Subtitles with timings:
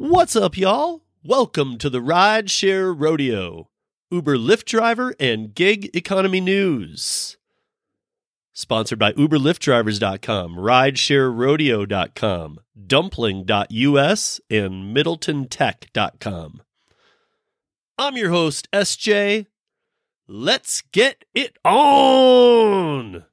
[0.00, 1.02] What's up, y'all?
[1.22, 3.68] Welcome to the Rideshare Rodeo,
[4.10, 7.36] Uber Lyft driver and gig economy news.
[8.54, 16.62] Sponsored by UberLyftDrivers.com, RideshareRodeo.com, Dumpling.us, and MiddletonTech.com.
[17.98, 19.48] I'm your host, SJ.
[20.26, 23.26] Let's get it on!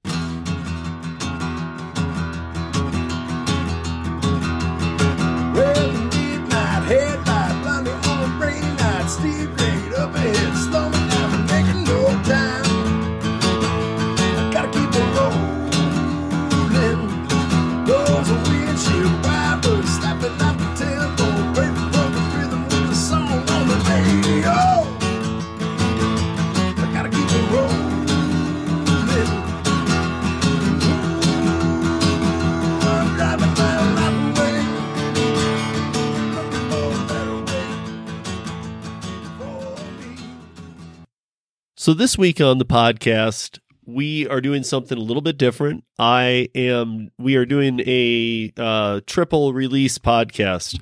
[41.87, 45.85] So, this week on the podcast, we are doing something a little bit different.
[45.97, 50.81] I am, we are doing a uh, triple release podcast.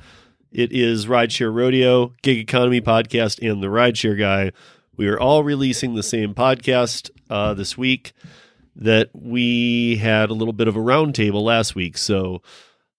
[0.52, 4.52] It is Rideshare Rodeo, Gig Economy Podcast, and The Rideshare Guy.
[4.98, 8.14] We are all releasing the same podcast uh, this week
[8.76, 12.00] that we had a little bit of a roundtable last week.
[12.00, 12.42] So,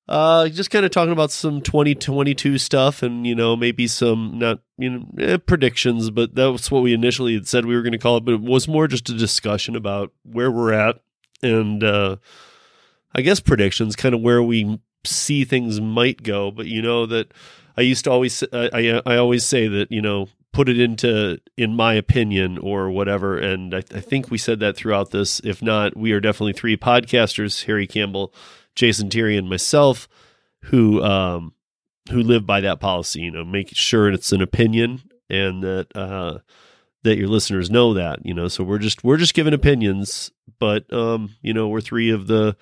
[0.09, 4.61] uh, just kind of talking about some 2022 stuff and, you know, maybe some not,
[4.79, 7.93] you know, eh, predictions, but that was what we initially had said we were going
[7.93, 8.25] to call it.
[8.25, 11.01] But it was more just a discussion about where we're at
[11.43, 12.17] and, uh,
[13.15, 16.51] I guess predictions, kind of where we see things might go.
[16.51, 17.33] But you know that
[17.77, 21.39] I used to always, I, I, I always say that, you know, put it into
[21.59, 23.37] in my opinion or whatever.
[23.37, 25.41] And I, I think we said that throughout this.
[25.41, 28.33] If not, we are definitely three podcasters, Harry Campbell,
[28.77, 30.09] Jason Terry, and myself,
[30.65, 31.55] who um,
[32.11, 33.23] who live by that policy.
[33.23, 36.39] You know, make sure it's an opinion and that uh,
[37.03, 38.25] that your listeners know that.
[38.25, 42.11] You know, so we're just we're just giving opinions, but um, you know, we're three
[42.11, 42.57] of the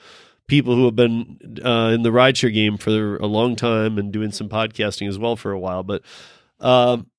[0.47, 4.31] people who have been uh, in the rideshare game for a long time and doing
[4.31, 5.83] some podcasting as well for a while.
[5.83, 6.03] But
[6.61, 7.11] um,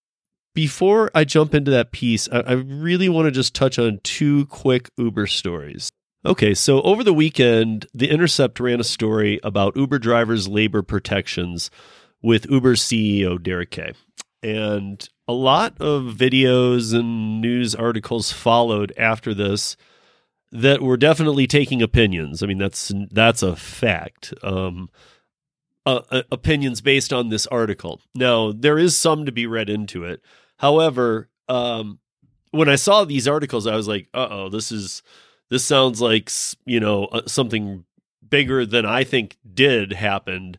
[0.53, 4.45] before I jump into that piece, I, I really want to just touch on two
[4.45, 5.91] quick Uber stories.
[6.25, 11.69] Okay, so over the weekend, The Intercept ran a story about Uber drivers' labor protections
[12.19, 13.93] with Uber's CEO, Dara K.
[14.41, 19.77] And a lot of videos and news articles followed after this
[20.51, 22.41] that were definitely taking opinions.
[22.41, 24.33] I mean, that's that's a fact.
[24.41, 24.89] Um,
[25.85, 28.01] uh, uh, opinions based on this article.
[28.15, 30.21] Now, there is some to be read into it.
[30.57, 31.99] However, um,
[32.49, 35.03] when I saw these articles, I was like, "Uh oh, this is
[35.49, 36.31] this sounds like
[36.65, 37.85] you know uh, something
[38.27, 40.57] bigger than I think did happened."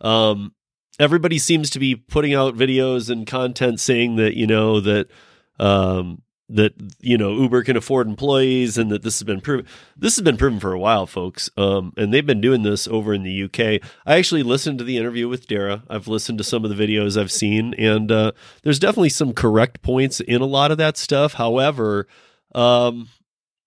[0.00, 0.54] Um,
[0.98, 5.08] everybody seems to be putting out videos and content saying that you know that
[5.58, 9.66] um, that you know Uber can afford employees and that this has been proven.
[9.96, 11.50] This has been proven for a while, folks.
[11.56, 13.82] Um, and they've been doing this over in the UK.
[14.06, 15.82] I actually listened to the interview with Dara.
[15.90, 18.32] I've listened to some of the videos I've seen, and uh,
[18.62, 21.34] there's definitely some correct points in a lot of that stuff.
[21.34, 22.06] However,
[22.54, 23.08] um,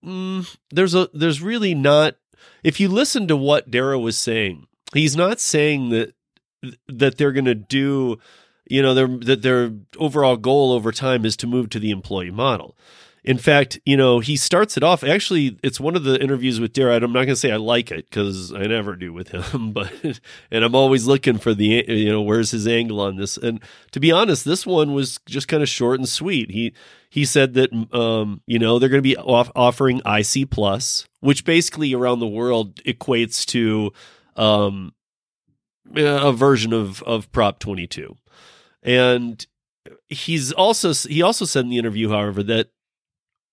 [0.04, 2.16] mm, there's a there's really not.
[2.64, 6.14] If you listen to what Dara was saying, he's not saying that
[6.88, 8.18] that they're going to do
[8.68, 12.30] you know their that their overall goal over time is to move to the employee
[12.30, 12.76] model
[13.24, 16.72] in fact you know he starts it off actually it's one of the interviews with
[16.72, 19.72] Dara I'm not going to say I like it cuz I never do with him
[19.72, 19.92] but
[20.50, 23.36] and I'm always looking for the you know where's his angle on this?
[23.36, 23.60] And
[23.92, 26.50] to be honest this one was just kind of short and sweet.
[26.50, 26.72] He
[27.10, 31.44] he said that um you know they're going to be off- offering IC plus which
[31.44, 33.92] basically around the world equates to
[34.36, 34.92] um
[35.94, 38.16] a version of of Prop 22.
[38.82, 39.46] And
[40.08, 42.70] he's also he also said in the interview however that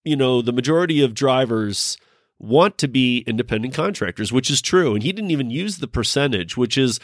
[0.10, 1.98] you know the majority of drivers
[2.40, 4.94] want to be independent contractors, which is true.
[4.94, 7.00] And he didn't even use the percentage, which is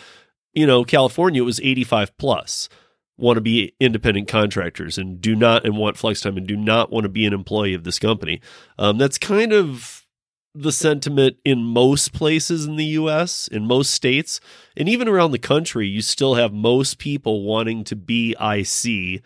[0.53, 2.69] you know California it was 85 plus
[3.18, 6.91] want to be independent contractors and do not and want flex time and do not
[6.91, 8.41] want to be an employee of this company.
[8.77, 10.06] Um, that's kind of
[10.53, 14.39] the sentiment in most places in the US, in most states,
[14.75, 19.21] and even around the country, you still have most people wanting to be IC.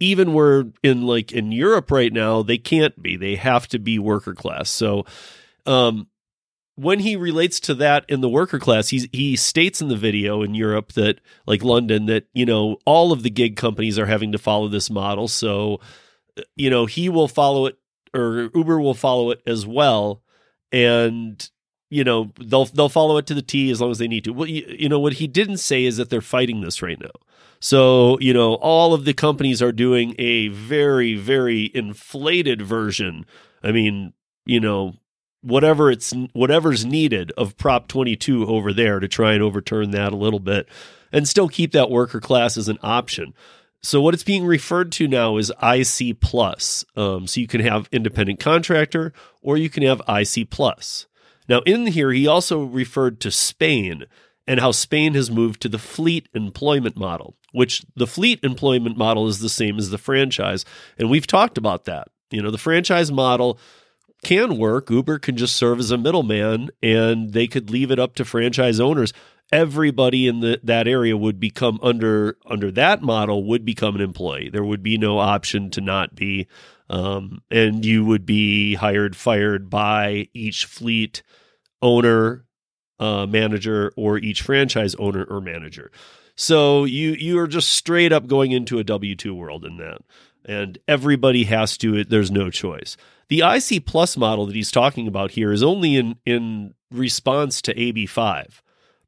[0.00, 3.16] Even where in like in Europe right now, they can't be.
[3.16, 4.68] They have to be worker class.
[4.70, 5.04] So
[5.66, 6.08] um
[6.76, 10.42] when he relates to that in the worker class, he he states in the video
[10.42, 14.32] in Europe that like London that you know all of the gig companies are having
[14.32, 15.28] to follow this model.
[15.28, 15.80] So
[16.56, 17.78] you know he will follow it
[18.12, 20.22] or Uber will follow it as well.
[20.72, 21.48] And
[21.94, 24.32] you know they'll they'll follow it to the T as long as they need to.
[24.32, 27.12] Well, you, you know what he didn't say is that they're fighting this right now.
[27.60, 33.26] So you know all of the companies are doing a very very inflated version.
[33.62, 34.12] I mean,
[34.44, 34.94] you know
[35.40, 40.16] whatever it's whatever's needed of Prop 22 over there to try and overturn that a
[40.16, 40.68] little bit
[41.12, 43.34] and still keep that worker class as an option.
[43.82, 46.84] So what it's being referred to now is IC plus.
[46.96, 49.12] Um, so you can have independent contractor
[49.42, 51.06] or you can have IC plus.
[51.48, 54.04] Now in here he also referred to Spain
[54.46, 59.26] and how Spain has moved to the fleet employment model, which the fleet employment model
[59.26, 60.64] is the same as the franchise,
[60.98, 62.08] and we've talked about that.
[62.30, 63.58] You know, the franchise model
[64.24, 64.90] can work.
[64.90, 68.80] Uber can just serve as a middleman and they could leave it up to franchise
[68.80, 69.12] owners.
[69.52, 74.48] Everybody in the, that area would become under under that model would become an employee.
[74.48, 76.48] There would be no option to not be,
[76.90, 81.22] um, and you would be hired, fired by each fleet
[81.80, 82.44] owner,
[82.98, 85.90] uh, manager, or each franchise owner or manager.
[86.36, 89.98] So you you are just straight up going into a W two world in that,
[90.44, 92.04] and everybody has to.
[92.04, 92.96] There's no choice.
[93.28, 97.74] The IC Plus model that he's talking about here is only in, in response to
[97.74, 98.60] AB5.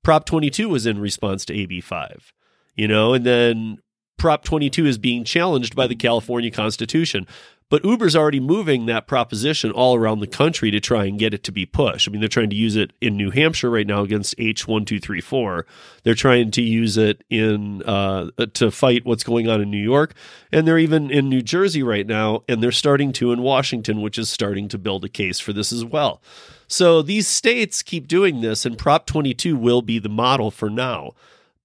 [0.03, 2.33] Prop 22 was in response to AB5,
[2.75, 3.79] you know, and then
[4.17, 7.27] Prop 22 is being challenged by the California Constitution.
[7.69, 11.43] But Uber's already moving that proposition all around the country to try and get it
[11.45, 12.09] to be pushed.
[12.09, 15.65] I mean, they're trying to use it in New Hampshire right now against H1234.
[16.05, 20.15] They're trying to use it in uh, to fight what's going on in New York,
[20.53, 24.17] and they're even in New Jersey right now, and they're starting to in Washington, which
[24.17, 26.23] is starting to build a case for this as well.
[26.69, 31.15] So these states keep doing this, and Prop 22 will be the model for now.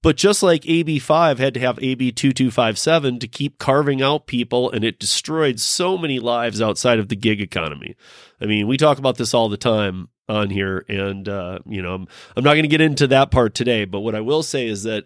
[0.04, 5.00] But just like AB5 had to have AB2257 to keep carving out people, and it
[5.00, 7.96] destroyed so many lives outside of the gig economy.
[8.40, 11.94] I mean, we talk about this all the time on here, and, uh, you know,
[11.94, 14.68] I'm, I'm not going to get into that part today, but what I will say
[14.68, 15.04] is that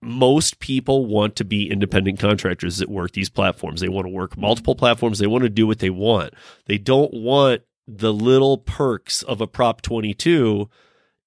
[0.00, 3.80] most people want to be independent contractors that work these platforms.
[3.80, 6.34] They want to work multiple platforms, they want to do what they want.
[6.66, 10.68] They don't want the little perks of a Prop 22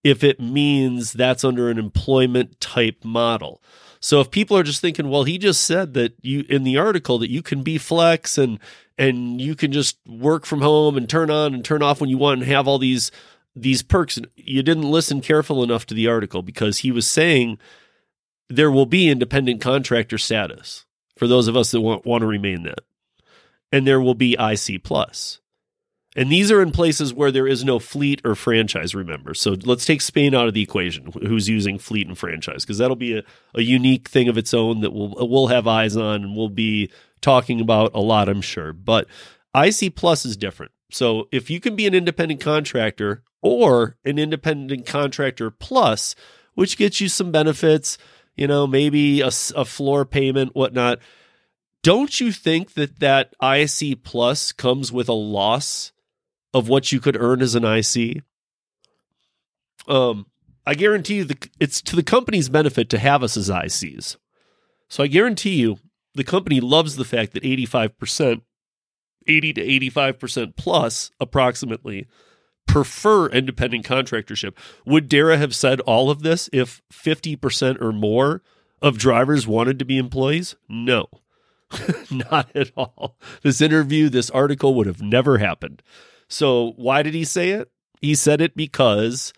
[0.05, 3.59] if it means that's under an employment type model.
[3.99, 7.17] So if people are just thinking, well, he just said that you in the article
[7.17, 8.59] that you can be flex and
[8.99, 12.19] and you can just work from home and turn on and turn off when you
[12.19, 13.09] want and have all these
[13.55, 14.19] these perks.
[14.35, 17.57] You didn't listen careful enough to the article because he was saying
[18.47, 20.85] there will be independent contractor status
[21.17, 22.81] for those of us that want, want to remain that.
[23.71, 25.39] And there will be IC plus.
[26.15, 29.33] And these are in places where there is no fleet or franchise, remember.
[29.33, 32.95] So let's take Spain out of the equation, who's using fleet and franchise, because that'll
[32.95, 33.23] be a,
[33.53, 36.89] a unique thing of its own that we'll, we'll have eyes on and we'll be
[37.19, 38.71] talking about a lot, I'm sure.
[38.71, 39.07] But
[39.53, 40.71] IC Plus is different.
[40.89, 46.15] So if you can be an independent contractor or an independent contractor plus,
[46.53, 47.97] which gets you some benefits,
[48.35, 50.99] you know, maybe a, a floor payment, whatnot.
[51.83, 55.91] Don't you think that that IC Plus comes with a loss
[56.55, 58.23] of what you could earn as an IC.
[59.89, 60.27] Um,
[60.65, 64.15] I guarantee you the, it's to the company's benefit to have us as ICs.
[64.87, 65.79] So I guarantee you
[66.13, 68.41] the company loves the fact that 85%,
[69.27, 72.07] 80 to 85% plus approximately
[72.65, 74.55] prefer independent contractorship.
[74.85, 78.41] Would Dara have said all of this if 50% or more
[78.81, 80.55] of drivers wanted to be employees?
[80.69, 81.07] No,
[82.09, 83.17] not at all.
[83.41, 85.83] This interview, this article would have never happened.
[86.29, 87.69] So why did he say it?
[88.01, 89.33] He said it because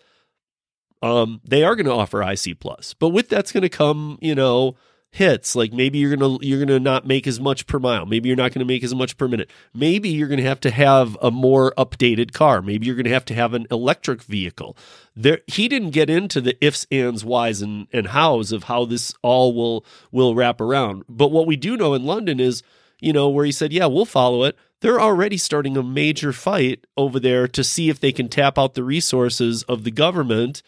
[1.02, 4.34] um, they are going to offer IC plus, but with that's going to come, you
[4.34, 4.76] know,
[5.10, 5.56] hits.
[5.56, 8.06] Like maybe you're gonna you're gonna not make as much per mile.
[8.06, 9.50] Maybe you're not gonna make as much per minute.
[9.74, 12.62] Maybe you're gonna have to have a more updated car.
[12.62, 14.76] Maybe you're gonna have to have an electric vehicle.
[15.16, 19.14] There he didn't get into the ifs ands whys and, and hows of how this
[19.22, 21.04] all will will wrap around.
[21.08, 22.62] But what we do know in london is
[23.00, 26.86] you know where he said yeah we'll follow it they're already starting a major fight
[26.96, 30.62] over there to see if they can tap out the resources of the government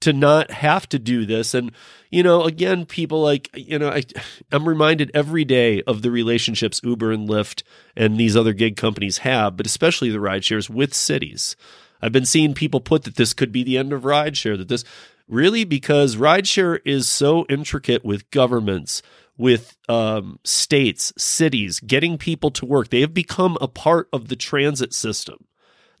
[0.00, 1.54] to not have to do this.
[1.54, 1.72] And
[2.14, 4.04] you know again people like you know I,
[4.52, 7.64] i'm reminded every day of the relationships uber and lyft
[7.96, 11.56] and these other gig companies have but especially the ride shares with cities.
[12.00, 14.84] I've been seeing people put that this could be the end of rideshare that this
[15.26, 19.02] really because rideshare is so intricate with governments
[19.36, 22.88] with um, states, cities, getting people to work.
[22.90, 25.46] They have become a part of the transit system.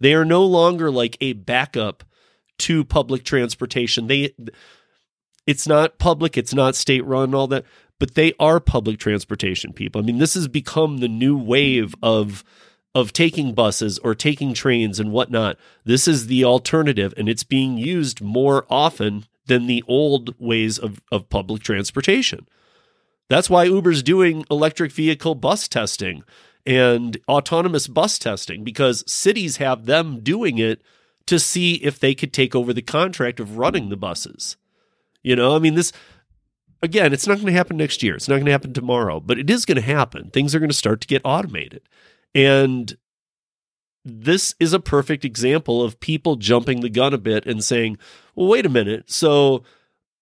[0.00, 2.04] They are no longer like a backup
[2.58, 4.06] to public transportation.
[4.06, 4.34] They
[5.46, 7.64] it's not public, it's not state run, all that,
[7.98, 10.00] but they are public transportation people.
[10.00, 12.44] I mean, this has become the new wave of
[12.94, 15.56] of taking buses or taking trains and whatnot.
[15.84, 21.00] This is the alternative, and it's being used more often than the old ways of,
[21.10, 22.46] of public transportation.
[23.34, 26.22] That's why Uber's doing electric vehicle bus testing
[26.64, 30.80] and autonomous bus testing because cities have them doing it
[31.26, 34.56] to see if they could take over the contract of running the buses.
[35.24, 35.92] You know, I mean, this,
[36.80, 38.14] again, it's not going to happen next year.
[38.14, 40.30] It's not going to happen tomorrow, but it is going to happen.
[40.30, 41.80] Things are going to start to get automated.
[42.36, 42.96] And
[44.04, 47.98] this is a perfect example of people jumping the gun a bit and saying,
[48.36, 49.10] "Well, wait a minute.
[49.10, 49.64] So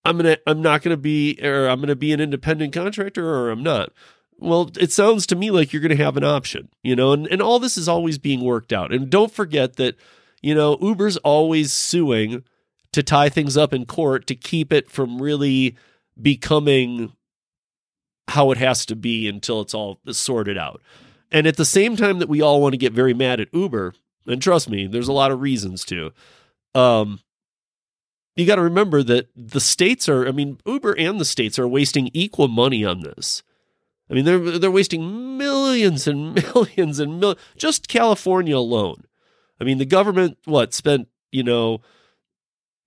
[0.04, 3.62] I'm to I'm not to be or I'm to be an independent contractor or I'm
[3.62, 3.92] not."
[4.38, 7.40] Well, it sounds to me like you're to have an option, you know, and, and
[7.40, 8.92] all this is always being worked out.
[8.92, 9.94] And don't forget that,
[10.42, 12.42] you know, Uber's always suing
[12.92, 15.76] to tie things up in court to keep it from really
[16.20, 17.12] becoming
[18.28, 20.82] how it has to be until it's all sorted out.
[21.30, 23.94] And at the same time that we all want to get very mad at Uber,
[24.26, 26.12] and trust me, there's a lot of reasons to.
[26.74, 27.20] Um,
[28.36, 31.68] you got to remember that the states are, I mean, Uber and the states are
[31.68, 33.42] wasting equal money on this.
[34.10, 39.04] I mean, they're they're wasting millions and millions and just California alone.
[39.60, 41.80] I mean, the government what spent you know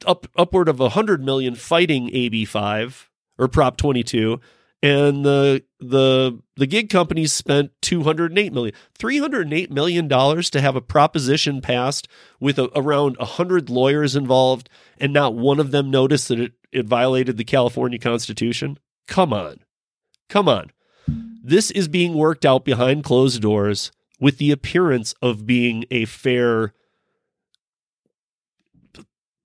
[0.05, 3.09] up upward of a hundred million fighting AB five
[3.39, 4.39] or Prop twenty two,
[4.85, 10.81] and the the the gig companies spent 208 million 308 million dollars to have a
[10.81, 12.07] proposition passed
[12.39, 16.85] with a, around 100 lawyers involved and not one of them noticed that it, it
[16.85, 18.77] violated the California constitution?
[19.07, 19.61] Come on.
[20.29, 20.71] Come on.
[21.07, 26.73] This is being worked out behind closed doors with the appearance of being a fair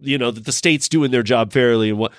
[0.02, 2.12] you know that the state's doing their job fairly and what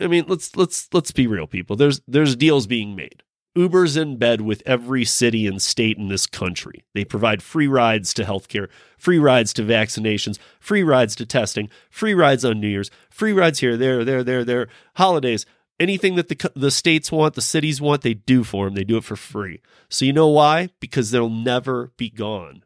[0.00, 1.76] I mean, let's let's let's be real, people.
[1.76, 3.22] There's there's deals being made.
[3.54, 6.84] Uber's in bed with every city and state in this country.
[6.94, 12.14] They provide free rides to healthcare, free rides to vaccinations, free rides to testing, free
[12.14, 15.44] rides on New Year's, free rides here, there, there, there, there, holidays.
[15.78, 18.74] Anything that the the states want, the cities want, they do for them.
[18.74, 19.60] They do it for free.
[19.90, 20.70] So you know why?
[20.80, 22.64] Because they'll never be gone.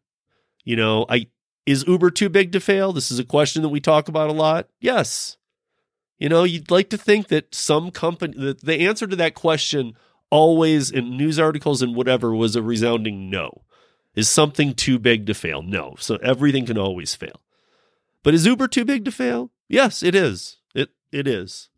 [0.64, 1.26] You know, I
[1.64, 2.92] is Uber too big to fail?
[2.92, 4.68] This is a question that we talk about a lot.
[4.80, 5.35] Yes.
[6.18, 9.94] You know, you'd like to think that some company, that the answer to that question
[10.30, 13.62] always in news articles and whatever was a resounding no.
[14.14, 15.60] Is something too big to fail?
[15.60, 15.94] No.
[15.98, 17.42] So everything can always fail.
[18.22, 19.50] But is Uber too big to fail?
[19.68, 20.56] Yes, it is.
[20.74, 21.68] It it is.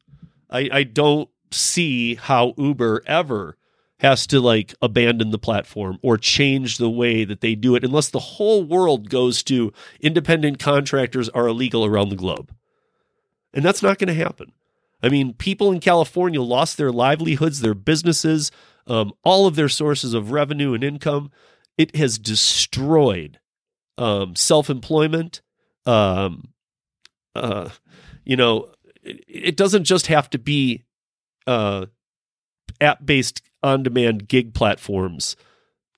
[0.48, 3.56] I, I don't see how Uber ever
[4.00, 8.08] has to like abandon the platform or change the way that they do it unless
[8.08, 12.54] the whole world goes to independent contractors are illegal around the globe.
[13.52, 14.52] And that's not going to happen.
[15.02, 18.50] I mean, people in California lost their livelihoods, their businesses,
[18.86, 21.30] um, all of their sources of revenue and income.
[21.76, 23.38] It has destroyed
[23.96, 25.42] um, self employment.
[25.86, 26.48] Um,
[27.34, 27.70] uh,
[28.24, 28.70] you know,
[29.02, 30.84] it, it, doesn't just have to be
[31.46, 31.86] uh,
[32.80, 35.36] app based on demand gig platforms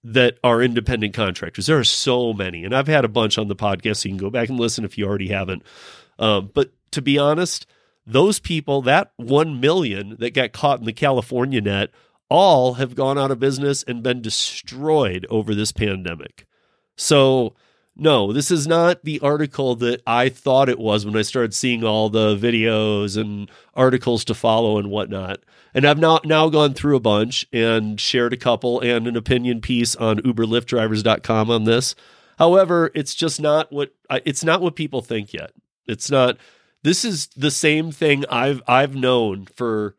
[0.04, 1.66] that are independent contractors.
[1.66, 4.25] There are so many, and I've had a bunch on the podcast, so you can
[4.25, 5.62] go back and listen if you already haven't.
[6.19, 7.66] Um, but to be honest,
[8.06, 11.90] those people, that 1 million that got caught in the California net,
[12.28, 16.47] all have gone out of business and been destroyed over this pandemic.
[16.97, 17.54] So,
[17.97, 21.85] no, this is not the article that I thought it was when I started seeing
[21.85, 25.40] all the videos and articles to follow and whatnot.
[25.75, 29.61] And I've now now gone through a bunch and shared a couple and an opinion
[29.61, 31.94] piece on uberlyftdrivers.com on this.
[32.38, 33.92] However, it's just not what
[34.25, 35.52] it's not what people think yet.
[35.87, 36.38] It's not
[36.82, 39.96] this is the same thing I've I've known for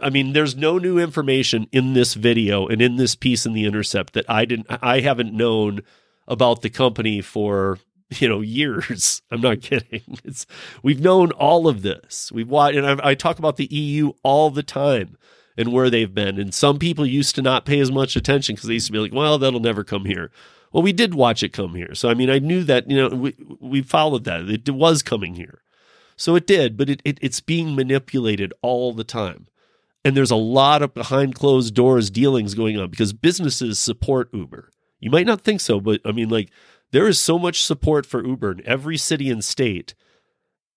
[0.00, 3.64] I mean, there's no new information in this video and in this piece in the
[3.64, 5.82] Intercept that I didn't I haven't known
[6.26, 7.78] about the company for
[8.10, 9.22] you know years.
[9.30, 9.76] I'm not mm-hmm.
[9.76, 10.18] kidding.
[10.24, 10.46] It's
[10.82, 12.30] we've known all of this.
[12.32, 15.16] We've watched, and I, I talk about the EU all the time
[15.56, 16.38] and where they've been.
[16.38, 18.98] And some people used to not pay as much attention because they used to be
[18.98, 20.30] like, "Well, that'll never come here."
[20.72, 22.90] Well, we did watch it come here, so I mean, I knew that.
[22.90, 24.48] You know, we we followed that.
[24.48, 25.60] It was coming here.
[26.18, 29.46] So it did, but it, it it's being manipulated all the time.
[30.04, 34.70] And there's a lot of behind closed doors dealings going on because businesses support Uber.
[35.00, 36.50] You might not think so, but I mean, like,
[36.90, 39.94] there is so much support for Uber in every city and state,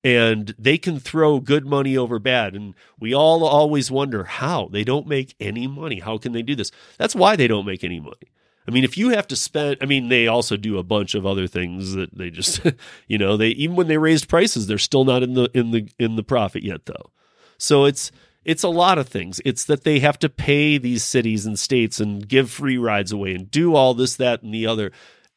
[0.03, 2.53] and they can throw good money over bad.
[2.53, 5.99] And we all always wonder how they don't make any money.
[5.99, 6.71] How can they do this?
[6.97, 8.31] That's why they don't make any money.
[8.67, 11.25] I mean, if you have to spend, I mean, they also do a bunch of
[11.25, 12.61] other things that they just,
[13.07, 15.89] you know, they even when they raised prices, they're still not in the in the
[15.97, 17.11] in the profit yet, though.
[17.57, 18.11] So it's
[18.43, 19.39] it's a lot of things.
[19.45, 23.35] It's that they have to pay these cities and states and give free rides away
[23.35, 24.91] and do all this, that, and the other.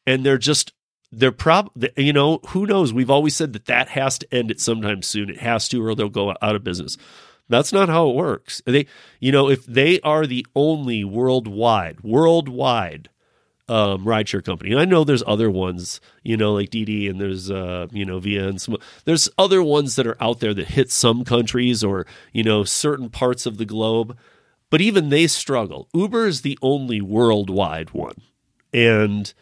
[0.07, 0.73] And they're just,
[1.11, 2.93] they're prob, you know, who knows?
[2.93, 5.29] We've always said that that has to end at some time soon.
[5.29, 6.97] It has to, or they'll go out of business.
[7.47, 8.61] That's not how it works.
[8.65, 8.87] They,
[9.19, 13.09] you know, if they are the only worldwide, worldwide
[13.67, 14.75] um, rideshare company.
[14.75, 18.47] I know there's other ones, you know, like Didi and there's, uh, you know, Via
[18.47, 22.43] and some, there's other ones that are out there that hit some countries or, you
[22.43, 24.17] know, certain parts of the globe.
[24.69, 25.87] But even they struggle.
[25.93, 28.15] Uber is the only worldwide one.
[28.73, 29.33] And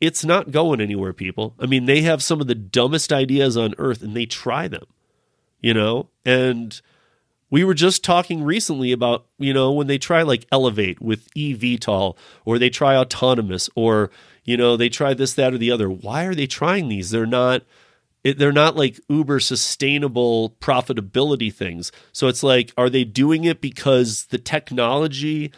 [0.00, 1.54] it's not going anywhere, people.
[1.60, 4.84] I mean, they have some of the dumbest ideas on earth and they try them,
[5.60, 6.08] you know?
[6.24, 6.80] And
[7.52, 12.16] we were just talking recently about, you know, when they try like Elevate with eVTOL
[12.46, 14.10] or they try autonomous or,
[14.42, 15.90] you know, they try this, that, or the other.
[15.90, 17.10] Why are they trying these?
[17.10, 17.62] They're not.
[18.24, 21.92] It, they're not like uber sustainable profitability things.
[22.12, 25.52] So it's like, are they doing it because the technology,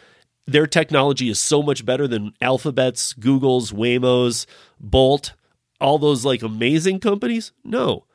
[0.47, 4.47] their technology is so much better than Alphabet's, Google's, Waymo's,
[4.81, 5.33] Bolt,
[5.79, 7.51] all those like amazing companies?
[7.63, 8.05] No.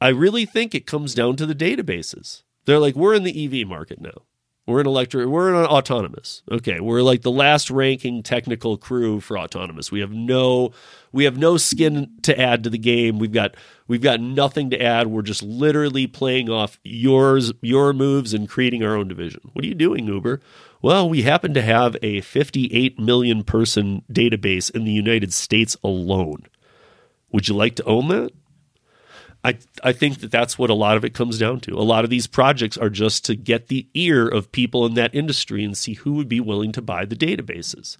[0.00, 2.42] I really think it comes down to the databases.
[2.68, 4.24] They're like, we're in the EV market now.
[4.66, 5.26] We're in electric.
[5.26, 6.42] We're in autonomous.
[6.52, 9.90] Okay, we're like the last ranking technical crew for autonomous.
[9.90, 10.72] We have no,
[11.10, 13.18] we have no skin to add to the game.
[13.18, 13.54] We've got,
[13.86, 15.06] we've got nothing to add.
[15.06, 19.40] We're just literally playing off yours, your moves, and creating our own division.
[19.54, 20.38] What are you doing, Uber?
[20.82, 26.42] Well, we happen to have a 58 million person database in the United States alone.
[27.32, 28.32] Would you like to own that?
[29.44, 31.74] I I think that that's what a lot of it comes down to.
[31.74, 35.14] A lot of these projects are just to get the ear of people in that
[35.14, 37.96] industry and see who would be willing to buy the databases.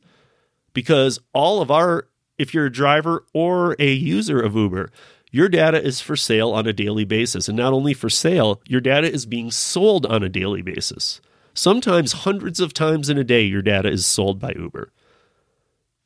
[0.73, 4.91] Because all of our if you're a driver or a user of Uber,
[5.31, 7.49] your data is for sale on a daily basis.
[7.49, 11.21] And not only for sale, your data is being sold on a daily basis.
[11.53, 14.93] Sometimes hundreds of times in a day, your data is sold by Uber.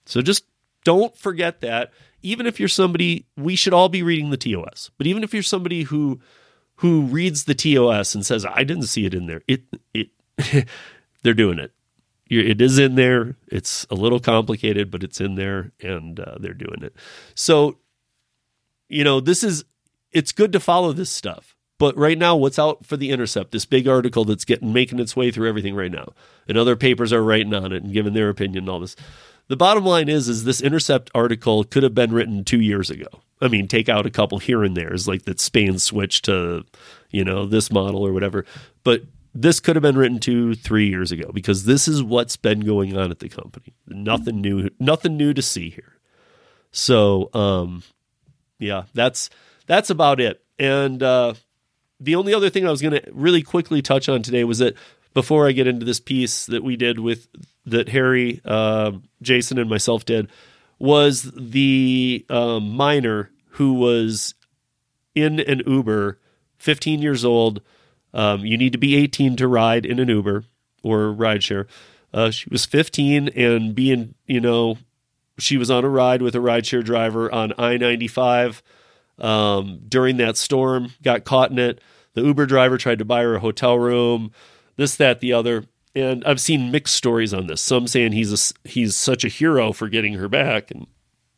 [0.06, 0.44] So just
[0.84, 4.90] don't forget that even if you're somebody, we should all be reading the TOS.
[4.98, 6.20] But even if you're somebody who
[6.76, 9.62] who reads the TOS and says, "I didn't see it in there," it
[9.92, 10.08] it
[11.22, 11.72] they're doing it.
[12.28, 13.36] It is in there.
[13.48, 16.94] It's a little complicated, but it's in there, and uh, they're doing it.
[17.34, 17.78] So,
[18.88, 19.64] you know, this is
[20.12, 21.56] it's good to follow this stuff.
[21.78, 23.50] But right now, what's out for the Intercept?
[23.50, 26.12] This big article that's getting making its way through everything right now,
[26.48, 28.94] and other papers are writing on it and giving their opinion and all this
[29.48, 33.06] the bottom line is is this intercept article could have been written two years ago.
[33.40, 36.64] I mean take out a couple here and there's like that spain switched to
[37.10, 38.44] you know this model or whatever.
[38.84, 39.02] But
[39.34, 42.96] this could have been written two three years ago because this is what's been going
[42.96, 43.74] on at the company.
[43.86, 45.98] Nothing new nothing new to see here.
[46.70, 47.82] So um
[48.58, 49.30] yeah that's
[49.66, 50.42] that's about it.
[50.58, 51.34] And uh
[52.02, 54.74] the only other thing i was going to really quickly touch on today was that
[55.14, 57.28] before I get into this piece that we did with
[57.66, 60.28] that Harry, uh, Jason, and myself did
[60.78, 64.34] was the um, minor who was
[65.14, 66.18] in an Uber,
[66.58, 67.62] 15 years old.
[68.12, 70.44] Um, you need to be 18 to ride in an Uber
[70.82, 71.66] or rideshare.
[72.12, 74.78] Uh, she was 15 and being, you know,
[75.38, 78.62] she was on a ride with a rideshare driver on I 95
[79.18, 81.80] um, during that storm, got caught in it.
[82.14, 84.32] The Uber driver tried to buy her a hotel room
[84.76, 85.64] this, that, the other.
[85.94, 87.60] And I've seen mixed stories on this.
[87.60, 90.86] Some saying he's a, he's such a hero for getting her back, and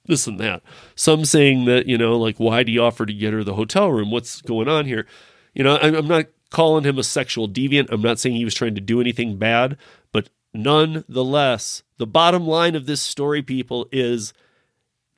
[0.07, 0.63] this and that.
[0.95, 3.91] Some saying that you know, like, why do you offer to get her the hotel
[3.91, 4.11] room?
[4.11, 5.07] What's going on here?
[5.55, 7.91] You know, I'm not calling him a sexual deviant.
[7.91, 9.77] I'm not saying he was trying to do anything bad,
[10.13, 14.33] but nonetheless, the bottom line of this story, people, is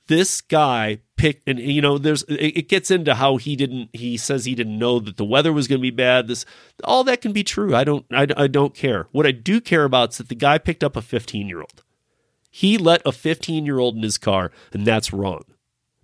[0.07, 4.45] this guy picked and you know there's it gets into how he didn't he says
[4.45, 6.45] he didn't know that the weather was going to be bad this
[6.85, 7.75] all that can be true.
[7.75, 9.09] I don't I, I don't care.
[9.13, 11.83] What i do care about is that the guy picked up a 15 year old
[12.51, 15.45] he let a 15 year old in his car and that's wrong.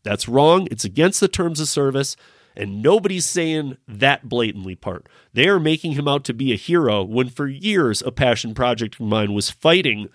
[0.03, 0.67] That's wrong.
[0.71, 2.17] It's against the terms of service
[2.57, 5.09] and nobody's saying that blatantly part.
[5.33, 8.95] They are making him out to be a hero when for years a passion project
[8.97, 10.09] of mine was fighting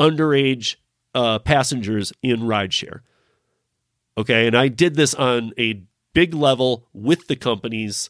[0.00, 0.76] underage
[1.14, 3.00] uh, passengers in rideshare
[4.16, 4.46] Okay.
[4.46, 8.08] And I did this on a big level with the companies.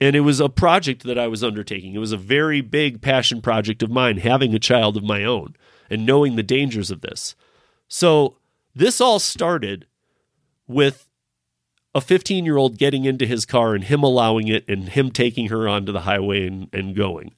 [0.00, 1.94] And it was a project that I was undertaking.
[1.94, 5.54] It was a very big passion project of mine, having a child of my own
[5.88, 7.34] and knowing the dangers of this.
[7.88, 8.36] So
[8.74, 9.86] this all started
[10.66, 11.08] with
[11.94, 15.48] a 15 year old getting into his car and him allowing it and him taking
[15.48, 17.34] her onto the highway and, and going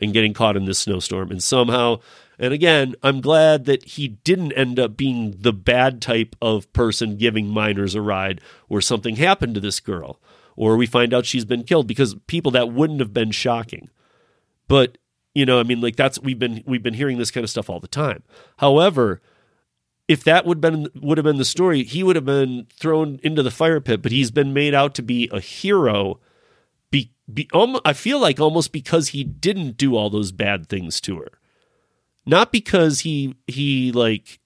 [0.00, 1.30] and getting caught in this snowstorm.
[1.30, 2.00] And somehow
[2.40, 7.16] and again, I'm glad that he didn't end up being the bad type of person
[7.18, 10.18] giving minors a ride where something happened to this girl.
[10.56, 13.88] or we find out she's been killed because people that wouldn't have been shocking.
[14.68, 14.98] But,
[15.34, 17.70] you know, I mean like that's we've been we've been hearing this kind of stuff
[17.70, 18.22] all the time.
[18.58, 19.20] However,
[20.08, 23.42] if that would been would have been the story, he would have been thrown into
[23.42, 26.20] the fire pit, but he's been made out to be a hero
[26.90, 31.00] be, be um, I feel like almost because he didn't do all those bad things
[31.02, 31.39] to her.
[32.26, 34.40] Not because he he like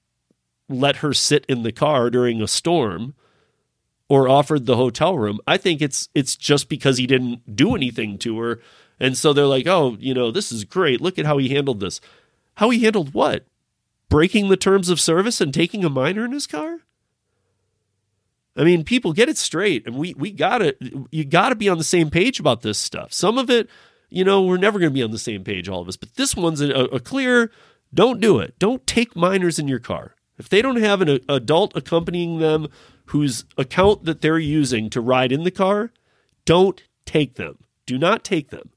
[0.68, 3.14] let her sit in the car during a storm
[4.08, 5.40] or offered the hotel room.
[5.46, 8.60] I think it's it's just because he didn't do anything to her.
[9.00, 11.00] And so they're like, "Oh, you know, this is great.
[11.00, 12.00] Look at how he handled this."
[12.58, 13.46] How he handled what?
[14.08, 16.80] Breaking the terms of service and taking a minor in his car?
[18.56, 20.76] I mean, people get it straight, and we we got to
[21.10, 23.12] you got to be on the same page about this stuff.
[23.12, 23.68] Some of it,
[24.14, 25.96] you know, we're never going to be on the same page, all of us.
[25.96, 27.50] But this one's a, a clear.
[27.92, 28.59] Don't do it.
[28.59, 32.68] Don't take minors in your car if they don't have an adult accompanying them
[33.07, 35.92] whose account that they're using to ride in the car.
[36.44, 37.59] Don't take them.
[37.87, 38.70] Do not take them.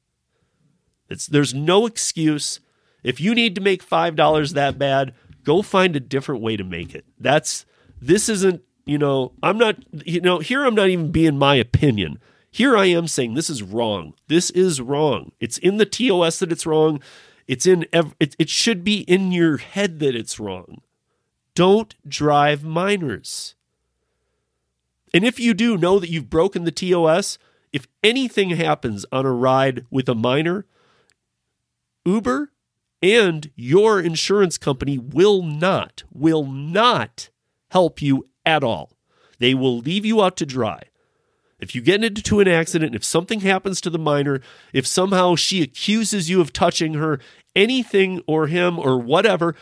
[1.10, 2.60] It's there's no excuse.
[3.04, 6.64] If you need to make five dollars that bad, go find a different way to
[6.64, 7.06] make it.
[7.20, 7.66] That's
[8.02, 12.20] this isn't you know, I'm not, you know, here I'm not even being my opinion.
[12.58, 14.16] Here I am saying this is wrong.
[14.30, 15.32] This is wrong.
[15.40, 17.04] It's in the TOS that it's wrong.
[17.48, 20.82] It's in, ev- it, it should be in your head that it's wrong.
[21.54, 23.54] Don't drive minors.
[25.14, 27.38] And if you do know that you've broken the TOS,
[27.72, 30.66] if anything happens on a ride with a minor,
[32.08, 32.52] Uber
[33.04, 37.30] and your insurance company will not, will not
[37.70, 38.94] help you at all.
[39.38, 40.87] They will leave you out to dry.
[41.60, 44.42] If you get into an accident, if something happens to the minor,
[44.74, 47.20] if somehow she accuses you of touching her,
[47.56, 49.56] anything or him or whatever,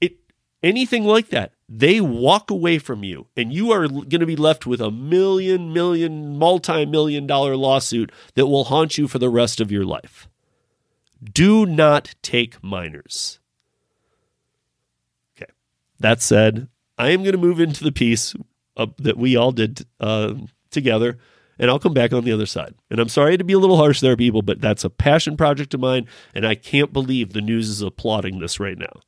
[0.00, 0.16] it
[0.62, 4.66] anything like that, they walk away from you and you are going to be left
[4.66, 9.70] with a million million multi-million dollar lawsuit that will haunt you for the rest of
[9.70, 10.28] your life.
[11.22, 13.38] Do not take minors.
[15.36, 15.50] Okay.
[16.00, 18.34] That said, I am going to move into the piece
[18.76, 20.34] uh, that we all did uh,
[20.70, 21.18] together,
[21.58, 22.74] and I'll come back on the other side.
[22.90, 25.74] And I'm sorry to be a little harsh there, people, but that's a passion project
[25.74, 29.00] of mine, and I can't believe the news is applauding this right now.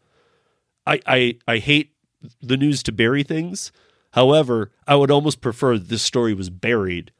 [0.87, 1.94] I I, I hate
[2.40, 3.72] the news to bury things.
[4.12, 7.11] However, I would almost prefer this story was buried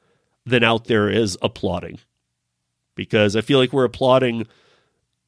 [0.47, 1.99] than out there is applauding,
[2.95, 4.47] because I feel like we're applauding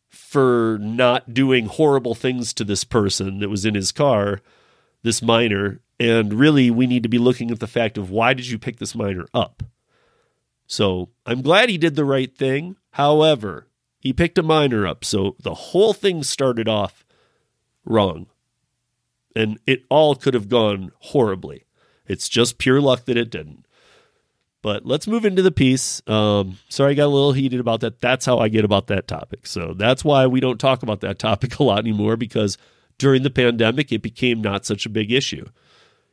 [0.09, 4.41] for not doing horrible things to this person that was in his car
[5.03, 5.81] this minor.
[5.99, 8.79] And really, we need to be looking at the fact of why did you pick
[8.79, 9.63] this minor up?
[10.67, 12.77] So I'm glad he did the right thing.
[12.93, 15.05] However, he picked a minor up.
[15.05, 17.05] So the whole thing started off
[17.85, 18.27] wrong.
[19.35, 21.65] And it all could have gone horribly.
[22.07, 23.67] It's just pure luck that it didn't.
[24.63, 26.03] But let's move into the piece.
[26.09, 28.01] Um, sorry, I got a little heated about that.
[28.01, 29.47] That's how I get about that topic.
[29.47, 32.59] So that's why we don't talk about that topic a lot anymore because
[32.99, 35.47] during the pandemic, it became not such a big issue.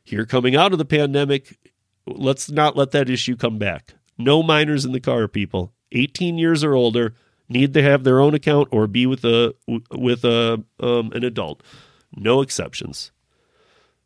[0.04, 1.58] Here, coming out of the pandemic,
[2.06, 3.94] let's not let that issue come back.
[4.18, 5.72] No minors in the car, people.
[5.92, 7.14] 18 years or older
[7.48, 9.54] need to have their own account or be with a
[9.90, 11.62] with a um, an adult.
[12.16, 13.10] No exceptions.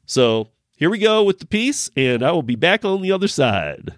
[0.07, 3.29] So here we go with the piece, and I will be back on the other
[3.29, 3.95] side.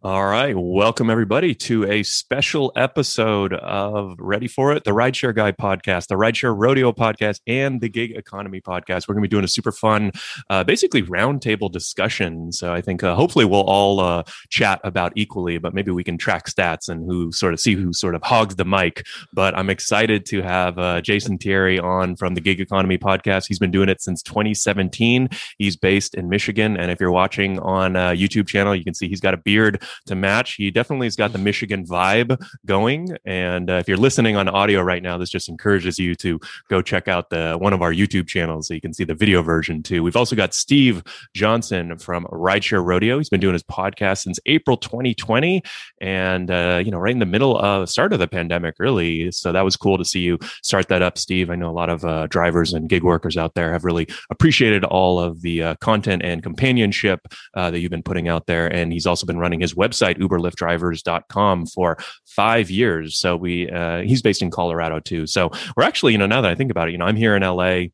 [0.00, 0.54] All right.
[0.56, 6.14] Welcome, everybody, to a special episode of Ready for It, the Rideshare Guy podcast, the
[6.14, 9.08] Rideshare Rodeo podcast, and the Gig Economy podcast.
[9.08, 10.12] We're going to be doing a super fun,
[10.50, 12.52] uh, basically roundtable discussion.
[12.52, 16.16] So I think uh, hopefully we'll all uh, chat about equally, but maybe we can
[16.16, 19.04] track stats and who sort of see who sort of hogs the mic.
[19.32, 23.48] But I'm excited to have uh, Jason Thierry on from the Gig Economy podcast.
[23.48, 25.28] He's been doing it since 2017.
[25.58, 26.76] He's based in Michigan.
[26.76, 29.82] And if you're watching on a YouTube channel, you can see he's got a beard
[30.06, 30.54] to match.
[30.54, 33.16] He definitely has got the Michigan vibe going.
[33.24, 36.82] And uh, if you're listening on audio right now, this just encourages you to go
[36.82, 39.82] check out the one of our YouTube channels so you can see the video version
[39.82, 40.02] too.
[40.02, 41.02] We've also got Steve
[41.34, 43.18] Johnson from Rideshare Rodeo.
[43.18, 45.62] He's been doing his podcast since April 2020,
[46.00, 49.30] and uh, you know, right in the middle of start of the pandemic, really.
[49.32, 51.50] So that was cool to see you start that up, Steve.
[51.50, 54.84] I know a lot of uh, drivers and gig workers out there have really appreciated
[54.84, 57.20] all of the uh, content and companionship
[57.54, 61.66] uh, that you've been putting out there, and he's also been running his website uberliftdrivers.com
[61.66, 63.18] for five years.
[63.18, 65.26] So we uh, he's based in Colorado too.
[65.26, 67.36] So we're actually, you know, now that I think about it, you know, I'm here
[67.36, 67.86] in LA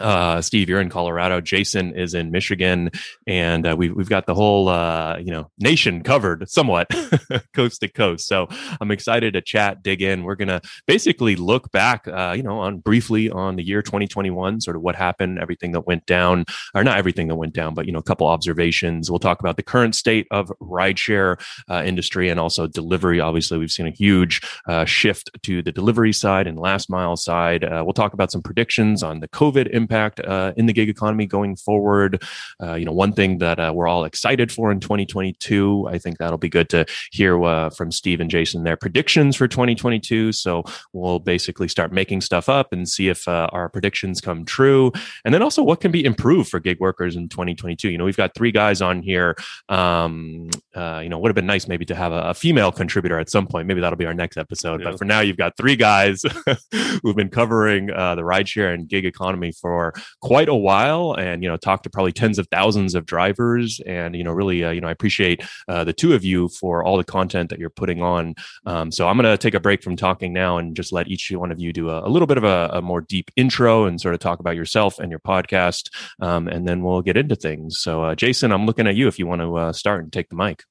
[0.00, 1.40] uh, Steve, you're in Colorado.
[1.40, 2.90] Jason is in Michigan,
[3.26, 6.88] and uh, we've we've got the whole uh, you know nation covered somewhat,
[7.54, 8.26] coast to coast.
[8.26, 8.48] So
[8.80, 10.24] I'm excited to chat, dig in.
[10.24, 14.76] We're gonna basically look back, uh, you know, on briefly on the year 2021, sort
[14.76, 17.92] of what happened, everything that went down, or not everything that went down, but you
[17.92, 19.10] know, a couple observations.
[19.10, 23.20] We'll talk about the current state of rideshare uh, industry and also delivery.
[23.20, 27.62] Obviously, we've seen a huge uh, shift to the delivery side and last mile side.
[27.62, 31.26] we'll talk about some predictions on the COVID impact impact uh, in the gig economy
[31.26, 32.22] going forward.
[32.60, 35.86] Uh, you know, one thing that uh, we're all excited for in 2022.
[35.88, 39.46] I think that'll be good to hear uh, from Steve and Jason their predictions for
[39.46, 40.32] 2022.
[40.32, 44.90] So we'll basically start making stuff up and see if uh, our predictions come true,
[45.24, 47.90] and then also what can be improved for gig workers in 2022.
[47.90, 49.36] You know, we've got three guys on here.
[49.68, 52.70] Um, uh, you know, it would have been nice maybe to have a, a, female
[52.70, 53.66] contributor at some point.
[53.66, 54.80] Maybe that'll be our next episode.
[54.80, 54.90] Yeah.
[54.90, 56.22] But for now, you've got three guys
[57.02, 61.48] who've been covering the rideshare and gig economy for for quite a while and you
[61.48, 64.80] know talked to probably tens of thousands of drivers and you know really uh, you
[64.80, 68.00] know i appreciate uh, the two of you for all the content that you're putting
[68.00, 68.34] on.
[68.64, 71.30] Um, so i'm going to take a break from talking now and just let each
[71.30, 74.00] one of you do a, a little bit of a, a, more deep intro and
[74.00, 77.78] sort of talk about yourself and your podcast um, and then we'll get into things.
[77.78, 80.30] So uh, jason i'm looking at you if you want to uh, start and take
[80.30, 80.62] the mic.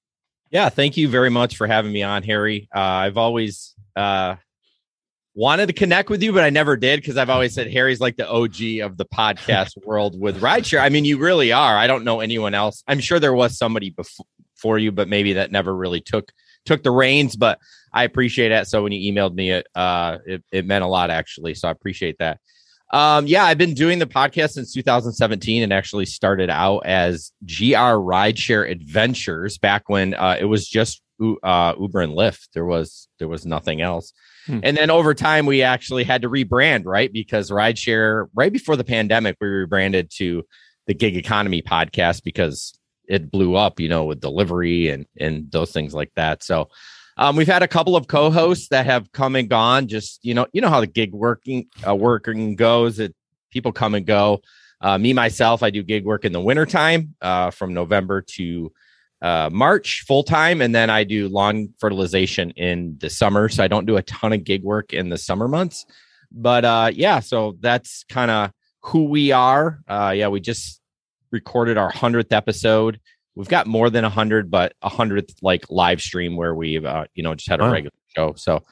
[0.50, 2.68] Yeah thank you very much for having me on harry.
[2.76, 4.36] Uh, i've always uh,
[5.36, 8.16] wanted to connect with you, but I never did because I've always said Harry's like
[8.16, 10.80] the OG of the podcast world with rideshare.
[10.80, 11.78] I mean, you really are.
[11.78, 12.84] I don't know anyone else.
[12.88, 16.32] I'm sure there was somebody before you, but maybe that never really took
[16.66, 17.36] took the reins.
[17.36, 17.60] But
[17.94, 18.68] I appreciate that.
[18.68, 21.54] So when you emailed me, it uh, it, it meant a lot actually.
[21.54, 22.40] So I appreciate that.
[22.92, 27.76] Um, yeah, I've been doing the podcast since 2017 and actually started out as GR
[27.76, 31.02] Rideshare Adventures back when uh, it was just
[31.44, 32.50] uh, Uber and Lyft.
[32.54, 34.14] There was there was nothing else.
[34.46, 34.60] Hmm.
[34.64, 37.12] And then over time, we actually had to rebrand, right?
[37.12, 40.44] Because rideshare, right before the pandemic, we rebranded to
[40.88, 42.78] the gig economy podcast because
[43.08, 46.44] it blew up, you know, with delivery and and those things like that.
[46.44, 46.70] So
[47.18, 49.88] um, we've had a couple of co-hosts that have come and gone.
[49.88, 53.00] Just you know, you know how the gig working uh, working goes.
[53.00, 53.16] It
[53.52, 54.42] people come and go.
[54.82, 58.72] Uh, me myself, I do gig work in the wintertime uh, from November to
[59.22, 63.50] uh, March full time, and then I do lawn fertilization in the summer.
[63.50, 65.86] So I don't do a ton of gig work in the summer months.
[66.32, 68.52] But uh, yeah, so that's kind of
[68.82, 69.80] who we are.
[69.88, 70.82] Uh, yeah, we just
[71.32, 73.00] recorded our hundredth episode.
[73.36, 77.06] We've got more than a hundred, but a hundredth like live stream where we've uh,
[77.16, 77.72] you know just had a wow.
[77.72, 78.34] regular show.
[78.38, 78.64] So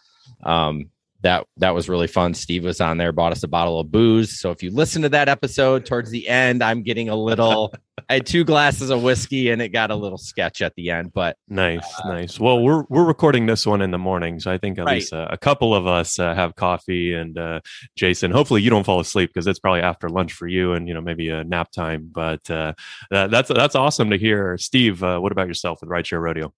[0.44, 0.90] um,
[1.24, 2.34] that that was really fun.
[2.34, 4.40] Steve was on there, bought us a bottle of booze.
[4.40, 7.74] So if you listen to that episode towards the end, I'm getting a little.
[8.10, 11.14] I had two glasses of whiskey, and it got a little sketch at the end.
[11.14, 12.40] But nice, uh, nice.
[12.40, 14.96] Well, we're we're recording this one in the morning, so I think at right.
[14.96, 17.14] least uh, a couple of us uh, have coffee.
[17.14, 17.62] And uh,
[17.96, 20.94] Jason, hopefully you don't fall asleep because it's probably after lunch for you, and you
[20.94, 22.10] know maybe a nap time.
[22.12, 22.74] But uh,
[23.12, 24.58] that, that's that's awesome to hear.
[24.58, 26.54] Steve, uh, what about yourself with Rideshare Rodeo?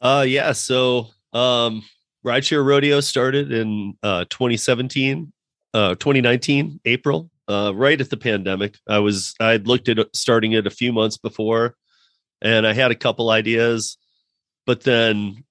[0.00, 0.52] Uh, yeah.
[0.52, 1.82] So um
[2.24, 5.32] Rideshare Rodeo started in uh, 2017,
[5.74, 8.76] uh, 2019, April, uh, right at the pandemic.
[8.88, 11.76] I was I'd looked at starting it a few months before,
[12.42, 13.96] and I had a couple ideas,
[14.66, 15.44] but then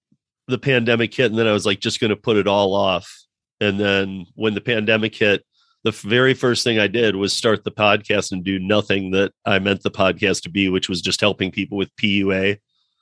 [0.47, 3.23] the pandemic hit, and then I was like, just going to put it all off.
[3.59, 5.43] And then when the pandemic hit,
[5.83, 9.59] the very first thing I did was start the podcast and do nothing that I
[9.59, 12.57] meant the podcast to be, which was just helping people with PUA.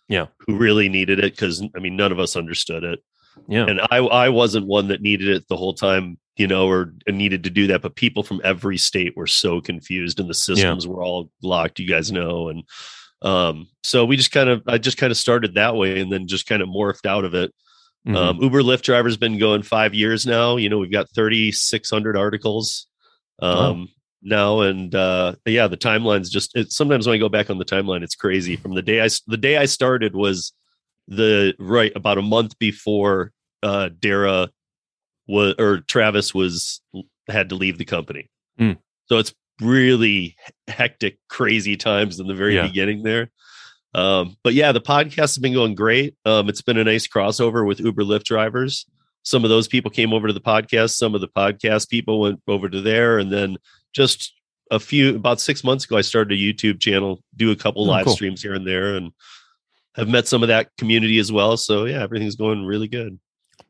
[0.08, 0.28] Yeah.
[0.46, 1.36] Who really needed it.
[1.36, 3.00] Cause I mean, none of us understood it.
[3.48, 3.66] Yeah.
[3.68, 7.44] And I I wasn't one that needed it the whole time, you know, or needed
[7.44, 7.82] to do that.
[7.82, 10.92] But people from every state were so confused and the systems yeah.
[10.92, 12.50] were all locked, you guys know.
[12.50, 12.64] And
[13.22, 16.28] um, so we just kind of I just kind of started that way and then
[16.28, 17.54] just kind of morphed out of it.
[18.08, 18.16] Mm-hmm.
[18.16, 20.58] Um, Uber Lyft driver's been going five years now.
[20.58, 22.86] You know, we've got 3,600 articles
[23.42, 23.90] um,
[24.22, 26.56] now, and uh, yeah, the timeline's just.
[26.56, 28.58] It, sometimes when I go back on the timeline, it's crazy.
[28.58, 30.54] From the day I the day I started was
[31.08, 33.32] the right about a month before
[33.64, 34.50] uh Dara
[35.28, 36.82] was or Travis was
[37.28, 38.30] had to leave the company.
[38.60, 38.78] Mm.
[39.08, 40.36] So it's really
[40.68, 42.68] hectic, crazy times in the very yeah.
[42.68, 43.32] beginning there.
[43.94, 46.16] Um, but yeah, the podcast has been going great.
[46.26, 48.86] Um, it's been a nice crossover with Uber Lyft drivers.
[49.24, 50.92] Some of those people came over to the podcast.
[50.92, 53.58] Some of the podcast people went over to there, and then
[53.94, 54.34] just
[54.70, 57.88] a few about six months ago, I started a YouTube channel, do a couple oh,
[57.88, 58.14] live cool.
[58.14, 59.12] streams here and there, and
[59.96, 61.58] have met some of that community as well.
[61.58, 63.20] So yeah, everything's going really good.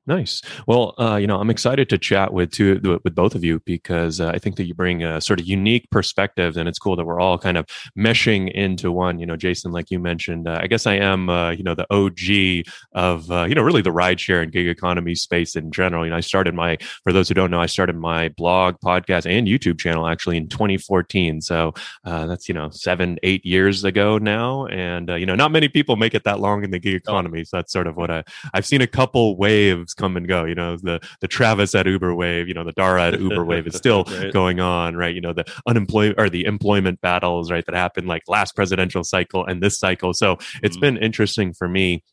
[0.08, 0.44] Nice.
[0.68, 4.22] Well, uh, you know, I'm excited to chat with two with both of you because
[4.22, 7.06] uh, I think that you bring a sort of unique perspective, and it's cool that
[7.06, 7.66] we're all kind of
[7.98, 9.18] meshing into one.
[9.18, 11.88] You know, Jason, like you mentioned, uh, I guess I am, uh, you know, the
[11.92, 16.06] OG of uh, you know really the rideshare and gig economy space in general.
[16.06, 19.26] You know, I started my for those who don't know, I started my blog, podcast,
[19.26, 21.42] and YouTube channel actually in 2014.
[21.42, 25.68] So uh, that's you know seven, eight years ago now, and you know, not many
[25.68, 27.44] people make it that long in the gig economy.
[27.44, 30.46] So that's sort of what I I've seen a couple waves come and go.
[30.46, 33.68] You know, the the Travis at Uber wave, you know, the Dara at Uber wave
[33.68, 34.32] is still right.
[34.32, 35.14] going on, right?
[35.14, 39.46] You know, the unemployment or the employment battles, right, that happened like last presidential cycle
[39.46, 40.14] and this cycle.
[40.14, 40.82] So it's mm-hmm.
[40.82, 42.04] been interesting for me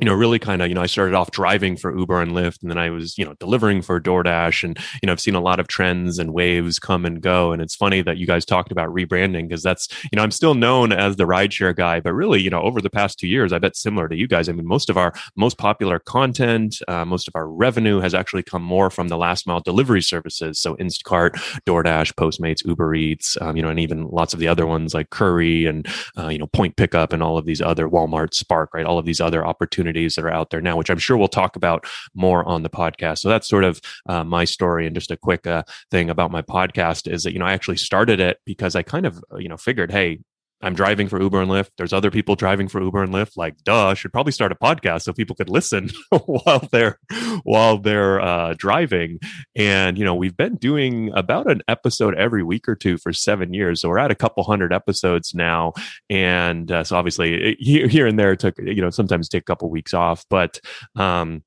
[0.00, 2.62] you know, really kind of, you know, I started off driving for Uber and Lyft,
[2.62, 4.64] and then I was, you know, delivering for DoorDash.
[4.64, 7.52] And, you know, I've seen a lot of trends and waves come and go.
[7.52, 10.54] And it's funny that you guys talked about rebranding because that's, you know, I'm still
[10.54, 13.58] known as the rideshare guy, but really, you know, over the past two years, I
[13.58, 14.48] bet similar to you guys.
[14.48, 18.42] I mean, most of our most popular content, uh, most of our revenue has actually
[18.42, 20.58] come more from the last mile delivery services.
[20.58, 21.32] So Instacart,
[21.66, 25.10] DoorDash, Postmates, Uber Eats, um, you know, and even lots of the other ones like
[25.10, 25.86] Curri and,
[26.16, 28.86] uh, you know, Point Pickup and all of these other Walmart, Spark, right?
[28.86, 31.28] All of these other opportunities opportunities that are out there now, which I'm sure we'll
[31.28, 33.18] talk about more on the podcast.
[33.18, 34.86] So that's sort of uh, my story.
[34.86, 37.76] And just a quick uh, thing about my podcast is that, you know, I actually
[37.76, 40.20] started it because I kind of, you know, figured, hey,
[40.62, 41.70] I'm driving for Uber and Lyft.
[41.78, 43.36] There's other people driving for Uber and Lyft.
[43.36, 45.90] Like, duh, should probably start a podcast so people could listen
[46.26, 46.98] while they're
[47.44, 49.18] while they're uh, driving.
[49.56, 53.54] And you know, we've been doing about an episode every week or two for seven
[53.54, 55.72] years, so we're at a couple hundred episodes now.
[56.10, 59.70] And uh, so, obviously, here, here and there took you know sometimes take a couple
[59.70, 60.60] weeks off, but
[60.96, 61.42] um,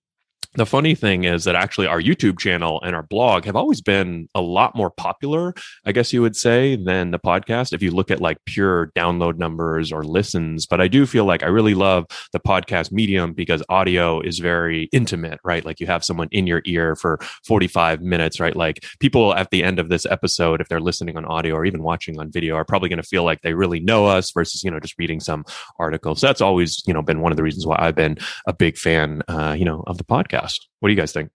[0.55, 4.27] the funny thing is that actually our YouTube channel and our blog have always been
[4.35, 5.53] a lot more popular,
[5.85, 7.73] I guess you would say, than the podcast.
[7.73, 11.41] If you look at like pure download numbers or listens, but I do feel like
[11.41, 15.65] I really love the podcast medium because audio is very intimate, right?
[15.65, 18.55] Like you have someone in your ear for 45 minutes, right?
[18.55, 21.81] Like people at the end of this episode, if they're listening on audio or even
[21.81, 24.69] watching on video, are probably going to feel like they really know us versus, you
[24.69, 25.45] know, just reading some
[25.79, 26.13] article.
[26.13, 28.77] So that's always, you know, been one of the reasons why I've been a big
[28.77, 30.59] fan, uh, you know, of the podcast podcast.
[30.79, 31.31] What do you guys think?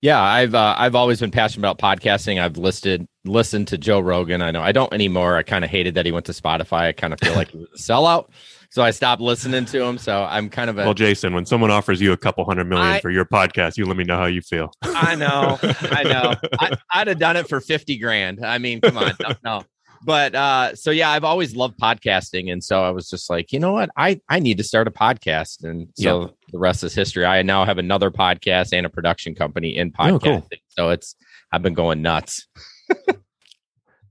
[0.00, 2.40] Yeah, I've uh, I've always been passionate about podcasting.
[2.40, 4.42] I've listed listened to Joe Rogan.
[4.42, 5.36] I know I don't anymore.
[5.36, 6.88] I kind of hated that he went to Spotify.
[6.88, 8.28] I kind of feel like he was a sellout.
[8.70, 9.98] So I stopped listening to him.
[9.98, 11.34] So I'm kind of a well, Jason.
[11.34, 14.02] When someone offers you a couple hundred million I, for your podcast, you let me
[14.02, 14.72] know how you feel.
[14.82, 16.34] I know, I know.
[16.58, 18.44] I, would have done it for fifty grand.
[18.44, 19.64] I mean, come on, no, no
[20.04, 23.60] but uh, so yeah, I've always loved podcasting, and so I was just like, you
[23.60, 26.30] know what, I I need to start a podcast, and so yep.
[26.52, 27.24] the rest is history.
[27.24, 30.48] I now have another podcast and a production company in podcasting, oh, cool.
[30.68, 31.14] so it's
[31.52, 32.46] I've been going nuts.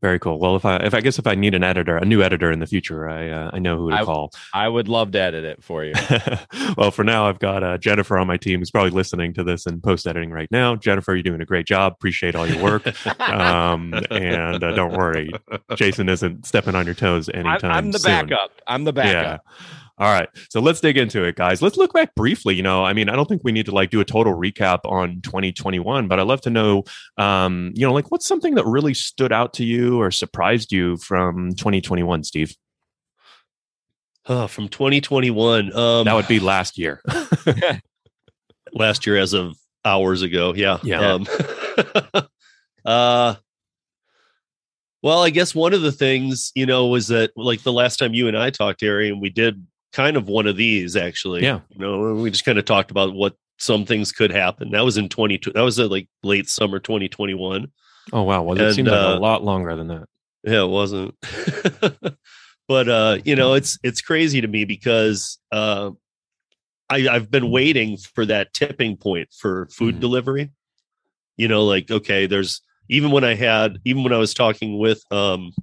[0.02, 0.40] Very cool.
[0.40, 2.58] Well, if I if I guess if I need an editor, a new editor in
[2.60, 4.34] the future, I uh, I know who to I, call.
[4.52, 5.94] I would love to edit it for you.
[6.78, 9.68] well, for now, I've got uh, Jennifer on my team who's probably listening to this
[9.68, 10.76] and post editing right now.
[10.76, 11.94] Jennifer, you're doing a great job.
[11.94, 12.88] Appreciate all your work.
[13.20, 15.30] um, and uh, don't worry,
[15.76, 17.60] Jason isn't stepping on your toes anytime.
[17.64, 18.28] I'm, I'm the soon.
[18.28, 18.52] backup.
[18.66, 19.46] I'm the backup.
[19.46, 19.56] Yeah.
[20.02, 20.28] All right.
[20.50, 21.62] So let's dig into it, guys.
[21.62, 22.56] Let's look back briefly.
[22.56, 24.80] You know, I mean, I don't think we need to like do a total recap
[24.86, 26.86] on 2021, but I'd love to know,
[27.18, 30.98] um, you know, like what's something that really stood out to you or surprised you
[30.98, 32.56] from 2021, Steve?
[34.26, 35.72] Oh, from 2021.
[35.76, 37.00] Um, that would be last year.
[38.74, 40.56] last year, as of hours ago.
[40.56, 40.80] Yeah.
[40.82, 41.12] Yeah.
[41.12, 41.28] Um,
[42.86, 43.36] uh,
[45.04, 48.16] well, I guess one of the things, you know, was that like the last time
[48.16, 51.44] you and I talked, Harry, and we did kind of one of these actually.
[51.44, 51.60] Yeah.
[51.70, 54.72] You know, we just kind of talked about what some things could happen.
[54.72, 57.72] That was in 20 that was like late summer 2021.
[58.14, 58.42] Oh wow.
[58.44, 60.06] Well, it seems uh, like a lot longer than that.
[60.44, 61.16] Yeah, it wasn't.
[62.68, 65.92] but uh, you know, it's it's crazy to me because uh
[66.90, 70.02] I, I've been waiting for that tipping point for food mm-hmm.
[70.02, 70.52] delivery.
[71.38, 75.02] You know, like, okay, there's even when I had even when I was talking with
[75.12, 75.54] um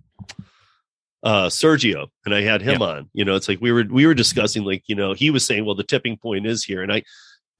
[1.22, 2.86] uh Sergio and I had him yeah.
[2.86, 3.10] on.
[3.12, 5.64] You know, it's like we were we were discussing like, you know, he was saying,
[5.64, 6.82] well, the tipping point is here.
[6.82, 7.02] And I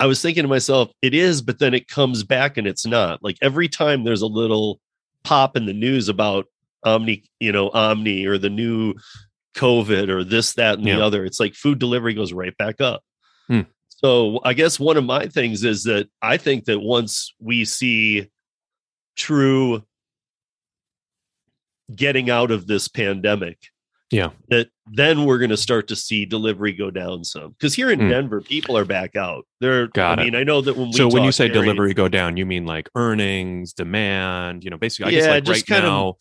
[0.01, 3.23] I was thinking to myself, it is, but then it comes back and it's not.
[3.23, 4.81] Like every time there's a little
[5.25, 6.47] pop in the news about
[6.85, 8.95] Omni, you know, Omni or the new
[9.57, 10.97] COVID or this, that, and yeah.
[10.97, 13.03] the other, it's like food delivery goes right back up.
[13.49, 13.63] Hmm.
[13.89, 18.31] So I guess one of my things is that I think that once we see
[19.17, 19.83] true
[21.95, 23.59] getting out of this pandemic
[24.11, 27.91] yeah that then we're going to start to see delivery go down some because here
[27.91, 28.09] in mm.
[28.09, 31.09] denver people are back out they're Got i mean i know that when we so
[31.09, 35.19] when you say delivery go down you mean like earnings demand you know basically i
[35.19, 36.17] yeah, guess like right now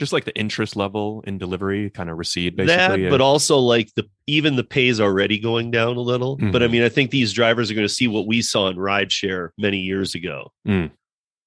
[0.00, 3.10] just like the interest level in delivery kind of recede that, basically.
[3.10, 6.36] but also like the even the pay is already going down a little.
[6.36, 6.70] But I Mhm.
[6.70, 9.78] mean, I think these drivers are going to see what we saw in rideshare many
[9.78, 10.52] years ago.
[10.66, 10.90] Mm.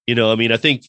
[0.05, 0.87] You know, I mean, I think,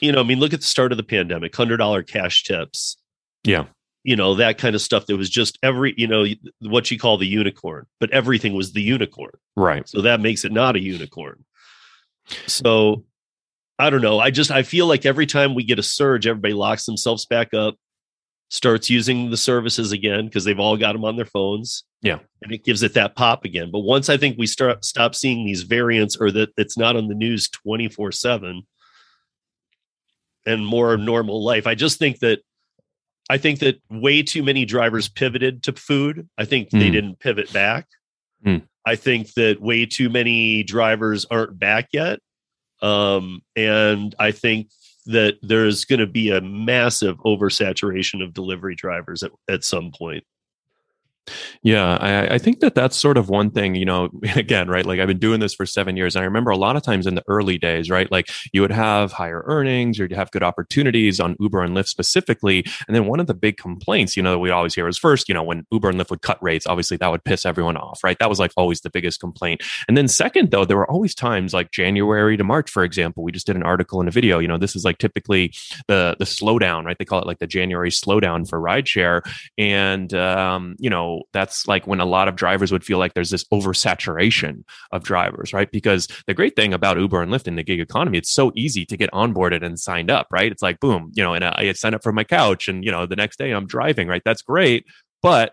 [0.00, 2.96] you know, I mean, look at the start of the pandemic, hundred dollar cash tips.
[3.44, 3.66] yeah.
[4.04, 5.06] You know, that kind of stuff.
[5.06, 6.24] That was just every, you know,
[6.60, 9.32] what you call the unicorn, but everything was the unicorn.
[9.56, 9.88] Right.
[9.88, 11.44] So that makes it not a unicorn.
[12.46, 13.04] So
[13.80, 14.20] I don't know.
[14.20, 17.52] I just I feel like every time we get a surge, everybody locks themselves back
[17.52, 17.74] up,
[18.48, 21.82] starts using the services again because they've all got them on their phones.
[22.00, 22.20] Yeah.
[22.42, 23.72] And it gives it that pop again.
[23.72, 27.08] But once I think we start stop seeing these variants or that it's not on
[27.08, 28.60] the news 24/7
[30.46, 32.40] and more normal life, I just think that
[33.28, 36.28] I think that way too many drivers pivoted to food.
[36.38, 36.92] I think they Hmm.
[36.92, 37.86] didn't pivot back.
[38.44, 38.58] Hmm.
[38.86, 42.20] I think that way too many drivers aren't back yet.
[42.82, 44.68] Um, and I think
[45.06, 50.22] that there's going to be a massive oversaturation of delivery drivers at, at some point.
[51.62, 54.86] Yeah, I, I think that that's sort of one thing, you know, again, right?
[54.86, 56.14] Like I've been doing this for seven years.
[56.14, 58.10] And I remember a lot of times in the early days, right?
[58.10, 61.88] Like you would have higher earnings or you'd have good opportunities on Uber and Lyft
[61.88, 62.64] specifically.
[62.86, 65.28] And then one of the big complaints, you know, that we always hear is first,
[65.28, 68.02] you know, when Uber and Lyft would cut rates, obviously that would piss everyone off,
[68.04, 68.18] right?
[68.18, 69.62] That was like always the biggest complaint.
[69.88, 73.22] And then second, though, there were always times like January to March, for example.
[73.22, 74.38] We just did an article and a video.
[74.38, 75.52] You know, this is like typically
[75.88, 76.98] the the slowdown, right?
[76.98, 79.22] They call it like the January slowdown for rideshare.
[79.58, 83.30] And um, you know, that's like when a lot of drivers would feel like there's
[83.30, 85.70] this oversaturation of drivers, right?
[85.70, 88.84] Because the great thing about Uber and Lyft in the gig economy, it's so easy
[88.86, 90.50] to get onboarded and signed up, right?
[90.50, 93.06] It's like boom, you know, and I sign up for my couch, and you know,
[93.06, 94.22] the next day I'm driving, right?
[94.24, 94.86] That's great,
[95.22, 95.52] but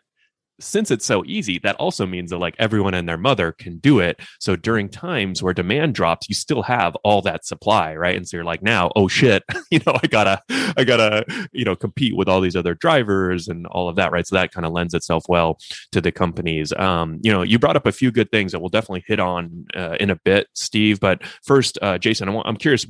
[0.59, 3.99] since it's so easy, that also means that like everyone and their mother can do
[3.99, 4.19] it.
[4.39, 8.15] So during times where demand drops, you still have all that supply, right?
[8.15, 10.41] And so you're like, now, oh shit, you know, I gotta,
[10.77, 14.25] I gotta, you know, compete with all these other drivers and all of that, right?
[14.25, 15.57] So that kind of lends itself well
[15.91, 16.71] to the companies.
[16.73, 19.65] Um, you know, you brought up a few good things that we'll definitely hit on
[19.75, 20.99] uh, in a bit, Steve.
[20.99, 22.85] But first, uh, Jason, I want, I'm curious.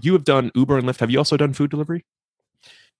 [0.00, 1.00] You have done Uber and Lyft.
[1.00, 2.04] Have you also done food delivery?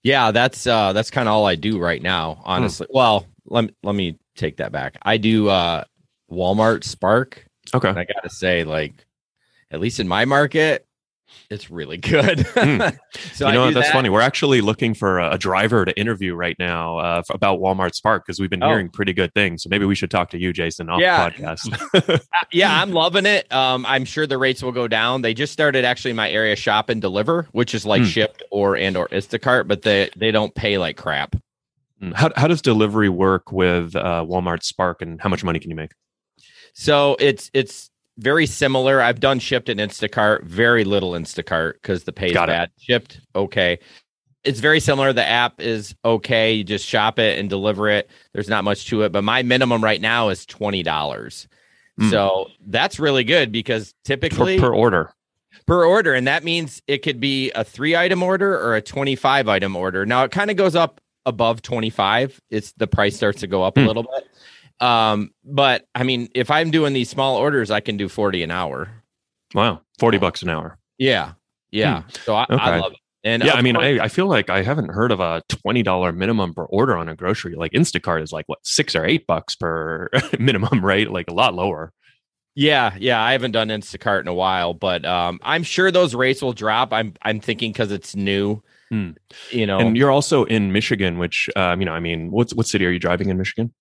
[0.03, 2.87] Yeah, that's uh that's kind of all I do right now, honestly.
[2.89, 4.97] Well, let me let me take that back.
[5.03, 5.85] I do uh
[6.31, 7.89] Walmart Spark, Okay.
[7.89, 8.95] and I got to say like
[9.71, 10.87] at least in my market,
[11.51, 12.39] it's really good.
[12.57, 12.99] Mm.
[13.35, 13.75] so you know what?
[13.75, 13.93] that's that.
[13.93, 14.09] funny.
[14.09, 17.95] We're actually looking for a, a driver to interview right now uh, f- about Walmart
[17.95, 18.69] Spark because we've been Oh.
[18.69, 19.63] hearing pretty good things.
[19.63, 21.29] So maybe we should talk to you, Jason, off Yeah.
[21.31, 22.21] the podcast.
[22.37, 23.51] Uh, yeah, I'm loving it.
[23.53, 25.23] Um, I'm sure the rates will go down.
[25.23, 28.09] They just started actually my area shop and deliver, which is like Hmm.
[28.09, 31.37] Shipt or and or Instacart, but they they don't pay like crap.
[32.03, 32.13] Mm.
[32.15, 35.77] how, how does delivery work with uh, Walmart Spark and how much money can you
[35.77, 35.93] make?
[36.75, 39.01] So it's it's very similar.
[39.01, 42.53] I've done Shipt and Instacart, very little Instacart because the pay is Got it.
[42.53, 42.71] bad.
[42.79, 43.79] Shipt, okay.
[44.45, 45.13] It's very similar.
[45.13, 46.53] The app is okay.
[46.53, 48.11] You just shop it and deliver it.
[48.33, 51.49] There's not much to it, but my minimum right now is twenty dollars.
[51.99, 52.11] Hmm.
[52.11, 55.13] So that's really good because Per, typically per order.
[55.67, 59.49] per order and that means it could be a three item order or a 25
[59.49, 63.47] item order now it kind of goes up above 25 it's the price starts to
[63.47, 63.85] go up Hmm.
[63.85, 67.97] a little bit um but i mean if i'm doing these small orders i can
[67.99, 68.89] do 40 an hour
[69.55, 69.83] Wow.
[69.99, 70.79] 40 bucks an hour.
[70.99, 71.33] yeah
[71.71, 72.81] yeah so I, I Hmm.
[72.83, 75.19] Love it and yeah, I mean, course- I, I feel like I haven't heard of
[75.19, 77.57] a twenty dollar minimum per order on a grocery.
[77.57, 80.09] Like Instacart is like what six or eight bucks per
[80.39, 81.11] minimum, right?
[81.11, 81.93] Like a lot lower.
[82.55, 86.41] yeah yeah i haven't done instacart in a while but um i'm sure those rates
[86.41, 89.11] will drop i'm i'm thinking because it's new Hmm.
[89.51, 92.67] you know And you're also in Michigan, which um, you know, I mean, what's what
[92.67, 93.73] city are you driving in Michigan?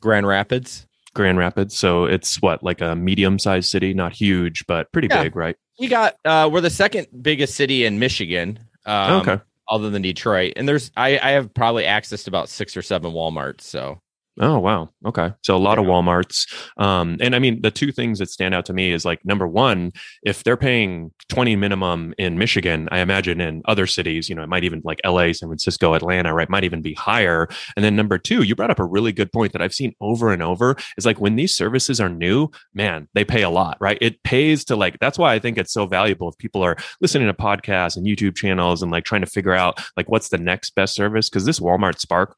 [0.00, 1.76] grand rapids Grand Rapids.
[1.76, 5.24] So it's what like a medium sized city, not huge, but pretty Yeah.
[5.24, 5.56] big, right?
[5.80, 9.38] we got uh we're the second biggest city in michigan um, okay.
[9.68, 10.52] other than Detroit.
[10.56, 13.62] And there's I, I have probably access to about six or seven Walmarts.
[13.62, 13.98] So
[14.42, 14.88] Oh wow.
[15.04, 15.32] Okay.
[15.42, 16.50] So a lot of Walmarts.
[16.78, 19.46] Um, and I mean the two things that stand out to me is like number
[19.46, 24.42] one, if they're paying 20 minimum in Michigan, I imagine in other cities, you know,
[24.42, 27.48] it might even like LA, San Francisco, Atlanta, right, might even be higher.
[27.76, 30.32] And then number two, you brought up a really good point that I've seen over
[30.32, 33.98] and over is like when these services are new, man, they pay a lot, right?
[34.00, 37.28] It pays to like that's why I think it's so valuable if people are listening
[37.28, 40.74] to podcasts and YouTube channels and like trying to figure out like what's the next
[40.74, 41.28] best service.
[41.28, 42.36] Cause this Walmart Spark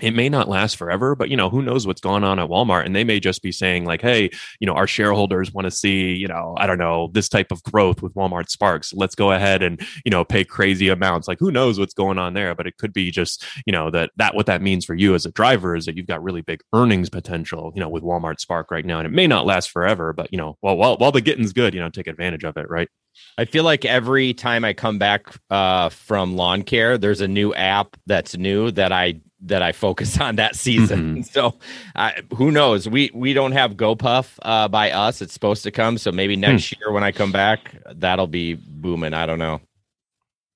[0.00, 2.86] it may not last forever, but you know, who knows what's going on at Walmart?
[2.86, 4.30] And they may just be saying, like, hey,
[4.60, 7.62] you know, our shareholders want to see, you know, I don't know, this type of
[7.62, 8.92] growth with Walmart Sparks.
[8.92, 11.28] Let's go ahead and, you know, pay crazy amounts.
[11.28, 12.54] Like, who knows what's going on there?
[12.54, 15.26] But it could be just, you know, that that what that means for you as
[15.26, 18.70] a driver is that you've got really big earnings potential, you know, with Walmart Spark
[18.70, 18.98] right now.
[18.98, 21.74] And it may not last forever, but you know, well, while while the getting's good,
[21.74, 22.88] you know, take advantage of it, right?
[23.36, 27.54] I feel like every time I come back uh, from lawn care, there's a new
[27.54, 31.16] app that's new that I that I focus on that season.
[31.16, 31.30] Mhm.
[31.30, 31.54] So
[31.94, 32.88] I who knows?
[32.88, 35.22] We we don't have GoPuff uh, by us.
[35.22, 35.98] It's supposed to come.
[35.98, 39.14] So maybe next year when I come back, that'll be booming.
[39.14, 39.60] I don't know.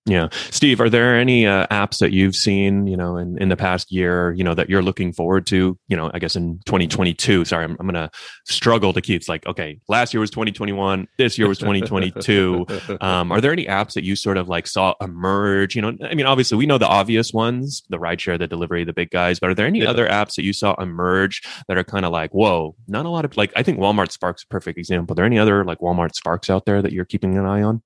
[0.05, 0.31] Yeah.
[0.51, 3.93] Steve, are there any uh, apps that you've seen, you know, in, in the past
[3.93, 7.45] year, you know, that you're looking forward to, you know, I guess in 2022?
[7.45, 8.11] Sorry, I'm, I'm going to
[8.45, 12.67] struggle to keep it's like, okay, last year was 2021, this year was 2022.
[13.01, 15.77] um, are there any apps that you sort of like saw emerge?
[15.77, 18.93] You know, I mean, obviously we know the obvious ones, the rideshare, the delivery, the
[18.93, 19.91] big guys, but are there any Yeah.
[19.91, 23.25] other apps that you saw emerge that are kind of like, whoa, not a lot
[23.25, 25.15] of like, I think Walmart Sparks is a perfect example.
[25.15, 27.83] Are there any other like Walmart Sparks out there that you're keeping an eye on?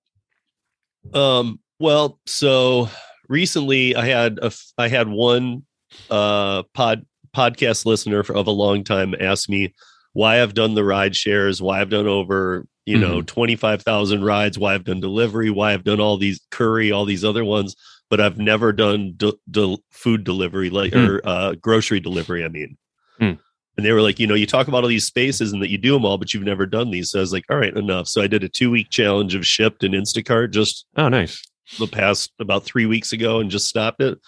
[1.12, 2.88] Um, well, so
[3.28, 5.64] recently I had a I had one
[6.10, 7.04] uh pod
[7.34, 9.74] podcast listener for, of a long time ask me
[10.14, 14.74] why I've done the ride shares, why I've done over, you know, 25,000 rides, why
[14.74, 17.76] I've done delivery, why I've done all these Curri, all these other ones,
[18.08, 21.06] but I've never done de- de- food delivery like Hmm.
[21.06, 22.78] or uh grocery delivery, I mean.
[23.18, 23.32] Hmm.
[23.76, 25.76] And they were like, you know, you talk about all these spaces and that you
[25.76, 27.10] do them all, but you've never done these.
[27.10, 28.08] So I was like, all right, enough.
[28.08, 31.42] So I did a two week challenge of Shipt and Instacart just Oh, nice.
[31.78, 34.18] The past about three weeks ago and just stopped it.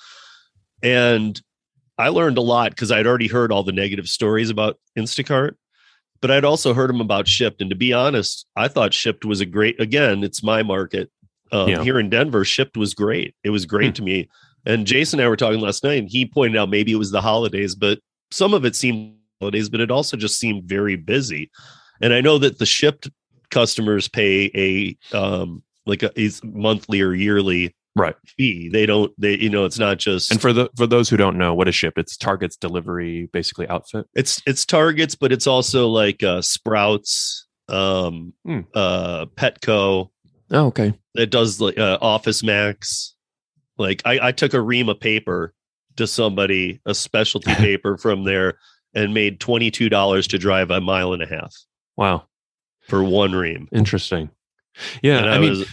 [0.83, 1.41] And
[1.97, 5.55] I learned a lot because I'd already heard all the negative stories about Instacart,
[6.21, 7.61] but I'd also heard them about Shipt.
[7.61, 11.11] And to be honest, I thought Shipt was a great, again, it's my market.
[11.51, 11.83] Um, Yeah.
[11.83, 13.35] Here in Denver, Shipt was great.
[13.43, 13.95] It was great Hmm.
[13.95, 14.29] to me.
[14.67, 17.11] And Jason and I were talking last night, and he pointed out maybe it was
[17.11, 21.51] the holidays, but some of it seemed holidays, but it also just seemed very busy.
[22.01, 23.09] And I know that the Shipt
[23.51, 28.15] customers pay a um like a is monthly or yearly Right.
[28.37, 28.69] fee.
[28.69, 31.37] They don't they you know it's not just And for the for those who don't
[31.37, 31.99] know, what is Shipt?
[31.99, 34.07] It's Target's delivery basically outfit.
[34.15, 38.61] it's it's Targets, but it's also like uh Sprouts, um Hmm.
[38.75, 40.11] uh Petco
[40.51, 40.95] Oh, okay.
[41.15, 43.15] It does like uh, Office Max.
[43.77, 45.53] Like I, I took a ream of paper
[45.97, 48.59] to somebody, a specialty paper from there,
[48.95, 51.53] and made twenty two dollars to drive a mile and a half
[51.97, 52.27] Wow.
[52.89, 53.69] for one ream.
[53.73, 54.31] Interesting.
[55.03, 55.69] Yeah, And I, mean was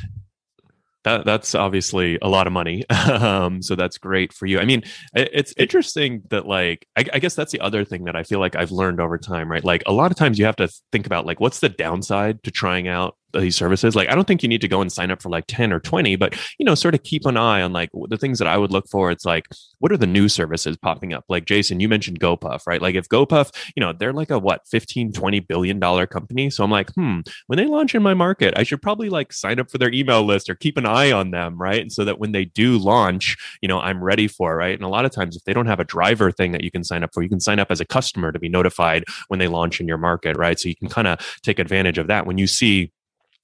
[1.06, 2.84] that that's obviously a lot of money.
[2.90, 4.60] um, so that's great for you.
[4.60, 4.84] I mean,
[5.14, 8.40] it, it's interesting that like I, I guess that's the other thing that I feel
[8.40, 9.64] like I've learned over time, right?
[9.64, 12.52] Like a lot of times you have to think about like what's the downside to
[12.52, 13.96] trying out these services.
[13.96, 15.80] Like I don't think you need to go and sign up for like 10 or
[15.80, 18.58] 20, but you know, sort of keep an eye on like the things that I
[18.58, 19.12] would look for.
[19.12, 19.48] It's like,
[19.80, 21.26] what are the new services popping up?
[21.30, 22.82] Like Jason, you mentioned GoPuff, right?
[22.82, 26.50] Like if GoPuff, you know, they're like a what 15, 20 billion dollar company.
[26.50, 29.60] So I'm like, hmm, when they launch in my market, I should probably like sign
[29.60, 31.82] up for their email list or keep an eye on them, right?
[31.82, 34.76] And so that when they do launch, you know, I'm ready for, right?
[34.76, 36.84] And a lot of times if they don't have a driver thing that you can
[36.84, 39.48] sign up for, you can sign up as a customer to be notified when they
[39.48, 40.60] launch in your market, right?
[40.60, 42.92] So you can kind of take advantage of that when you see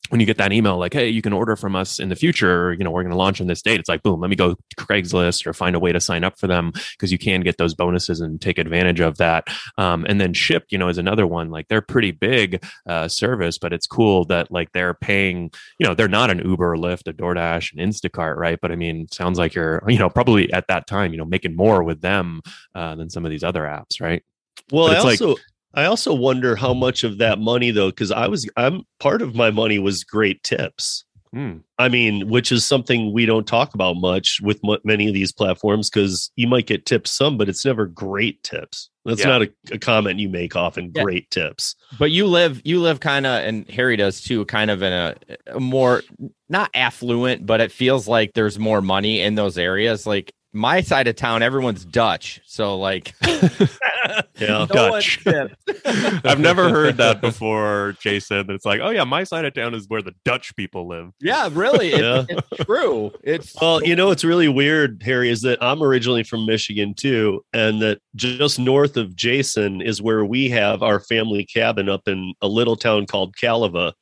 [0.10, 2.74] when you get that email like hey you can order from us in the future
[2.74, 4.56] you know we're going to launch on this date it's like boom let me go
[4.56, 7.58] to craigslist or find a way to sign up for them because you can get
[7.58, 9.48] those bonuses and take advantage of that.
[9.78, 13.58] Um, and then Shipt you know is another one like they're pretty big uh, service
[13.58, 17.08] but it's cool that like they're paying you know they're not an uber or lyft
[17.08, 18.60] a doordash an instacart right?
[18.62, 21.56] But i mean sounds like you're you know probably at that time you know making
[21.56, 22.42] more with them
[22.76, 24.24] uh, than some of these other apps right?
[24.72, 25.42] Well, But I it's like- also
[25.74, 29.36] I also wonder how much of that money though, because I was I'm part of
[29.36, 31.06] my money was great tips.
[31.34, 31.60] Hmm.
[31.80, 35.32] I mean, which is something we don't talk about much with m- many of these
[35.32, 38.90] platforms because you might get tips some, but it's never great tips.
[39.06, 39.28] That's Yeah.
[39.28, 40.92] not a, a comment you make often.
[40.94, 41.04] Yeah.
[41.04, 41.76] Great tips.
[41.98, 45.16] But you live you live kind of and Harry does too, kind of in a,
[45.48, 46.04] a more
[46.50, 50.06] not affluent, but it feels like there's more money in those areas.
[50.06, 54.22] Like my side of town, everyone's Dutch, so like Yeah.
[54.40, 55.20] no Dutch.
[55.86, 58.50] I've never heard that before, Jason.
[58.50, 61.12] It's like, oh yeah, my side of town is where the Dutch people live.
[61.22, 62.26] yeah, really, it- Yeah.
[62.30, 63.12] it's true.
[63.24, 67.46] It's Well, you know what's really weird, Harry, is that I'm originally from Michigan too,
[67.54, 72.34] and that just north of Jason is where we have our family cabin up in
[72.42, 73.94] a little town called Kaleva,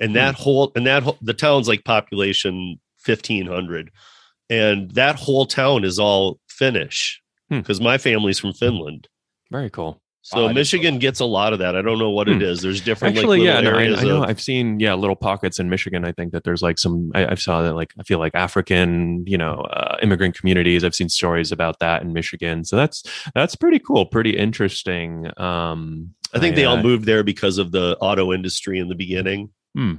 [0.00, 0.14] and hmm.
[0.14, 3.90] that whole and that whole, the town's like population fifteen hundred,
[4.50, 7.20] and that whole town is all Finnish
[7.50, 7.58] Hmm.
[7.58, 9.08] because my family's from Finland.
[9.50, 10.02] Very cool.
[10.22, 11.74] So Uh, Michigan gets a lot of that.
[11.74, 12.42] I don't know what it Hmm.
[12.42, 12.60] is.
[12.60, 14.22] There's different Actually, like, yeah, little no, I, areas I know.
[14.24, 16.04] of- I've seen yeah little pockets in Michigan.
[16.04, 17.10] I think that there's like some.
[17.14, 20.84] I, I saw that like I feel like African, you know, uh, immigrant communities.
[20.84, 22.64] I've seen stories about that in Michigan.
[22.64, 23.02] So that's
[23.34, 25.30] that's pretty cool, pretty interesting.
[25.38, 28.94] Um, I think they all uh, moved there because of the auto industry in the
[28.94, 29.48] beginning.
[29.74, 29.94] Hmm.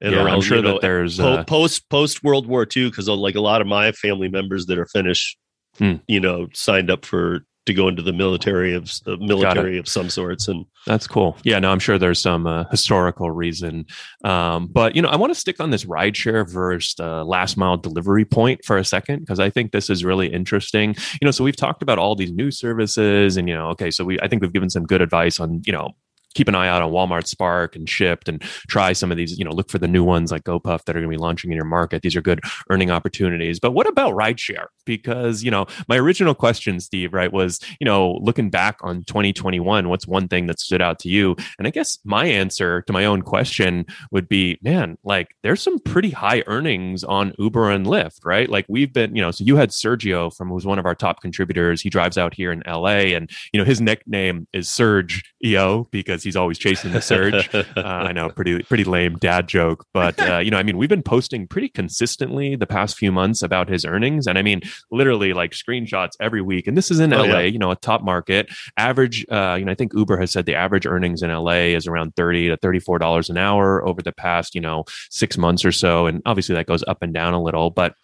[0.00, 3.08] And yeah, I'm sure know, that there's po- uh, post post World War II, because
[3.08, 5.36] like a lot of my family members that are Finnish,
[5.78, 5.94] Hmm.
[6.08, 10.08] you know, signed up for to go into the military of the military of some
[10.08, 11.36] sorts, and That's cool.
[11.44, 13.84] Yeah, no, I'm sure there's some uh, historical reason.
[14.24, 17.76] Um, but, you know, I want to stick on this rideshare versus uh, last mile
[17.76, 20.96] delivery point for a second, because I think this is really interesting.
[21.20, 24.04] You know, so we've talked about all these new services and, you know, okay, so
[24.04, 25.90] we, I think we've given some good advice on, you know,
[26.34, 29.44] keep an eye out on Walmart Spark and Shipt and try some of these, you
[29.44, 31.56] know, look for the new ones like GoPuff that are going to be launching in
[31.56, 32.02] your market.
[32.02, 33.58] These are good earning opportunities.
[33.58, 34.66] But what about rideshare?
[34.84, 39.88] Because, you know, my original question, Steve, right, was, you know, looking back on 2021,
[39.88, 41.36] what's one thing that stood out to you?
[41.58, 45.78] And I guess my answer to my own question would be, man, like there's some
[45.78, 48.48] pretty high earnings on Uber and Lyft, right?
[48.48, 51.20] Like we've been, you know, so you had Sergio from who's one of our top
[51.20, 51.80] contributors.
[51.80, 56.19] He drives out here in LA and, you know, his nickname is Surge EO because
[56.22, 57.48] he's always chasing the surge.
[57.76, 60.88] Uh, I know, pretty pretty lame dad joke, but uh, you know, I mean, we've
[60.88, 64.60] been posting pretty consistently the past few months about his earnings, and I mean,
[64.90, 66.66] literally like screenshots every week.
[66.66, 67.40] And this is in Oh, LA, yeah.
[67.42, 68.48] you know, a top market.
[68.76, 71.86] Average, uh, you know, I think Uber has said the average earnings in LA is
[71.86, 75.64] around thirty to thirty four dollars an hour over the past, you know, six months
[75.64, 77.94] or so, and obviously that goes up and down a little, but.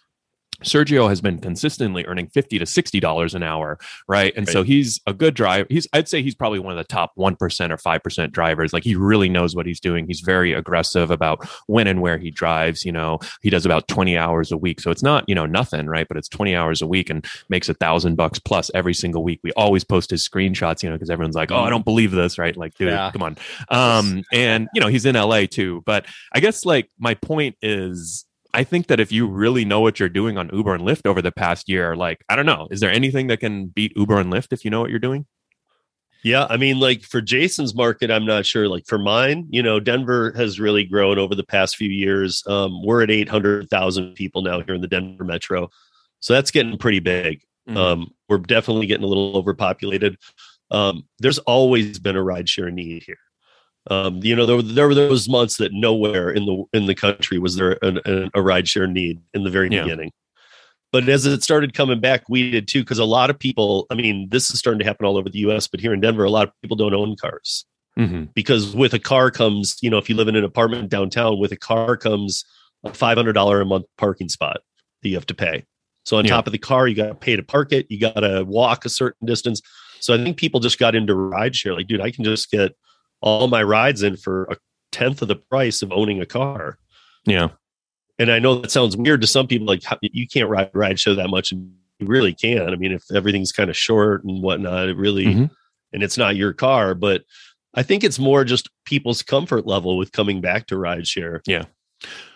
[0.63, 3.77] Sergio has been consistently earning fifty to sixty dollars an hour,
[4.07, 4.33] right?
[4.35, 5.67] And so he's a good driver.
[5.69, 8.73] He's I'd say he's probably one of the top one percent or five percent drivers.
[8.73, 10.07] Like he really knows what he's doing.
[10.07, 12.85] He's very aggressive about when and where he drives.
[12.85, 15.87] You know, he does about twenty hours a week, so it's not you know nothing,
[15.87, 16.07] right?
[16.07, 19.39] But it's twenty hours a week and makes a thousand bucks plus every single week.
[19.43, 22.37] We always post his screenshots, you know, because everyone's like, "Oh, I don't believe this,"
[22.37, 22.55] right?
[22.55, 23.11] Like, dude, Yeah.
[23.11, 23.37] come on.
[23.69, 25.83] Um, and you know, he's in LA too.
[25.85, 29.99] But I guess like my point is I think that if you really know what
[29.99, 32.79] you're doing on Uber and Lyft over the past year, like, I don't know, is
[32.79, 35.25] there anything that can beat Uber and Lyft if you know what you're doing?
[36.23, 38.67] Yeah, I mean, like for Jason's market, I'm not sure.
[38.67, 42.43] Like for mine, you know, Denver has really grown over the past few years.
[42.47, 45.69] Um, we're at 800,000 people now here in the Denver metro,
[46.19, 47.41] so that's getting pretty big.
[47.69, 47.77] Mhm.
[47.77, 50.17] Um, we're definitely getting a little overpopulated.
[50.71, 53.19] Um, there's always been a rideshare need here.
[53.89, 56.95] Um, you know, there, were- there were those months that nowhere in the in the
[56.95, 59.83] country was there an, an, a rideshare need in the very Yeah.
[59.83, 60.11] beginning.
[60.91, 63.87] But as it started coming back, we did too, because a lot of people.
[63.91, 66.23] I mean, this is starting to happen all over the U.S., but here in Denver,
[66.23, 67.65] a lot of people don't own cars
[67.99, 68.33] Mhm.
[68.33, 71.51] because with a car comes, you know, if you live in an apartment downtown, with
[71.51, 72.45] a car comes
[72.85, 74.57] a five hundred dollar a month parking spot
[75.03, 75.63] that you have to pay.
[76.05, 76.31] So on Yeah.
[76.31, 77.85] top of the car, you got to pay to park it.
[77.89, 79.61] You got to walk a certain distance.
[79.99, 81.75] So I think people just got into rideshare.
[81.75, 82.71] Like, dude, I can just get
[83.21, 84.57] all my rides in for a
[84.91, 86.77] tenth of the price of owning a car.
[87.25, 87.49] Yeah.
[88.19, 89.67] And I know that sounds weird to some people.
[89.67, 92.69] Like, you can't ride rideshare that much, and you really can.
[92.69, 95.51] I mean, if everything's kind of short and whatnot, it really Mhm.
[95.93, 96.95] and it's not your car.
[96.95, 97.23] But
[97.73, 101.41] I think it's more just people's comfort level with coming back to rideshare.
[101.45, 101.65] Yeah.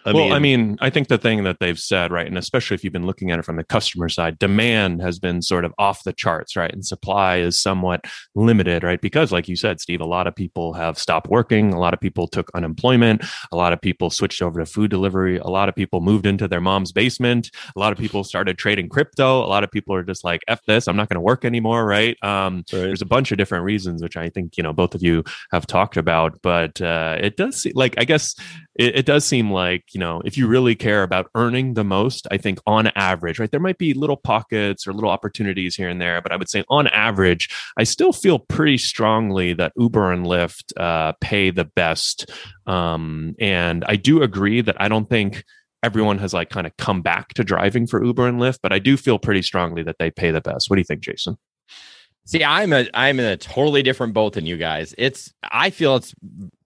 [0.06, 2.76] I well, mean, I mean, I think the thing that they've said, right, and especially
[2.76, 5.74] if you've been looking at it from the customer side, demand has been sort of
[5.78, 10.02] off the charts, right, and supply is somewhat limited, right, because like you said, Steve,
[10.02, 13.74] a lot of people have stopped working, a lot of people took unemployment, a lot
[13.74, 16.92] of people switched over to food delivery, a lot of people moved into their mom's
[16.92, 20.42] basement, a lot of people started trading crypto, a lot of people are just like,
[20.48, 22.18] "F this, I'm not going to work anymore," right?
[22.24, 22.82] Um, right.
[22.82, 25.68] there's a bunch of different reasons which i think you know both of you have
[25.68, 28.36] talked about but uh, it does seem like i guess
[28.76, 32.28] it, it does seem like you know if you really care about earning the most
[32.32, 36.02] i think on average right there might be little pockets or little opportunities here and
[36.02, 40.26] there but i would say on average i still feel pretty strongly that uber and
[40.26, 42.32] lyft uh, pay the best.
[42.66, 45.44] Um, and i do agree that i don't think
[45.84, 48.80] everyone has like kind of come back to driving for uber and lyft but i
[48.80, 50.70] do feel pretty strongly that they pay the best.
[50.70, 51.38] What do you think jason
[52.32, 54.96] See, I'm a I'm in a totally different boat than you guys.
[54.98, 56.16] It's I feel it's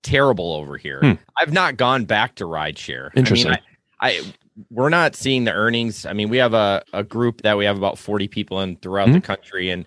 [0.03, 0.99] terrible over here.
[0.99, 1.13] Hmm.
[1.41, 3.09] I've not gone back to rideshare.
[3.16, 3.53] Interesting.
[3.53, 3.63] I, mean,
[3.99, 4.34] I, I
[4.70, 6.05] we're not seeing the earnings.
[6.05, 9.11] I mean, we have a, a group that we have about 40 people in throughout
[9.11, 9.86] the country and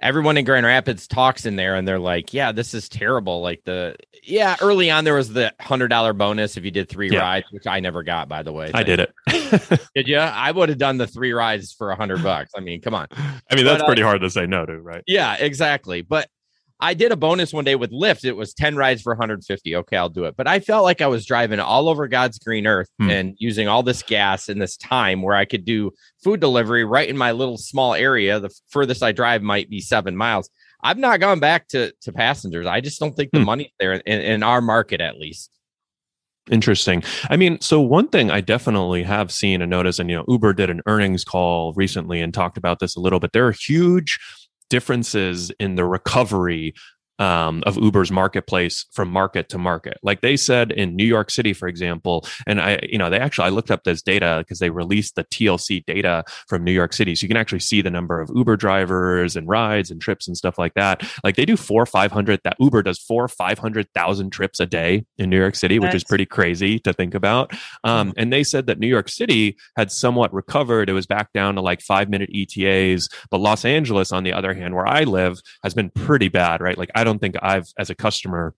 [0.00, 3.40] everyone in Grand Rapids talks in there and they're like, yeah, this is terrible.
[3.40, 7.10] Like the yeah, early on there was the hundred dollar bonus if you did three
[7.10, 7.20] Yeah.
[7.20, 8.70] rides, which I never got by the way.
[8.74, 9.12] i did it
[9.94, 10.18] Did you?
[10.18, 12.50] I would have done the three rides for a hundred bucks.
[12.56, 13.06] I mean, come on.
[13.12, 15.02] I mean, that's But, uh, pretty hard to say no to, right?
[15.06, 16.02] Yeah, exactly.
[16.02, 16.28] But
[16.80, 18.24] I did a bonus one day with Lyft.
[18.24, 19.74] It was 10 rides for 150.
[19.76, 20.36] Okay, I'll do it.
[20.36, 23.10] But I felt like I was driving all over God's green earth Hmm.
[23.10, 25.90] and using all this gas in this time where I could do
[26.22, 28.38] food delivery right in my little small area.
[28.38, 30.48] The furthest I drive might be seven miles.
[30.82, 32.66] I've not gone back to to passengers.
[32.66, 33.46] I just don't think the Hmm.
[33.46, 35.50] money's there in, in our market, at least.
[36.50, 37.02] Interesting.
[37.28, 40.54] I mean, so one thing I definitely have seen and noticed, and you know, Uber
[40.54, 43.32] did an earnings call recently and talked about this a little bit.
[43.34, 44.18] They're huge
[44.68, 46.74] differences in the recovery
[47.18, 49.98] um, of Uber's marketplace from market to market.
[50.02, 53.46] Like they said in New York City, for example, and I, you know, they actually
[53.46, 57.14] I looked up this data because they released the TLC data from New York City,
[57.14, 60.36] so you can actually see the number of Uber drivers and rides and trips and
[60.36, 61.02] stuff like that.
[61.24, 64.66] Like they do four five hundred that Uber does four five hundred thousand trips a
[64.66, 67.52] day in New York City, which is pretty crazy to think about.
[67.84, 70.88] Um, and they said that New York City had somewhat recovered.
[70.88, 74.54] It was back down to like five minute ETAs, but Los Angeles, on the other
[74.54, 76.60] hand, where I live, has been pretty bad.
[76.60, 78.54] Right, like I don't think I've, as a customer.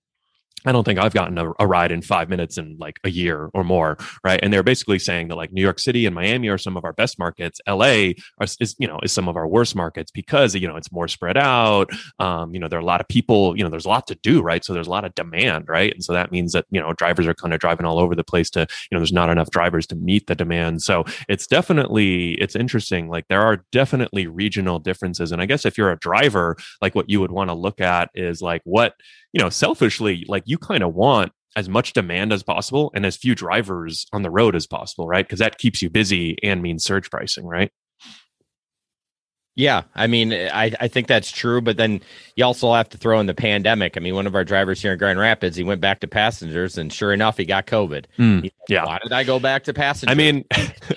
[0.67, 3.51] I don't think I've gotten a, a ride in five minutes in like a year
[3.55, 4.41] or more, right?
[4.43, 6.93] And they're basically saying that like New York City and Miami are some of our
[6.93, 7.61] best markets.
[7.67, 10.93] LA are, is you know is some of our worst markets because you know it's
[10.93, 11.91] more spread out.
[12.19, 13.57] Um, you know there are a lot of people.
[13.57, 14.65] You know there's a lot to do, right?
[14.65, 15.93] So there's a lot of demand, right?
[15.93, 18.25] And so that means that you know drivers are kind of driving all over the
[18.25, 20.83] place to you know there's not enough drivers to meet the demand.
[20.83, 23.09] So it's definitely it's interesting.
[23.09, 27.09] Like there are definitely regional differences, and I guess if you're a driver, like what
[27.09, 28.95] you would want to look at is like what
[29.33, 33.17] you know selfishly like you kind of want as much demand as possible and as
[33.17, 36.85] few drivers on the road as possible right because that keeps you busy and means
[36.85, 37.71] surge pricing right
[39.57, 42.01] Yeah, I mean, I, I think that's true, but then
[42.37, 43.97] you also have to throw in the pandemic.
[43.97, 46.79] I mean, one of our drivers here in Grand Rapids, he went back to passengers,
[46.79, 48.05] and sure enough, he got COVID.
[48.19, 50.13] Mm, he- yeah Why did I go back to passengers?
[50.13, 50.45] i mean.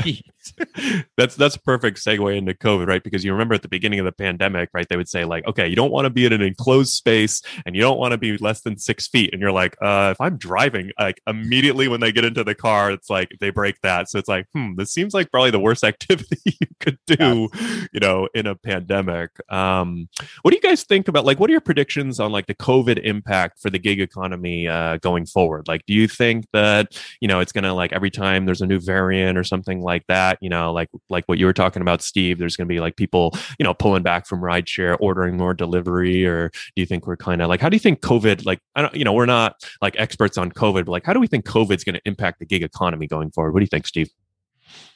[1.18, 3.04] that's that's a perfect segue into covid right?
[3.04, 5.68] Because you remember at the beginning of the pandemic right they would say like okay
[5.68, 8.38] you don't want to be in an enclosed space and you don't want to be
[8.38, 9.32] less than six feet.
[9.34, 12.92] And you're like uh if i'm driving like immediately when they get into the car
[12.92, 14.10] it's like they break that.
[14.10, 17.50] So it's like hmm this seems like probably the worst activity you could do
[17.92, 19.32] you know in a pandemic.
[19.52, 20.10] Um
[20.42, 23.00] what do you guys think about like what are your predictions on like the covid
[23.04, 25.68] impact for the gig economy uh going forward?
[25.68, 28.80] Like do you think that you know it's gonna like every time there's a new
[28.80, 32.38] variant or something like that you know like like what you were talking about steve
[32.38, 36.50] there's gonna be like people you know pulling back from rideshare ordering more delivery or
[36.76, 38.94] do you think we're kind of like how do you think covid like i don't
[38.94, 41.84] you know we're not like experts on covid but like how do we think covid's
[41.84, 44.10] going to impact the gig economy going forward what do you think steve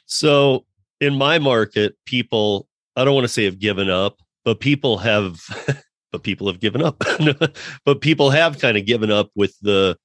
[0.06, 0.64] So
[1.00, 5.40] in my market, people, I don't want to say have given up, but people have,
[6.12, 7.02] but people have given up.
[7.84, 9.96] but people have kind of given up with the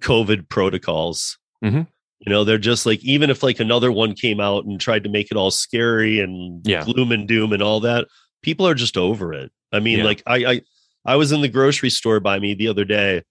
[0.00, 1.38] COVID protocols.
[1.64, 1.86] Mhm.
[2.20, 5.10] You know, they're just like, even if like another one came out and tried to
[5.10, 6.84] make it all scary and Yeah.
[6.84, 8.08] gloom and doom and all that,
[8.42, 9.50] people are just over it.
[9.72, 10.04] I mean, Yeah.
[10.04, 10.60] like I, I,
[11.06, 13.22] I was in the grocery store by me the other day,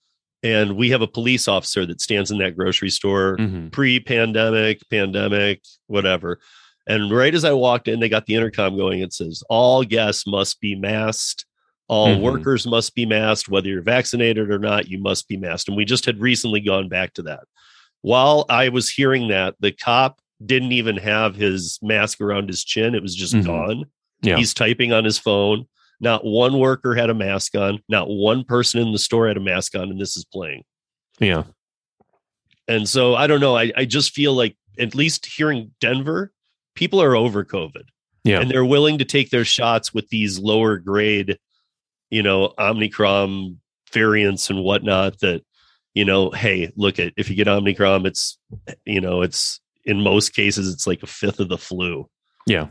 [0.42, 3.72] and we have a police officer that stands in that grocery store Mhm.
[3.72, 6.40] pre-pandemic, pandemic, whatever.
[6.88, 9.02] And right as I walked in, they got the intercom going.
[9.02, 11.46] It says all guests must be masked.
[11.88, 12.22] All Mhm.
[12.22, 15.68] workers must be masked, whether you're vaccinated or not, you must be masked.
[15.68, 17.44] And we just had recently gone back to that.
[18.02, 22.95] While I was hearing that, the cop didn't even have his mask around his chin.
[22.95, 23.45] It was just Mhm.
[23.45, 23.86] gone.
[24.22, 24.38] Yeah.
[24.38, 25.66] He's typing on his phone.
[26.00, 27.80] Not one worker had a mask on.
[27.89, 30.64] Not one person in the store had a mask on, and this is playing.
[31.20, 31.43] yeah
[32.70, 33.58] And so I don't know.
[33.58, 36.32] I, I just feel like at least here in Denver,
[36.76, 37.84] people are over COVID.
[38.24, 38.39] Yeah.
[38.39, 41.38] And they're willing to take their shots with these lower grade,
[42.10, 43.60] you know, Omicron
[43.91, 45.41] variants and whatnot that,
[45.94, 48.38] you know, hey, look at if you get Omicron, it's
[48.86, 52.08] you know, it's in most cases it's like a fifth of the flu.
[52.46, 52.68] yeah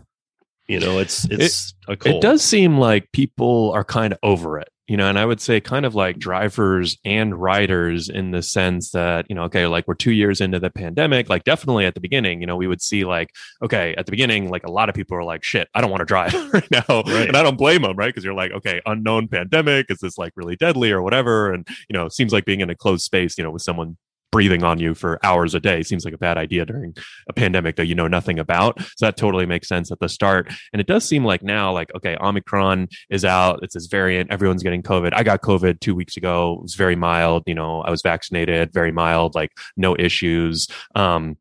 [0.66, 2.16] You know, it's it's a cold.
[2.16, 5.40] It does seem like people are kind of over it, you know, and I would
[5.40, 9.86] say kind of like drivers and riders in the sense that, you know, okay, like
[9.86, 12.80] we're two years into the pandemic, like definitely at the beginning, you know, we would
[12.80, 13.28] see like,
[13.62, 16.00] okay, at the beginning, like a lot of people are like, shit, I don't want
[16.00, 16.84] to drive right now.
[16.88, 17.28] Right.
[17.28, 18.08] And I don't blame them, right?
[18.08, 21.52] Because you're like, okay, unknown pandemic, is this like really deadly or whatever?
[21.52, 23.98] And, you know, it seems like being in a closed space, you know, with someone
[24.30, 26.94] breathing on you for hours a day seems like a bad idea during
[27.28, 28.80] a pandemic that you know nothing about.
[28.96, 30.52] So that totally makes sense at the start.
[30.72, 33.60] And it does seem like now, like, okay, Omicron is out.
[33.62, 34.30] It's this variant.
[34.30, 35.12] Everyone's getting COVID.
[35.14, 36.54] I got COVID two weeks ago.
[36.54, 37.44] It was very mild.
[37.46, 40.68] You know, I was vaccinated, very mild, like no issues.
[40.94, 41.36] Um,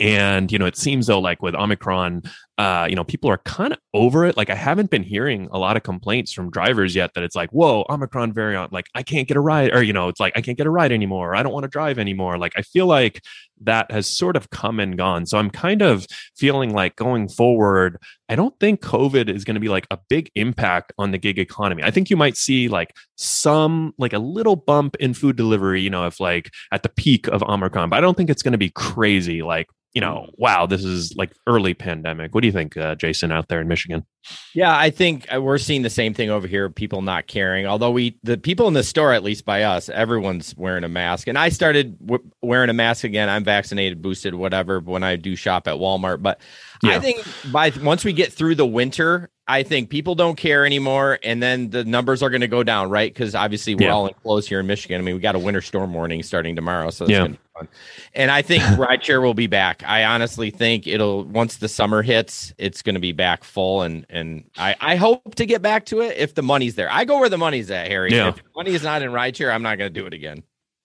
[0.00, 2.22] and you know it seems though like with omicron
[2.58, 4.36] uh you know people are kind of over it.
[4.36, 7.50] Like i haven't been hearing a lot of complaints from drivers yet that it's like
[7.50, 10.40] whoa omicron variant like i can't get a ride or you know it's like i
[10.40, 12.38] can't get a ride anymore or i don't want to drive anymore.
[12.38, 13.22] Like i feel like
[13.60, 15.26] that has sort of come and gone.
[15.26, 17.98] So i'm kind of feeling like going forward
[18.28, 21.38] i don't think covid is going to be like a big impact on the gig
[21.38, 21.82] economy.
[21.82, 25.90] I think you might see like some like a little bump in food delivery you
[25.90, 28.58] know if like at the peak of omicron but i don't think it's going to
[28.58, 32.34] be crazy like you know, wow, this is like early pandemic.
[32.34, 34.04] What do you think, uh, Jason, out there in Michigan?
[34.52, 36.68] Yeah, I think uh, we're seeing the same thing over here.
[36.68, 37.66] People not caring.
[37.66, 41.28] Although we, the people in the store, at least by us, everyone's wearing a mask.
[41.28, 43.28] And I started w- wearing a mask again.
[43.28, 44.80] I'm vaccinated, boosted, whatever.
[44.80, 46.40] When I do shop at Walmart, but
[46.84, 46.96] Yeah.
[46.96, 51.18] I think by once we get through the winter, I think people don't care anymore,
[51.22, 53.12] and then the numbers are going to go down, right?
[53.12, 53.92] Because obviously we're Yeah.
[53.94, 54.98] all enclosed here in Michigan.
[55.00, 57.18] I mean, we got a winter storm warning starting tomorrow, so it's Yeah.
[57.18, 57.68] going to be fun.
[58.14, 59.82] And I think rideshare will be back.
[59.86, 64.06] I honestly think it'll once the summer hits, it's going to be back full, and
[64.08, 66.90] and I I hope to get back to it if the money's there.
[66.90, 68.12] I go where the money's at, Harry.
[68.12, 68.28] Yeah.
[68.28, 70.42] If the money is not in rideshare, I'm not going to do it again.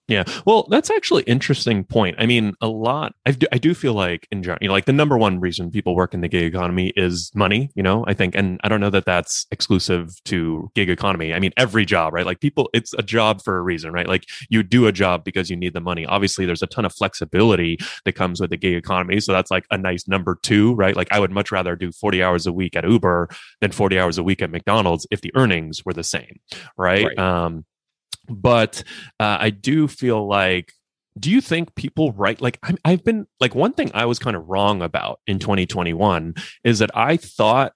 [0.09, 0.23] Yeah.
[0.45, 2.15] Well, that's actually interesting point.
[2.19, 3.13] I mean, a lot.
[3.25, 5.71] I do, I do feel like in general, you know, like the number one reason
[5.71, 7.69] people work in the gig economy is money.
[7.75, 11.33] You know, I think, and I don't know that that's exclusive to gig economy.
[11.33, 12.25] I mean, every job, right?
[12.25, 14.07] Like people, it's a job for a reason, right?
[14.07, 16.05] Like you do a job because you need the money.
[16.05, 19.65] Obviously, there's a ton of flexibility that comes with the gig economy, so that's like
[19.71, 20.95] a nice number two, right?
[20.95, 23.29] Like I would much rather do 40 hours a week at Uber
[23.61, 26.39] than 40 hours a week at McDonald's if the earnings were the same,
[26.77, 27.05] right?
[27.05, 27.19] Right.
[27.19, 27.65] Um,
[28.29, 28.83] but
[29.19, 30.73] uh, I do feel like
[31.19, 34.35] do you think people write like I'm, I've been like one thing I was kind
[34.35, 37.73] of wrong about in 2021 is that I thought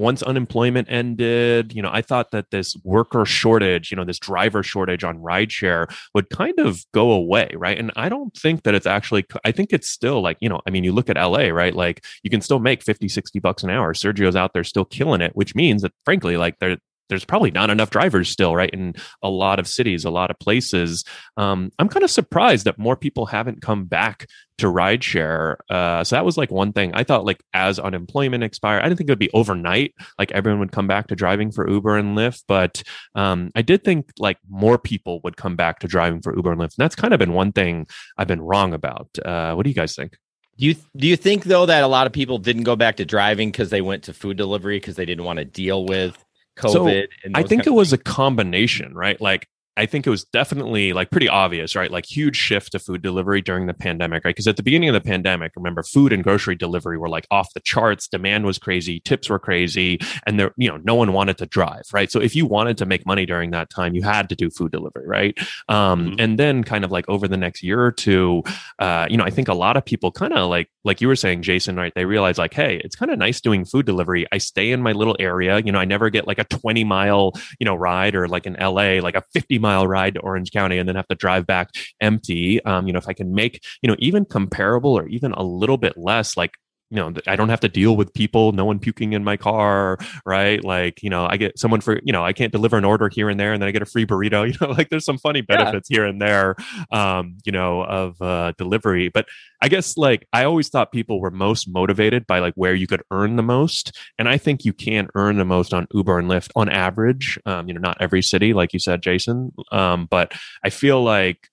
[0.00, 4.62] once unemployment ended, you know, I thought that this worker shortage, you know, this driver
[4.62, 7.78] shortage on rideshare would kind of go away, right?
[7.78, 10.70] And I don't think that it's actually, I think it's still like, you know, I
[10.70, 11.74] mean, you look at LA, right?
[11.74, 13.92] Like you can still make 50, 60 bucks an hour.
[13.92, 16.78] Sergio's out there still killing it, which means that frankly, like there,
[17.10, 18.70] there's probably not enough drivers still, right?
[18.70, 21.04] In a lot of cities, a lot of places.
[21.36, 24.26] Um, I'm kind of surprised that more people haven't come back
[24.58, 25.56] to rideshare.
[25.68, 28.98] Uh, so that was like one thing I thought, like as unemployment expired, I didn't
[28.98, 29.94] think it would be overnight.
[30.18, 32.82] Like everyone would come back to driving for Uber and Lyft, but
[33.14, 36.60] um, I did think like more people would come back to driving for Uber and
[36.60, 36.78] Lyft.
[36.78, 37.86] And that's kind of been one thing
[38.16, 39.08] I've been wrong about.
[39.24, 40.16] Uh, what do you guys think?
[40.58, 43.06] Do you do you think though that a lot of people didn't go back to
[43.06, 46.22] driving because they went to food delivery because they didn't want to deal with
[46.60, 46.72] COVID?
[46.72, 46.86] So,
[47.24, 49.20] and I think it was a combination, right?
[49.20, 49.48] Like
[49.80, 51.90] I think it was definitely like pretty obvious, right?
[51.90, 54.34] Like huge shift to food delivery during the pandemic, right?
[54.34, 57.52] Because at the beginning of the pandemic, remember, food and grocery delivery were like off
[57.54, 58.06] the charts.
[58.06, 61.84] Demand was crazy, tips were crazy, and there, you know, no one wanted to drive,
[61.94, 62.10] right?
[62.12, 64.70] So if you wanted to make money during that time, you had to do food
[64.70, 65.38] delivery, right?
[65.68, 66.16] Um, Mhm.
[66.20, 68.42] And then kind of like over the next year or two,
[68.78, 71.16] uh, you know, I think a lot of people kind of like, like you were
[71.16, 71.92] saying, Jason, right?
[71.94, 74.26] They realize like, hey, it's kind of nice doing food delivery.
[74.32, 75.58] I stay in my little area.
[75.58, 78.56] You know, I never get like a 20 mile, you know, ride or like in
[78.60, 81.70] LA, like a 50 mile ride to Orange County and then have to drive back
[82.00, 82.64] empty.
[82.64, 85.78] Um, you know, if I can make, you know, even comparable or even a little
[85.78, 86.52] bit less, like,
[86.90, 89.96] you know, I don't have to deal with people, no one puking in my car,
[90.26, 90.62] right?
[90.64, 93.28] Like, you know, I get someone for, you know, I can't deliver an order here
[93.28, 95.44] and there and then I get a free burrito, you know, like there's some funny
[95.48, 95.56] Yeah.
[95.56, 96.56] benefits here and there,
[96.90, 99.08] um, you know, of uh, delivery.
[99.08, 99.26] But
[99.62, 103.02] I guess like I always thought people were most motivated by like where you could
[103.10, 103.96] earn the most.
[104.18, 107.38] And I think you can earn the most on Uber and Lyft on average.
[107.46, 109.52] Um, you know, not every city, like you said, Jason.
[109.70, 110.32] Um, but
[110.64, 111.48] I feel like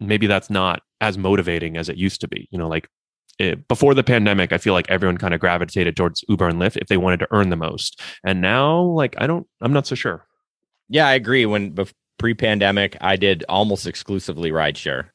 [0.00, 2.48] maybe that's not as motivating as it used to be.
[2.50, 2.88] You know, like
[3.42, 6.76] it, before the pandemic, I feel like everyone kind of gravitated towards Uber and Lyft
[6.76, 8.00] if they wanted to earn the most.
[8.24, 10.24] And now, like, I don't, I'm not so sure.
[10.88, 11.46] Yeah, I agree.
[11.46, 15.08] When bef- pre-pandemic, I did almost exclusively rideshare.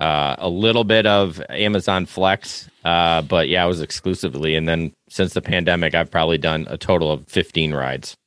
[0.00, 4.56] Uh, a little bit of Amazon Flex, uh, but yeah, it was exclusively.
[4.56, 8.16] And then since the pandemic, I've probably done a total of 15 rides.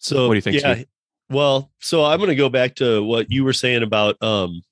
[0.00, 0.74] So What do you think, Yeah.
[0.74, 0.86] Steve?
[1.28, 4.62] Well, so I'm going to go back to what you were saying about, um,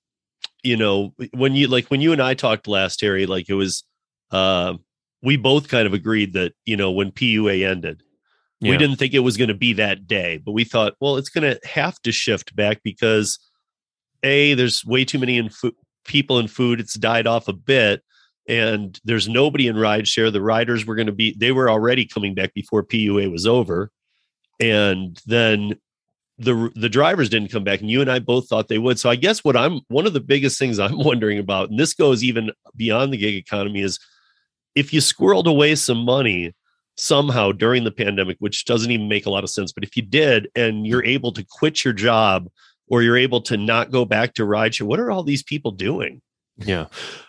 [0.63, 3.85] you know, when you like when you and I talked last, Harry, like it was,
[4.31, 4.75] uh,
[5.23, 8.03] we both kind of agreed that you know when PUA ended,
[8.61, 8.73] Yeah.
[8.73, 11.29] we didn't think it was going to be that day, but we thought, well, it's
[11.31, 13.39] going to have to shift back because
[14.23, 15.73] a there's way too many in fo-
[16.05, 16.81] people in food.
[16.81, 18.03] It's died off a bit.
[18.49, 20.33] And there's nobody in rideshare.
[20.33, 23.91] The riders were going to be, they were already coming back before PUA was over.
[24.59, 25.79] And then
[26.39, 28.99] the the drivers didn't come back and you and I both thought they would.
[28.99, 31.95] So I guess what I'm one of the biggest things I'm wondering about and this
[31.95, 33.99] goes even beyond the gig economy is
[34.75, 36.55] if you squirreled away some money
[36.97, 40.03] somehow during the pandemic which doesn't even make a lot of sense but if you
[40.03, 42.49] did and you're able to quit your job
[42.89, 46.21] or you're able to not go back to rideshare what are all these people doing?
[46.57, 46.87] Yeah.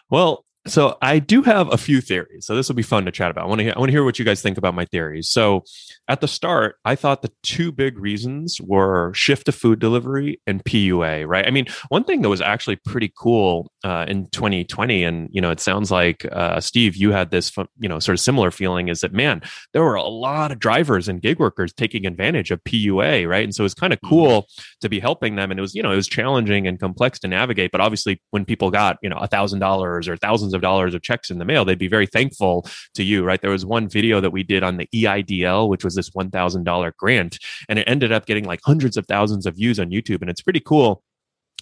[0.09, 2.45] Well, So I do have a few theories.
[2.45, 3.45] So this will be fun to chat about.
[3.45, 5.29] I want to hear, I want to hear what you guys think about my theories.
[5.29, 5.63] So
[6.09, 10.63] at the start, I thought the two big reasons were shift to food delivery and
[10.65, 11.27] PUA.
[11.27, 11.45] Right.
[11.45, 15.51] I mean, one thing that was actually pretty cool uh, in 2020, and you know,
[15.51, 19.01] it sounds like uh, Steve, you had this you know sort of similar feeling, is
[19.01, 19.41] that man,
[19.71, 23.29] there were a lot of drivers and gig workers taking advantage of PUA.
[23.29, 23.43] Right.
[23.43, 24.15] And so it was kind of Mm-hmm.
[24.15, 24.47] cool
[24.81, 27.27] to be helping them, and it was you know it was challenging and complex to
[27.27, 27.71] navigate.
[27.71, 31.01] But obviously, when people got you know a thousand dollars or thousands of dollars of
[31.01, 33.41] checks in the mail, they'd be very thankful to you, right?
[33.41, 36.63] There was one video that we did on the EIDL, which was this one thousand
[36.63, 37.37] dollar grant,
[37.67, 40.41] and it ended up getting like hundreds of thousands of views on YouTube, and it's
[40.41, 41.03] pretty cool.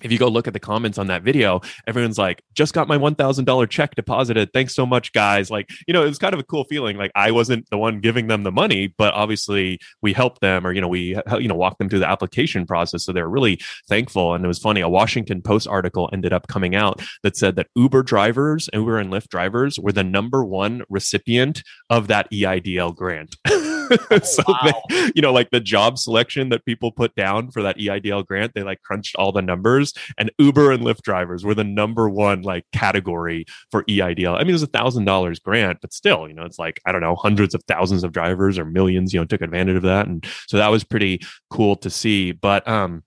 [0.04, 3.00] If you go look at the comments on that video, everyone's like, just got my
[3.00, 4.54] $1,000 check deposited.
[4.54, 5.50] Thanks so much, guys.
[5.50, 6.98] Like, you know, it was kind of a cool feeling.
[6.98, 10.72] Like, I wasn't the one giving them the money, but obviously we helped them or,
[10.72, 13.06] you know, we, you know, walked them through the application process.
[13.06, 13.60] So they're really
[13.90, 14.36] thankful.
[14.36, 14.82] And it was funny.
[14.82, 19.12] A Washington Post article ended up coming out that said that Uber drivers, Uber and
[19.12, 23.36] Lyft drivers were the number one recipient of that EIDL grant.
[24.24, 24.74] so wow.
[24.90, 28.54] they, you know, like the job selection that people put down for that EIDL grant,
[28.54, 32.42] they like crunched all the numbers and Uber and Lyft drivers were the number one
[32.42, 34.36] like category for EIDL.
[34.36, 36.92] I mean, it was a thousand dollars grant, but still, you know, it's like, I
[36.92, 40.08] don't know, hundreds of thousands of drivers or millions, you know, took advantage of that.
[40.08, 42.32] And so that was pretty cool to see.
[42.32, 43.04] But, um,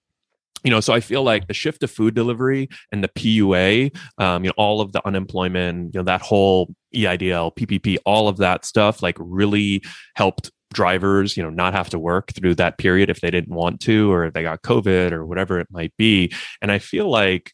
[0.64, 4.44] you know, so I feel like the shift to food delivery and the PUA, um,
[4.44, 8.64] you know, all of the unemployment, you know, that whole EIDL, PPP, all of that
[8.64, 9.82] stuff, like really
[10.16, 13.80] helped drivers, you know, not have to work through that period if they didn't want
[13.82, 16.32] to, or if they got COVID or whatever it might be.
[16.62, 17.52] And I feel like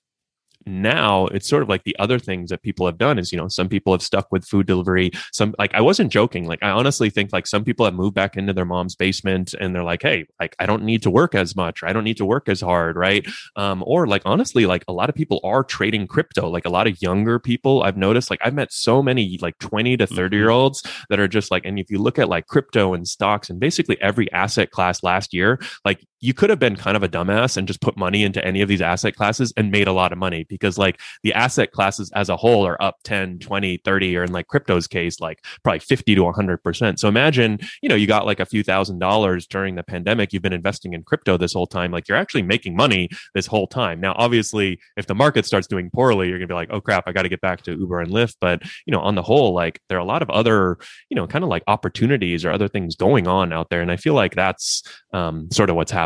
[0.67, 3.49] now it's sort of like the other things that people have done is you know
[3.49, 5.11] some people have stuck with food delivery.
[5.33, 6.47] Some like i wasn't joking.
[6.47, 9.75] Like i honestly think like some people have moved back into their mom's basement and
[9.75, 11.83] they're like hey like i don't need to work as much.
[11.83, 13.27] Or i don't need to work as hard right?
[13.55, 16.49] Um or like honestly like a lot of people are trading crypto.
[16.49, 19.97] Like a lot of younger people i've noticed like i've met so many like 20
[19.99, 22.95] to 30 year olds that are just like and if you look at like crypto
[22.95, 26.97] and stocks and basically every asset class last year like you could have been kind
[26.97, 29.87] of a dumbass and just put money into any of these asset classes and made
[29.87, 33.39] a lot of money because like the asset classes as a whole are up 10
[33.39, 37.89] 20 30 or in like crypto's case like probably 50 to 100% so imagine you
[37.89, 41.03] know you got like a few thousand dollars during the pandemic you've been investing in
[41.03, 44.01] crypto this whole time like you're actually making money this whole time.
[44.01, 47.13] Now obviously if the market starts doing poorly you're gonna be like oh crap i
[47.13, 48.37] got to get back to uber and lyft.
[48.41, 50.79] But you know on the whole like there are a lot of other
[51.11, 53.83] you know kind of like opportunities or other things going on out there.
[53.83, 56.06] And i feel like that's um, sort of what's happening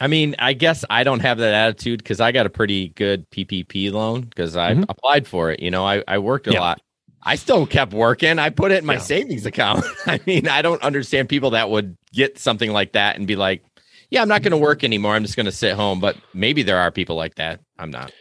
[0.00, 3.28] I mean, I guess I don't have that attitude because I got a pretty good
[3.30, 4.84] PPP loan because I Mhm.
[4.88, 5.60] applied for it.
[5.60, 6.60] You know, I, I worked a Yeah.
[6.60, 6.80] lot.
[7.22, 8.38] I still kept working.
[8.38, 9.00] I put it in my Yeah.
[9.00, 9.84] savings account.
[10.06, 13.62] I mean, I don't understand people that would get something like that and be like,
[14.10, 15.14] yeah, I'm not going to work anymore.
[15.14, 16.00] I'm just going to sit home.
[16.00, 17.60] But maybe there are people like that.
[17.78, 18.12] I'm not.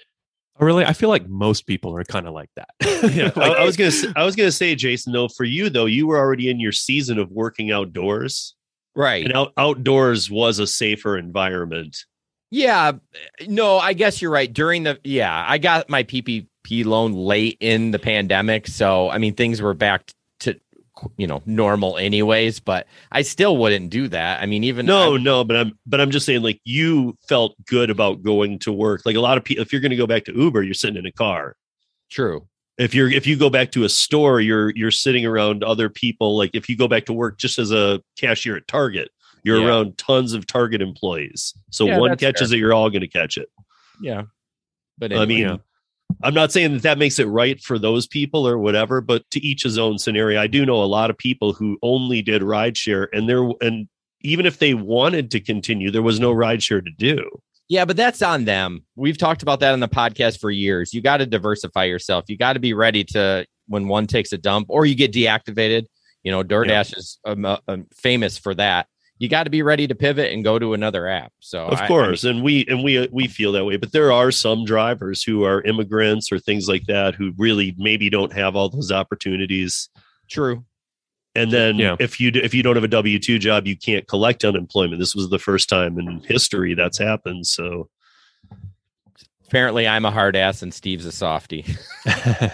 [0.62, 2.68] Oh, really i feel like most people are kind of like that
[3.16, 3.88] Yeah, I, Like- I was gonna.
[3.88, 5.14] s- I was gonna say, Jason.
[5.14, 8.56] Though for you, though, you were already in your season of working outdoors,
[9.00, 9.24] Right.
[9.24, 11.98] and out, outdoors was a safer environment.
[12.52, 12.92] Yeah,
[13.48, 14.52] no, I guess you're right.
[14.52, 19.36] During the yeah, I got my PPP loan late in the pandemic, so I mean
[19.36, 20.60] things were back to
[21.16, 22.60] you know normal anyways.
[22.60, 24.42] But I still wouldn't do that.
[24.42, 27.56] I mean, even No, I- no, but I'm but I'm just saying, like you felt
[27.68, 29.04] good about going to work.
[29.06, 30.98] Like a lot of people, if you're going to go back to Uber, you're sitting
[30.98, 31.56] in a car.
[32.10, 32.48] true.
[32.80, 36.38] If you're if you go back to a store, you're you're sitting around other people.
[36.38, 39.10] Like if you go back to work just as a cashier at Target,
[39.44, 39.68] you're Yeah.
[39.68, 41.54] around tons of Target employees.
[41.72, 42.58] So Yeah, one catches fair.
[42.58, 43.50] it, you're all going to catch it.
[44.02, 44.24] Yeah,
[44.98, 45.58] but I mean, Yeah.
[46.24, 49.40] I'm not saying that that makes it right for those people or whatever, but to
[49.46, 50.42] each his own scenario.
[50.42, 53.88] I do know a lot of people who only did rideshare, and there and
[54.22, 57.30] even if they wanted to continue, there was no rideshare to do.
[57.70, 58.84] Yeah, but that's on them.
[58.96, 60.94] We've talked about that on the podcast for years.
[60.94, 62.26] You got to diversify yourself.
[62.28, 65.86] You got to be ready to when one takes a dump or you get deactivated.
[66.24, 68.88] You know, DoorDash is um, uh, um, famous for that.
[69.20, 71.32] You got to be ready to pivot and go to another app.
[71.40, 73.92] So Of I- I course, mean, and we and we we feel that way, but
[73.92, 78.34] there are some drivers who are immigrants or things like that who really maybe don't
[78.34, 79.90] have all those opportunities.
[80.30, 80.64] true.
[81.36, 81.96] And then Yeah.
[82.00, 85.00] if you d- if you don't have a W two job, you can't collect unemployment.
[85.00, 87.46] This was the first time in history that's happened.
[87.48, 87.90] So
[89.48, 91.66] Apparently, I'm a hard ass and Steve's a softy.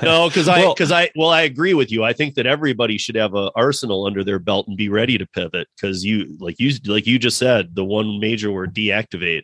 [0.02, 2.06] no, because I Well- because I well I agree with you.
[2.06, 5.26] I think that everybody should have a arsenal under their belt and be ready to
[5.26, 9.44] pivot because you like you like you just said the one major word deactivate.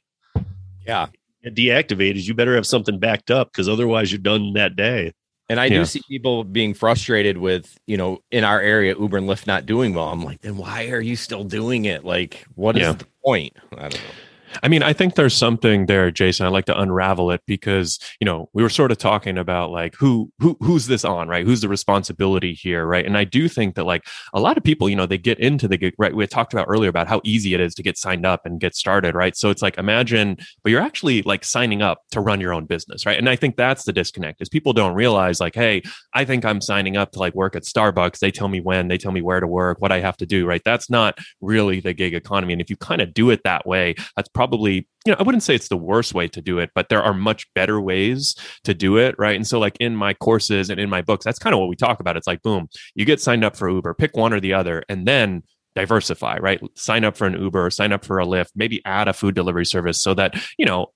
[0.88, 1.08] Yeah.
[1.46, 5.12] Deactivate is you better have something backed up because otherwise you're done that day.
[5.52, 5.80] And I Yeah.
[5.80, 9.66] do see people being frustrated with, you know, in our area, Uber and Lyft not
[9.66, 10.08] doing well.
[10.08, 12.06] I'm like, then why are you still doing it?
[12.06, 12.94] Like, what is Yeah.
[12.94, 13.58] the point?
[13.78, 14.16] I don't know.
[14.64, 16.46] I mean, I think there's something there, Jason.
[16.46, 19.96] I'd like to unravel it because, you know, we were sort of talking about like
[19.96, 21.46] who who who's this on, right?
[21.46, 23.06] Who's the responsibility here, right?
[23.06, 25.68] And I do think that like a lot of people, you know, they get into
[25.68, 26.16] the gig, right?
[26.16, 28.76] We talked about earlier about how easy it is to get signed up and get
[28.76, 29.36] started, right?
[29.36, 33.06] So it's like imagine, but you're actually like signing up to run your own business,
[33.06, 33.18] right?
[33.18, 35.82] And I think that's the disconnect is people don't realize like, hey,
[36.14, 38.20] I think I'm signing up to like work at Starbucks.
[38.20, 40.46] They tell me when, they tell me where to work, what I have to do,
[40.46, 40.62] right?
[40.64, 42.54] That's not really the gig economy.
[42.54, 45.44] And if you kind of do it that way, that's probably you know i wouldn't
[45.44, 48.74] say it's the worst way to do it but there are much better ways to
[48.74, 49.36] do it right?
[49.36, 51.76] And so like in my courses and in my books that's kind of what we
[51.76, 52.18] talk about.
[52.18, 55.08] It's like boom you get signed up for uber pick one or the other and
[55.08, 55.44] then
[55.76, 56.62] diversify right?
[56.76, 59.66] Sign up for an uber sign up for a lyft maybe add a food delivery
[59.66, 60.88] service so that you know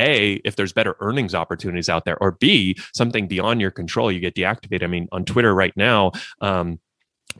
[0.00, 4.20] a if there's better earnings opportunities out there or b something beyond your control you
[4.20, 4.84] get deactivated.
[4.84, 6.80] I mean on twitter right now um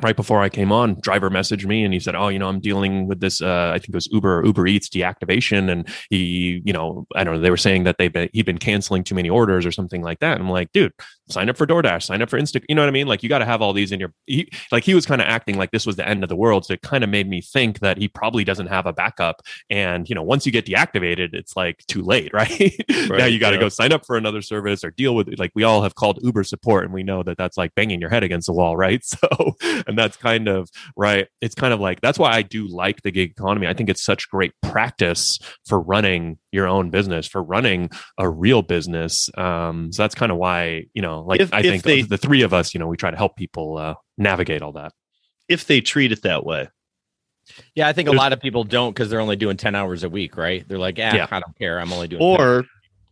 [0.02, 2.60] right before I came on, driver messaged me and he said, "Oh, you know, I'm
[2.60, 3.40] dealing with this.
[3.40, 7.24] Uh, I think it was Uber or Uber Eats deactivation, and he, you know, I
[7.24, 7.40] don't know.
[7.40, 10.20] They were saying that they've been he'd been canceling too many orders or something like
[10.20, 10.34] that.
[10.34, 10.92] And I'm like, dude,
[11.30, 12.62] sign up for DoorDash, sign up for Insta.
[12.68, 13.06] You know what I mean?
[13.06, 14.12] Like, you got to have all these in your.
[14.26, 16.64] He, like, he was kind of acting like this was the end of the world,
[16.64, 19.42] so it kind of made me think that he probably doesn't have a backup.
[19.70, 22.50] And you know, once you get deactivated, it's like too late, right?
[23.08, 23.62] right now you got to yeah.
[23.62, 25.38] go sign up for another service or deal with.
[25.38, 28.10] Like, we all have called Uber support, and we know that that's like banging your
[28.10, 29.02] head against the wall, right?
[29.18, 29.56] So,
[29.86, 31.26] and that's kind of right.
[31.40, 33.66] It's kind of like that's why I do like the gig economy.
[33.66, 38.62] I think it's such great practice for running your own business, for running a real
[38.62, 39.28] business.
[39.36, 42.18] Um, so that's kind of why you know, like if, I if think they, the
[42.18, 44.92] three of us, you know, we try to help people uh, navigate all that.
[45.48, 46.68] If they treat it that way.
[47.74, 50.04] Yeah, I think There's, a lot of people don't because they're only doing 10 hours
[50.04, 50.68] a week, right?
[50.68, 51.80] They're like, eh, yeah, I don't care.
[51.80, 52.64] I'm only doing or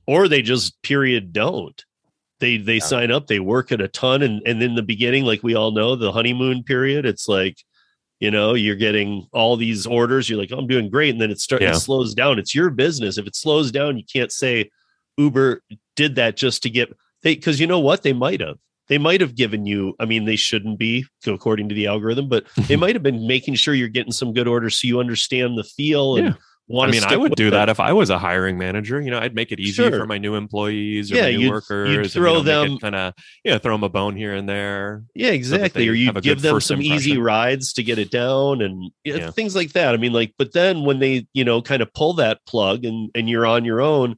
[0.07, 1.85] or they just period don't
[2.41, 2.85] they they yeah.
[2.85, 5.71] sign up they work at a ton and and in the beginning like we all
[5.71, 7.63] know the honeymoon period it's like
[8.21, 11.31] you know you're getting all these orders you're like oh, i'm doing great and then
[11.31, 11.71] it starts yeah.
[11.71, 14.71] it slows down it's your business if it slows down you can't say
[15.17, 15.63] uber
[15.95, 18.57] did that just to get they because you know what they might have
[18.89, 22.45] they might have given you i mean they shouldn't be according to the algorithm but
[22.69, 25.65] they might have been making sure you're getting some good orders so you understand the
[25.65, 26.35] feel and yeah.
[26.69, 29.01] I mean, I would do that if I was a hiring manager.
[29.01, 29.91] You know, I'd make it easy sure.
[29.91, 31.91] for my new employees or yeah, new you'd, workers.
[31.91, 33.15] You'd throw and, you know, them kind of,
[33.45, 35.05] yeah, you know, throw them a bone here and there.
[35.15, 35.89] Yeah, exactly.
[35.89, 36.97] Or you give them some impression.
[36.97, 39.31] easy rides to get it down and yeah.
[39.31, 39.95] things like that.
[39.95, 43.11] I mean, like, but then when they, you know, kind of pull that plug and
[43.15, 44.17] and you're on your own,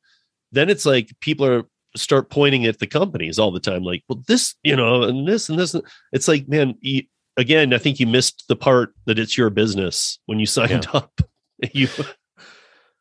[0.51, 1.64] then it's like people are
[1.97, 5.49] start pointing at the companies all the time, like, well, this, you know, and this
[5.49, 5.74] and this.
[6.12, 7.03] It's like, man, you,
[7.36, 10.99] again, I think you missed the part that it's your business when you signed yeah.
[10.99, 11.20] up.
[11.72, 11.89] you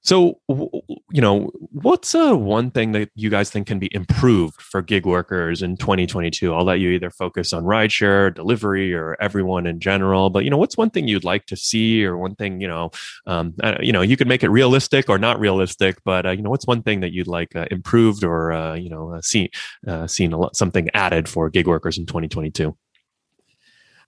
[0.02, 4.82] so, you know, what's uh, one thing that you guys think can be improved for
[4.82, 6.54] gig workers in 2022?
[6.54, 10.30] I'll let you either focus on rideshare, delivery, or everyone in general.
[10.30, 12.92] But you know, what's one thing you'd like to see, or one thing you know,
[13.26, 15.98] um, you know, you could make it realistic or not realistic.
[16.06, 18.90] But uh, you know, what's one thing that you'd like uh, improved or uh, you
[18.90, 19.50] know, uh, seen
[19.86, 22.78] uh, seen lot, something added for gig workers in 2022?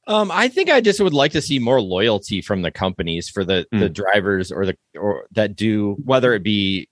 [0.10, 3.46] Um, I think I just would like to see more loyalty from the companies for
[3.46, 3.80] the mm.
[3.80, 6.90] the drivers or the or that do whether it be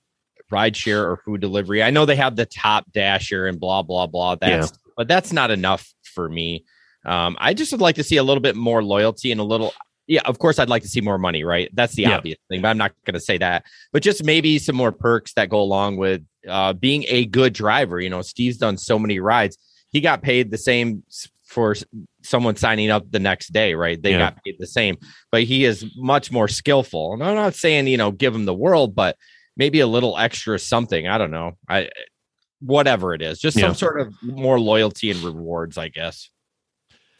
[0.51, 1.81] rideshare or food delivery.
[1.81, 4.35] I know they have the top dasher and blah blah blah.
[4.35, 4.91] That's yeah.
[4.95, 6.63] but that's not enough for me.
[7.05, 9.73] Um, I just would like to see a little bit more loyalty and a little.
[10.05, 11.69] Yeah, of course, I'd like to see more money, right?
[11.73, 12.17] That's the yeah.
[12.17, 13.65] obvious thing, but I'm not going to say that.
[13.91, 17.99] But just maybe some more perks that go along with uh, being a good driver.
[17.99, 19.57] You know, Steve's done so many rides.
[19.89, 21.03] He got paid the same
[21.47, 21.75] for
[22.27, 24.01] someone signing up the next day, right?
[24.01, 24.19] They yeah.
[24.19, 24.97] got paid the same,
[25.31, 27.13] but he is much more skillful.
[27.13, 29.17] And I'm not saying, you know, give him the world, but
[29.55, 31.07] maybe a little extra something.
[31.07, 31.53] I don't know.
[31.69, 31.89] I
[32.59, 33.67] whatever it is, just yeah.
[33.67, 36.29] some sort of more loyalty and rewards, I guess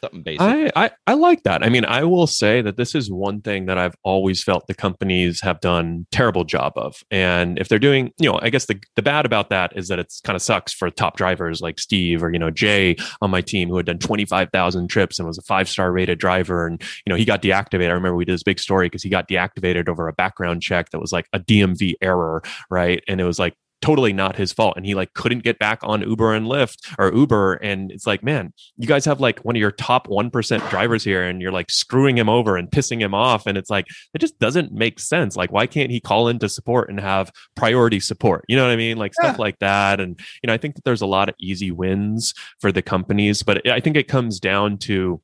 [0.02, 0.40] something basic.
[0.40, 1.62] I, I, I like that.
[1.62, 4.74] I mean, I will say that this is one thing that I've always felt the
[4.74, 7.02] companies have done terrible job of.
[7.10, 9.98] And if they're doing, you know, I guess the the bad about that is that
[9.98, 13.40] it's kind of sucks for top drivers like Steve or you know Jay on my
[13.40, 16.66] team who had done twenty five thousand trips and was a five star rated driver,
[16.66, 17.90] and you know he got deactivated.
[17.90, 20.90] I remember we did this big story because he got deactivated over a background check
[20.90, 23.02] that was like a DMV error, right?
[23.08, 26.02] And it was like totally not his fault and he like couldn't get back on
[26.02, 29.60] uber and lyft or uber and it's like man you guys have like one of
[29.60, 33.46] your top 1% drivers here and you're like screwing him over and pissing him off
[33.46, 35.36] and it's like it just doesn't make sense.
[35.36, 38.44] Like why can't he call into support and have priority support?
[38.48, 38.96] You know what i mean?
[38.96, 39.28] Like yeah.
[39.28, 42.34] stuff like that and you know i think that there's a lot of easy wins
[42.60, 45.20] for the companies but i think it comes down to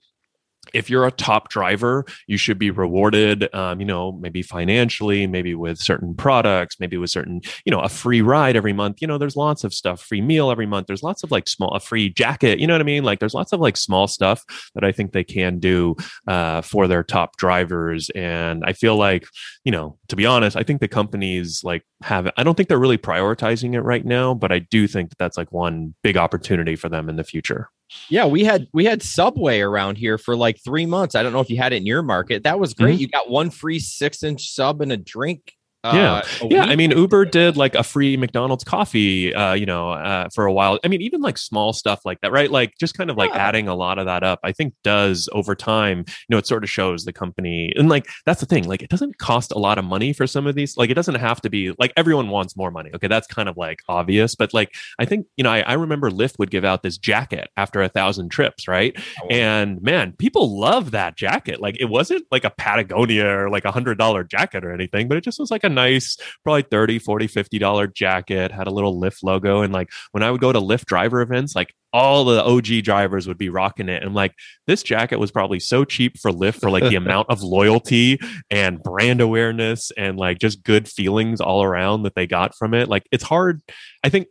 [0.75, 5.55] if you're a top driver, you should be rewarded, um, you know, maybe financially, maybe
[5.55, 9.01] with certain products, maybe with certain, you know, a free ride every month.
[9.01, 10.87] You know, there's lots of stuff, free meal every month.
[10.87, 12.59] There's lots of like small, a free jacket.
[12.59, 13.05] You know what I mean?
[13.05, 14.45] Like there's lots of like small stuff
[14.75, 15.95] that I think they can do
[16.27, 18.11] uh, for their top drivers.
[18.11, 19.27] And I feel like,
[19.64, 22.79] you know, to be honest, I think the companies like have, I don't think they're
[22.79, 26.77] really prioritizing it right now, but I do think that that's like one big opportunity
[26.77, 27.70] for them in the future.
[28.11, 31.15] Yeah, we had we had Subway around here for like three months.
[31.15, 32.43] I don't know if you had it in your market.
[32.45, 32.97] That was great.
[32.97, 33.01] Mhm.
[33.01, 35.53] You got one free six inch sub and a drink.
[35.85, 36.14] Yeah.
[36.14, 36.64] uh, Yeah.
[36.64, 40.53] I mean, Uber did like a free McDonald's coffee, uh, you know, uh, for a
[40.53, 40.78] while.
[40.85, 42.51] I mean, even like small stuff like that, right?
[42.51, 43.37] Like just kind of like Yeah.
[43.49, 44.41] adding a lot of that up.
[44.43, 45.99] I think does over time.
[45.99, 48.64] You know, it sort of shows the company, and like that's the thing.
[48.64, 50.76] Like, it doesn't cost a lot of money for some of these.
[50.76, 52.91] Like, it doesn't have to be like everyone wants more money.
[52.95, 56.11] Okay, that's kind of like obvious, but like I think you know, I, I remember
[56.11, 58.97] Lyft would give out this jacket after a thousand trips, right?
[59.22, 61.61] Oh, And man, people love that jacket.
[61.61, 65.16] Like it wasn't like a Patagonia or like a hundred dollar jacket or anything, but
[65.18, 69.01] it just was like a nice, probably 30, 40, 50 dollar jacket, had a little
[69.01, 69.62] Lyft logo.
[69.62, 73.29] And like when I would go to Lyft driver events, like all the OG drivers
[73.29, 74.03] would be rocking it.
[74.03, 74.35] And like
[74.66, 78.19] this jacket was probably so cheap for Lyft for like the amount of loyalty
[78.51, 82.89] and brand awareness and like just good feelings all around that they got from it.
[82.89, 83.62] Like it's hard.
[84.03, 84.27] I think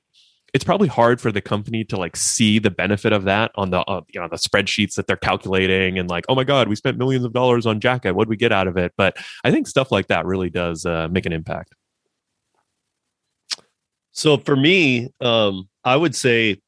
[0.53, 3.79] it's probably hard for the company to like see the benefit of that on the
[3.81, 6.97] uh, you know the spreadsheets that they're calculating and like oh my god we spent
[6.97, 9.67] millions of dollars on jacket what would we get out of it but i think
[9.67, 11.73] stuff like that really does uh, make an impact
[14.13, 16.61] So for me, um, I would say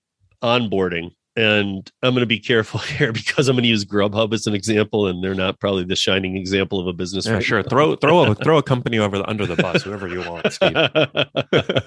[0.43, 1.11] onboarding.
[1.37, 4.53] And I'm going to be careful here because I'm going to use Grubhub as an
[4.53, 7.25] example, and they're not probably the shining example of a business.
[7.25, 7.69] yeah, right sure now.
[7.69, 10.75] throw throw a throw a company over the under the bus whoever you want Steve.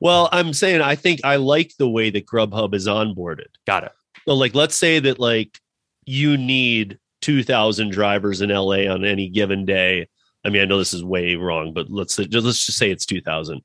[0.00, 3.48] well, I'm saying I think I like the way that Grubhub is onboarded.
[3.66, 3.92] got it
[4.26, 5.58] So, like, let's say that like
[6.04, 10.08] you need 2,000 drivers in LA on any given day.
[10.44, 13.62] I mean, I know this is way wrong, but let's let's just say it's 2,000.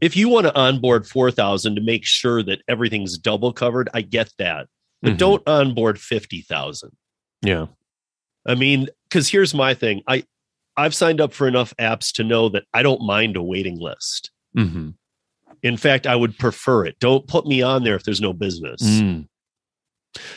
[0.00, 4.32] If you want to onboard 4,000 to make sure that everything's double covered, I get
[4.38, 4.66] that,
[5.02, 5.18] but Mhm.
[5.18, 6.90] don't onboard 50,000.
[7.42, 7.66] yeah
[8.46, 10.02] I mean, because here's my thing.
[10.08, 10.24] I
[10.76, 14.30] I've signed up for enough apps to know that I don't mind a waiting list.
[14.56, 14.90] mm-hmm.
[15.62, 16.98] In fact, I would prefer it.
[17.00, 18.80] Don't put me on there if there's no business.
[18.82, 19.28] Mm.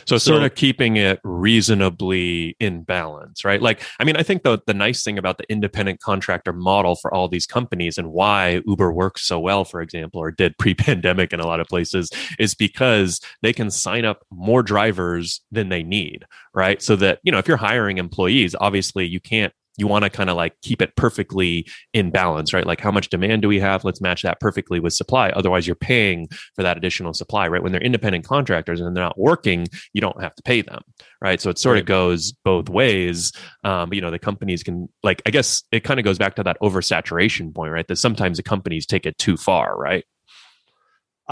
[0.05, 3.61] So, So- sort of keeping it reasonably in balance, right?
[3.61, 7.13] Like, I mean, I think the the nice thing about the independent contractor model for
[7.13, 11.39] all these companies and why Uber works so well, for example, or did pre-pandemic in
[11.39, 16.25] a lot of places, is because they can sign up more drivers than they need,
[16.53, 16.81] right?
[16.81, 19.53] So that you know, if you're hiring employees, obviously you can't.
[19.77, 22.65] You want to kind of like keep it perfectly in balance, right?
[22.65, 23.83] Like, how much demand do we have?
[23.83, 25.29] Let's match that perfectly with supply.
[25.29, 27.61] Otherwise, you're paying for that additional supply, right?
[27.61, 30.81] When they're independent contractors and they're not working, you don't have to pay them,
[31.21, 31.41] right?
[31.41, 33.31] So it sort of goes both ways.
[33.63, 36.35] Um, but, you know, the companies can like, I guess it kind of goes back
[36.35, 37.87] to that oversaturation point, right?
[37.87, 40.05] That sometimes the companies take it too far, right?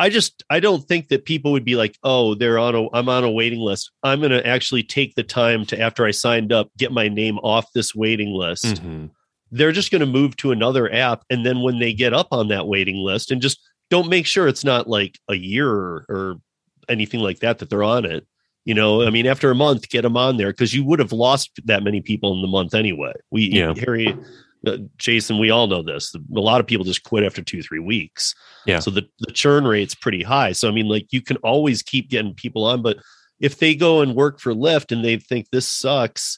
[0.02, 3.07] I just I don't think that people would be like, oh, they're on a I'm
[3.07, 3.91] on a waiting list.
[4.02, 7.38] I'm going to actually take the time to after I signed up get my name
[7.44, 8.65] off this waiting list.
[8.65, 9.11] Mhm.
[9.52, 12.48] They're just going to move to another app, and then when they get up on
[12.48, 13.60] that waiting list, and just
[13.91, 16.36] don't make sure it's not like a year or, or
[16.90, 18.26] anything like that that they're on it.
[18.65, 21.11] You know, I mean, after a month, get them on there because you would have
[21.11, 23.14] lost that many people in the month anyway.
[23.30, 23.73] We, Yeah.
[23.78, 24.15] Harry,
[24.66, 26.14] uh, Jason, we all know this.
[26.16, 28.36] A lot of people just quit after two, three weeks.
[28.66, 28.80] Yeah.
[28.80, 30.52] So the, the churn rate's pretty high.
[30.52, 32.98] So, I mean, like you can always keep getting people on, but
[33.40, 36.38] if they go and work for Lyft and they think this sucks,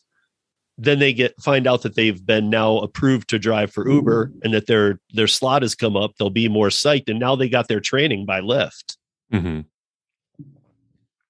[0.77, 4.53] then they get find out that they've been now approved to drive for Uber and
[4.53, 6.13] that their their slot has come up.
[6.17, 8.95] They'll be more psyched, and now they got their training by Lyft
[9.31, 9.65] Mhm.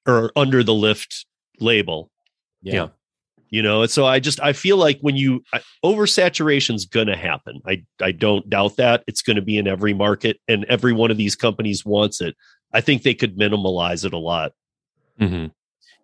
[0.07, 1.26] or under the Lyft
[1.60, 2.10] label.
[2.61, 2.90] Yeah.
[3.53, 7.15] You know, and so I just I feel like when you I, oversaturation's going to
[7.15, 7.61] happen.
[7.67, 11.11] I I don't doubt that it's going to be in every market, and every one
[11.11, 12.35] of these companies wants it.
[12.73, 14.53] I think they could minimalize it a lot.
[15.21, 15.51] Mhm.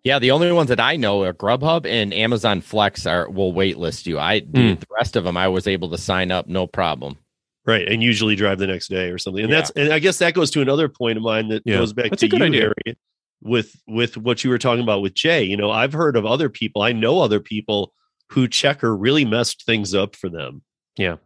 [0.04, 4.06] Yeah, the only ones that I know are Grubhub and Amazon Flex are will waitlist
[4.06, 4.20] you.
[4.20, 7.18] I dude, the rest of them I was able to sign up no problem.
[7.66, 7.86] Right.
[7.88, 9.42] And usually drive the next day or something.
[9.42, 9.58] And Yeah.
[9.58, 11.78] that's and I guess that goes to another point of mine that Yeah.
[11.78, 12.60] goes back That's to a good you, idea.
[12.86, 12.96] Harry,
[13.42, 15.42] with with what you were talking about with Jay.
[15.42, 17.92] You know, I've heard of other people, I know other people
[18.30, 20.62] who Checkr really messed things up for them.
[20.96, 21.16] Yeah.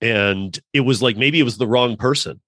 [0.00, 2.40] And it was like maybe it was the wrong person.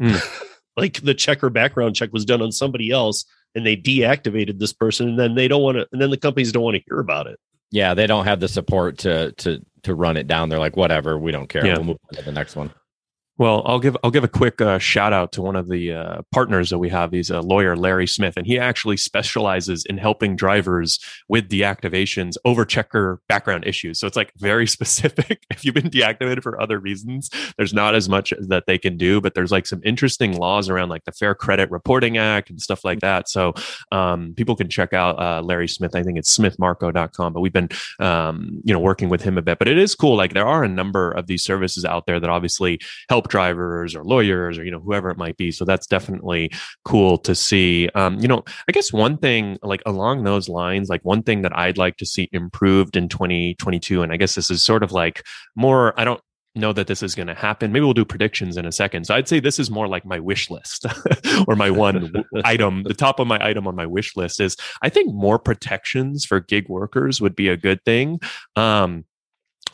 [0.00, 0.20] Mm.
[0.76, 3.24] like the Checkr background check was done on somebody else
[3.54, 6.52] and they deactivated this person and then they don't want to and then the companies
[6.52, 7.38] don't want to hear about it.
[7.72, 10.48] Yeah, they don't have the support to to to run it down.
[10.48, 11.64] They're like, whatever, we don't care.
[11.64, 11.76] Yeah.
[11.76, 12.70] We'll move on to the next one.
[13.40, 16.20] Well, I'll give I'll give a quick uh, shout out to one of the uh,
[16.30, 17.10] partners that we have.
[17.10, 22.66] He's a lawyer, Larry Smith, and he actually specializes in helping drivers with deactivations over
[22.66, 23.98] Checkr background issues.
[23.98, 25.46] So it's like very specific.
[25.48, 29.22] if you've been deactivated for other reasons, there's not as much that they can do,
[29.22, 32.84] but there's like some interesting laws around like the Fair Credit Reporting Act and stuff
[32.84, 33.26] like that.
[33.26, 33.54] So
[33.90, 35.96] um, people can check out uh, Larry Smith.
[35.96, 39.58] I think it's smithmarco.com, but we've been um, you know working with him a bit.
[39.58, 40.14] But it is cool.
[40.14, 44.04] Like there are a number of these services out there that obviously help drivers or
[44.04, 46.50] lawyers or you know whoever it might be so that's definitely
[46.84, 51.04] cool to see um, you know i guess one thing like along those lines like
[51.04, 54.62] one thing that i'd like to see improved in 2022 and i guess this is
[54.62, 55.24] sort of like
[55.56, 56.20] more i don't
[56.56, 57.72] know that this is going to happen.
[57.72, 59.04] Maybe we'll do predictions in a second.
[59.04, 60.86] So I'd say this is more like my wish list
[61.48, 62.12] or my one
[62.44, 62.82] item.
[62.82, 66.40] The top of my item on my wish list is I think more protections for
[66.40, 68.20] gig workers would be a good thing.
[68.56, 69.04] Um,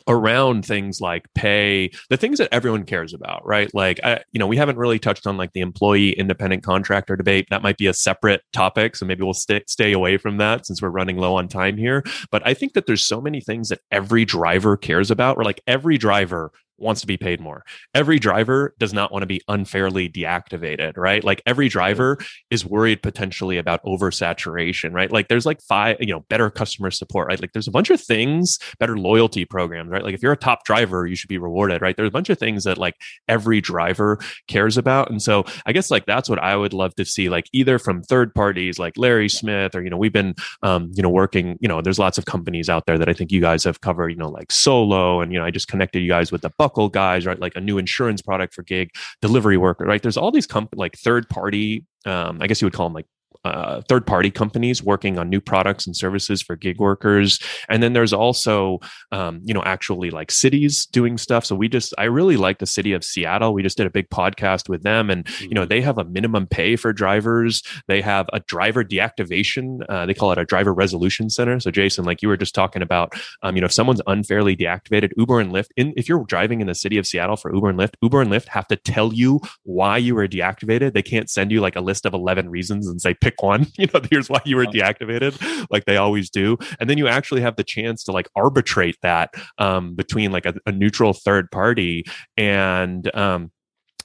[0.07, 3.69] around things like pay, the things that everyone cares about, right?
[3.73, 7.47] Like, I, you know, we haven't really touched on like the employee independent contractor debate.
[7.49, 8.95] That might be a separate topic.
[8.95, 12.03] So maybe we'll stay, stay away from that since we're running low on time here.
[12.31, 15.61] But I think that there's so many things that every driver cares about, or like
[15.67, 17.63] every driver wants to be paid more.
[17.93, 21.23] Every driver does not want to be unfairly deactivated, right?
[21.23, 22.17] Like every driver
[22.49, 25.11] is worried potentially about oversaturation, right?
[25.11, 27.41] Like there's like five, you know, better customer support, right?
[27.41, 30.03] Like there's a bunch of things, better loyalty programs, right?
[30.03, 31.95] Like if you're a top driver, you should be rewarded, right?
[31.95, 32.95] There's a bunch of things that like
[33.27, 35.09] every driver cares about.
[35.09, 38.03] And so I guess like that's what I would love to see, like either from
[38.03, 41.67] third parties like Larry Smith, or, you know, we've been, um, you know, working, you
[41.67, 44.17] know, there's lots of companies out there that I think you guys have covered, you
[44.17, 45.21] know, like Solo.
[45.21, 47.39] And, you know, I just connected you guys with the buckle guys, right?
[47.39, 48.91] Like a new insurance product for gig
[49.21, 50.01] delivery worker, right?
[50.01, 53.05] There's all these comp- like third party, um, I guess you would call them like
[53.47, 57.39] uh, third party companies working on new products and services for gig workers.
[57.69, 58.79] And then there's also
[59.11, 61.45] um, you know actually like cities doing stuff.
[61.45, 63.53] So we just i really like the city of seattle.
[63.53, 65.09] We just did a big podcast with them.
[65.09, 65.69] And you know mm-hmm.
[65.69, 67.63] they have a minimum pay for drivers.
[67.87, 71.59] They have a driver deactivation uh, they call it a driver resolution center.
[71.59, 73.13] So jason like you were just talking about
[73.43, 76.67] um, you know if someone's unfairly deactivated uber and lyft in, if you're driving in
[76.67, 79.39] the city of seattle for uber and lyft uber and lyft have to tell you
[79.63, 80.93] why you were deactivated.
[80.93, 83.87] They can't send you like a list of 11 reasons and say pick one you
[83.93, 85.37] know here's why you were deactivated
[85.69, 86.57] like they always do.
[86.79, 90.55] And then you actually have the chance to like arbitrate that um, between like a,
[90.65, 92.05] a neutral third party
[92.35, 93.51] and um,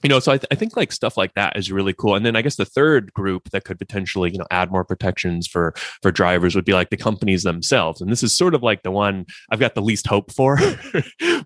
[0.03, 2.15] you know so I, th- I, think like stuff like that is really cool.
[2.15, 5.47] And then i guess the third group that could potentially you know add more protections
[5.47, 8.01] for for drivers would be like the companies themselves.
[8.01, 10.59] And this is sort of like the one i've got the least hope for.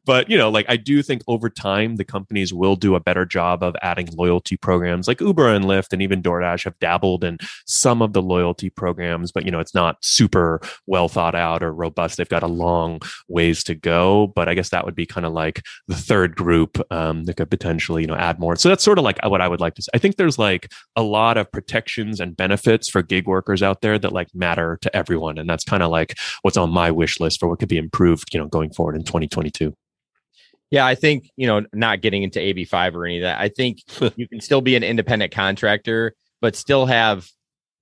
[0.04, 3.24] But you know like i do think over time the companies will do a better
[3.24, 5.08] job of adding loyalty programs.
[5.08, 9.32] Like uber and lyft and even doordash have dabbled in some of the loyalty programs
[9.32, 12.16] but you know it's not super well thought out or robust.
[12.16, 14.32] They've got a long ways to go.
[14.34, 17.50] But i guess that would be kind of like the third group um, that could
[17.50, 18.56] potentially you know add more more.
[18.56, 19.90] So that's sort of like uh, what I would like to say.
[19.92, 23.98] I think there's like a lot of protections and benefits for gig workers out there
[23.98, 25.36] that like matter to everyone.
[25.38, 28.32] And that's kind of like what's on my wish list for what could be improved,
[28.32, 29.74] you know, going forward in 2022.
[30.70, 33.78] Yeah, I think, you know, not getting into AB5 or any of that, I think
[34.16, 37.28] you can still be an independent contractor, but still have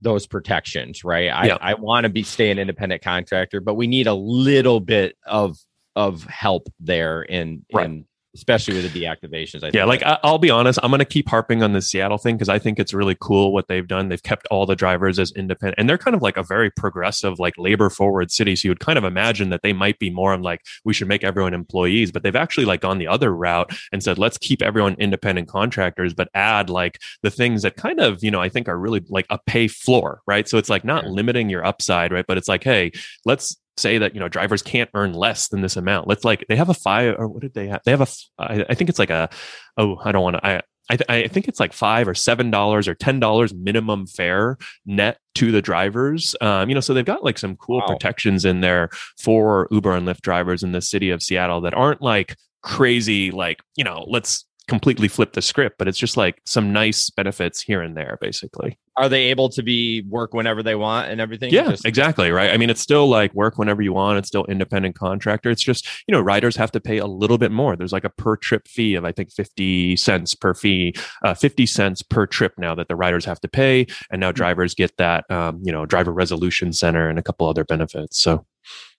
[0.01, 1.29] those protections, right?
[1.29, 1.59] I, yeah.
[1.61, 5.59] I want to be stay an independent contractor, but we need a little bit of
[5.97, 7.87] of help there in right.
[7.87, 8.05] in
[8.35, 9.63] especially with the deactivations.
[9.63, 12.19] I yeah, like I, will be honest, I'm going to keep harping on the Seattle
[12.19, 14.09] thing because I think it's really cool what they've done.
[14.09, 17.39] They've kept all the drivers as independent, and they're kind of like a very progressive,
[17.39, 18.57] like labor forward city.
[18.57, 21.09] So you would kind of imagine that they might be more on like we should
[21.09, 24.63] make everyone employees, but they've actually like gone the other route and said let's keep
[24.63, 28.69] everyone independent contractors, but add like the things that kind of you know I think
[28.69, 30.49] are really like a pay floor, right?
[30.49, 32.27] So it's like not limiting your upside, right?
[32.27, 32.93] But it's like hey,
[33.25, 36.09] let's say that you know drivers can't earn less than this amount.
[36.09, 37.83] Let's like they have a five or what did they have?
[37.85, 38.07] They have a
[38.39, 39.29] I, I think it's like a
[39.77, 40.63] oh I don't want to I.
[40.91, 44.59] I, th- I think it's like five or seven dollars or ten dollars minimum fare
[44.85, 46.37] net to the drivers.
[46.43, 47.87] Um, you know, so they've got like some cool wow.
[47.87, 52.03] protections in there for Uber and Lyft drivers in the city of Seattle that aren't
[52.03, 56.73] like crazy, like you know, let's completely flip the script, but it's just like some
[56.73, 58.79] nice benefits here and there, basically.
[58.97, 61.53] Are they able to be work whenever they want and everything?
[61.53, 62.31] Yeah, just- exactly.
[62.31, 62.51] Right.
[62.51, 64.19] I mean, it's still like work whenever you want.
[64.19, 65.51] It's still independent contractor.
[65.51, 67.77] It's just, you know, riders have to pay a little bit more.
[67.77, 71.67] There's like a per trip fee of, I think, 50 cents per fee, uh, 50
[71.67, 73.87] cents per trip now that the riders have to pay.
[74.11, 74.37] And now hmm.
[74.37, 78.19] drivers get that, um, you know, driver resolution center and a couple other benefits.
[78.19, 78.47] So,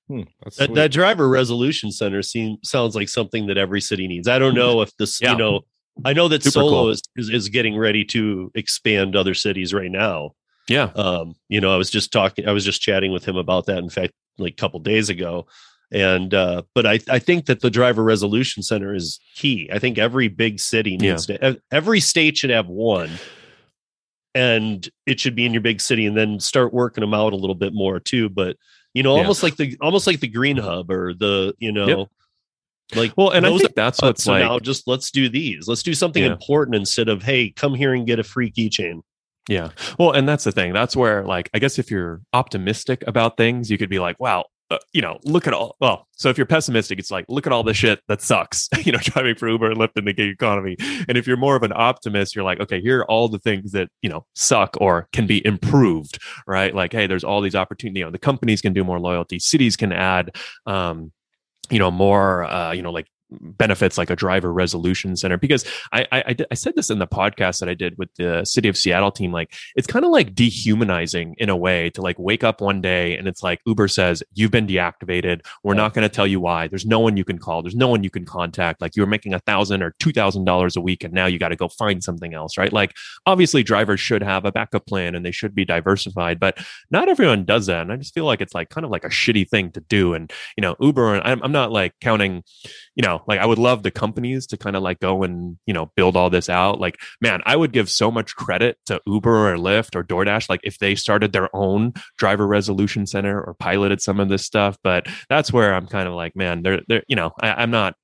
[0.08, 0.22] Hmm,
[0.58, 4.28] that, that, driver resolution center seems sounds like something that every city needs.
[4.28, 5.32] I don't know if this, yeah.
[5.32, 5.62] you know,
[6.04, 6.90] I know that Super Solo cool.
[6.90, 10.32] is, is, is getting ready to expand other cities right now.
[10.68, 10.92] Yeah.
[10.96, 13.80] Um, you know, I was just talking, I was just chatting with him about that.
[13.80, 15.48] In fact, like a couple days ago,
[15.92, 19.70] And uh, but I I think that the driver resolution center is key.
[19.72, 23.12] I think every big city needs to every state should have one.
[24.34, 27.38] And it should be in your big city and then start working them out a
[27.38, 28.28] little bit more too.
[28.30, 28.58] But
[28.96, 29.22] you know, Yeah.
[29.22, 32.10] almost like the almost like the green hub or the, you know,
[32.96, 34.44] like Well, and I think that's what's so like.
[34.44, 35.68] now just let's do these.
[35.68, 36.32] Let's do something Yeah.
[36.32, 39.02] important instead of hey, come here and get a free keychain.
[39.48, 39.70] Yeah.
[40.00, 40.74] Well, and that's the thing.
[40.74, 44.46] That's where, like, I guess if you're optimistic about things, you could be like, wow,
[44.72, 45.76] uh, you know, look at all.
[45.80, 48.92] Well, so if you're pessimistic, it's like, look at all the shit that sucks, you
[48.92, 50.76] know, driving for Uber and Lyft in the gig economy.
[51.08, 53.72] And if you're more of an optimist, you're like, okay, here are all the things
[53.74, 56.74] that, you know, suck or can be improved, right?
[56.74, 58.00] Like, hey, there's all these opportunities.
[58.00, 60.36] You know, the companies can do more loyalty, cities can add,
[60.66, 61.12] um,
[61.70, 66.06] you know, more, uh, you know, like benefits like a driver resolution center because I,
[66.12, 69.12] I I said this in the podcast that I did with the city of Seattle
[69.12, 72.82] team like it's kind of like dehumanizing in a way to like wake up one
[72.82, 75.42] day and it's like Uber says you've been deactivated.
[75.64, 75.82] We're Yeah.
[75.82, 76.68] not going to tell you why.
[76.68, 77.62] There's no one you can call.
[77.62, 78.82] There's no one you can contact.
[78.82, 81.40] Like you were making a thousand or two thousand dollars a week and now you
[81.40, 82.72] got to go find something else right?
[82.74, 82.94] Like
[83.26, 86.58] obviously drivers should have a backup plan and they should be diversified but
[86.92, 89.10] not everyone does that and I just feel like it's like kind of like a
[89.10, 92.44] shitty thing to do and you know Uber and I'm, I'm not like counting
[92.96, 95.74] you know, like I would love the companies to kind of like go and, you
[95.74, 96.80] know, build all this out.
[96.80, 100.62] Like, man, I would give so much credit to Uber or Lyft or DoorDash, like
[100.64, 104.78] if they started their own driver resolution center or piloted some of this stuff.
[104.82, 107.96] But that's where I'm kind of like, man, they're, they're, you know, I, I'm not,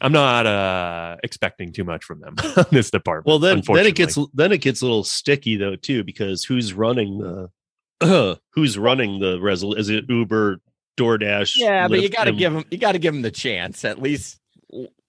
[0.00, 2.34] I'm not uh expecting too much from them
[2.70, 3.26] this department.
[3.26, 6.74] Well, then then it gets then it gets a little sticky though too because who's
[6.74, 7.48] running the
[8.52, 9.78] who's running the resol?
[9.78, 10.60] Is it Uber,
[10.96, 11.54] DoorDash?
[11.56, 12.64] Yeah, but you got to give them.
[12.70, 14.38] You got to give them the chance at least.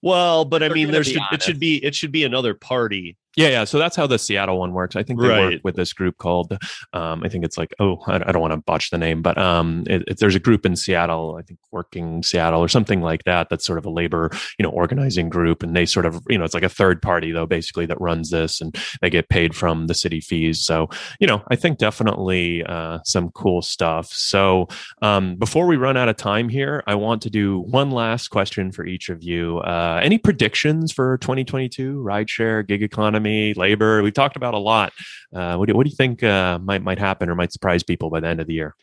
[0.02, 2.54] Well, but I mean, gonna there be should it should be it should be another
[2.54, 3.16] party.
[3.36, 3.64] Yeah, yeah.
[3.64, 4.96] So that's how the Seattle one works.
[4.96, 6.56] I think they work with this group called,
[6.94, 9.36] um, I think it's like, oh, I, I don't want to botch the name, but
[9.36, 13.24] um, it, it- there's a group in Seattle, I think Working Seattle or something like
[13.24, 13.50] that.
[13.50, 16.44] That's sort of a labor, you know, organizing group, and they sort of, you know,
[16.44, 19.86] it's like a third party though, basically that runs this, and they get paid from
[19.86, 20.62] the city fees.
[20.64, 20.88] So,
[21.20, 24.06] you know, I think definitely uh, some cool stuff.
[24.14, 24.68] So,
[25.02, 28.72] um, before we run out of time here, I want to do one last question
[28.72, 29.58] for each of you.
[29.58, 34.02] Uh, any predictions for 2022 rideshare, gig economy, labor?
[34.02, 34.92] We've talked about a lot.
[35.34, 38.10] Uh, what, do, what do you think uh, might might happen or might surprise people
[38.10, 38.74] by the end of the year?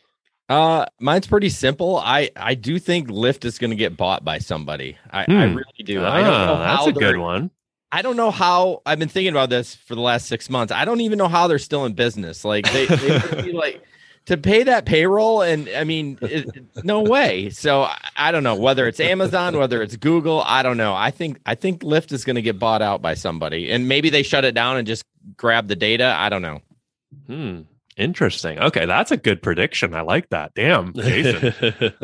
[0.48, 1.96] Uh, mine's pretty simple.
[1.98, 4.98] I I do think Lyft is going to get bought by somebody.
[5.10, 5.54] I, I Hmm.
[5.56, 6.04] really do.
[6.04, 7.50] I don't know Ah, that's a good one.
[7.90, 8.82] I don't know how.
[8.84, 10.72] I've been thinking about this for the last six months.
[10.72, 12.44] I don't even know how they're still in business.
[12.44, 13.82] Like they, they be like
[14.26, 16.48] to pay that payroll, and I mean, it,
[16.84, 17.50] no way.
[17.50, 20.42] So I, I don't know whether it's Amazon, whether it's Google.
[20.46, 20.94] I don't know.
[20.94, 24.10] I think I think Lyft is going to get bought out by somebody, and maybe
[24.10, 25.04] they shut it down and just
[25.36, 26.14] grab the data.
[26.16, 26.60] I don't know.
[27.26, 27.60] Hmm.
[27.96, 28.58] Interesting.
[28.58, 29.94] Okay, that's a good prediction.
[29.94, 30.52] I like that.
[30.54, 31.54] Damn, Jason.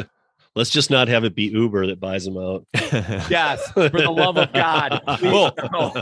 [0.61, 2.67] Let's just not have it be Uber that buys them out.
[3.31, 5.01] Yes, for the love of God.
[5.23, 5.55] Well.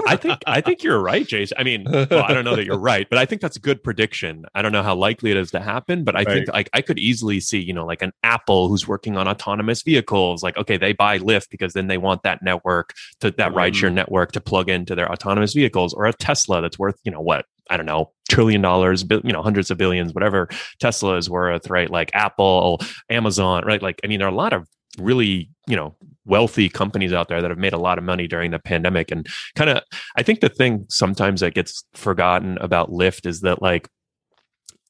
[0.09, 1.57] I think I think you're right, Jason.
[1.61, 3.85] I mean, well, I don't know that you're right, but I think that's a good
[3.85, 4.47] prediction.
[4.55, 6.99] I don't know how likely it is to happen, but I think like I could
[6.99, 10.43] easily see, you know, like an Apple who's working on autonomous vehicles.
[10.43, 13.59] Like, okay, they buy Lyft because then they want that network to that mm-hmm.
[13.59, 17.21] rideshare network to plug into their autonomous vehicles, or a Tesla that's worth, you know,
[17.21, 20.49] what I don't know, trillion dollars, you know, hundreds of billions, whatever
[20.81, 21.91] Tesla is worth, right?
[21.91, 22.81] Like Apple,
[23.11, 23.83] Amazon, right?
[23.83, 24.67] Like, I mean, there are a lot of
[24.99, 28.51] really, you know, wealthy companies out there that have made a lot of money during
[28.51, 29.11] the pandemic.
[29.11, 29.83] And kind of,
[30.17, 33.89] I think the thing sometimes that gets forgotten about Lyft is that, like,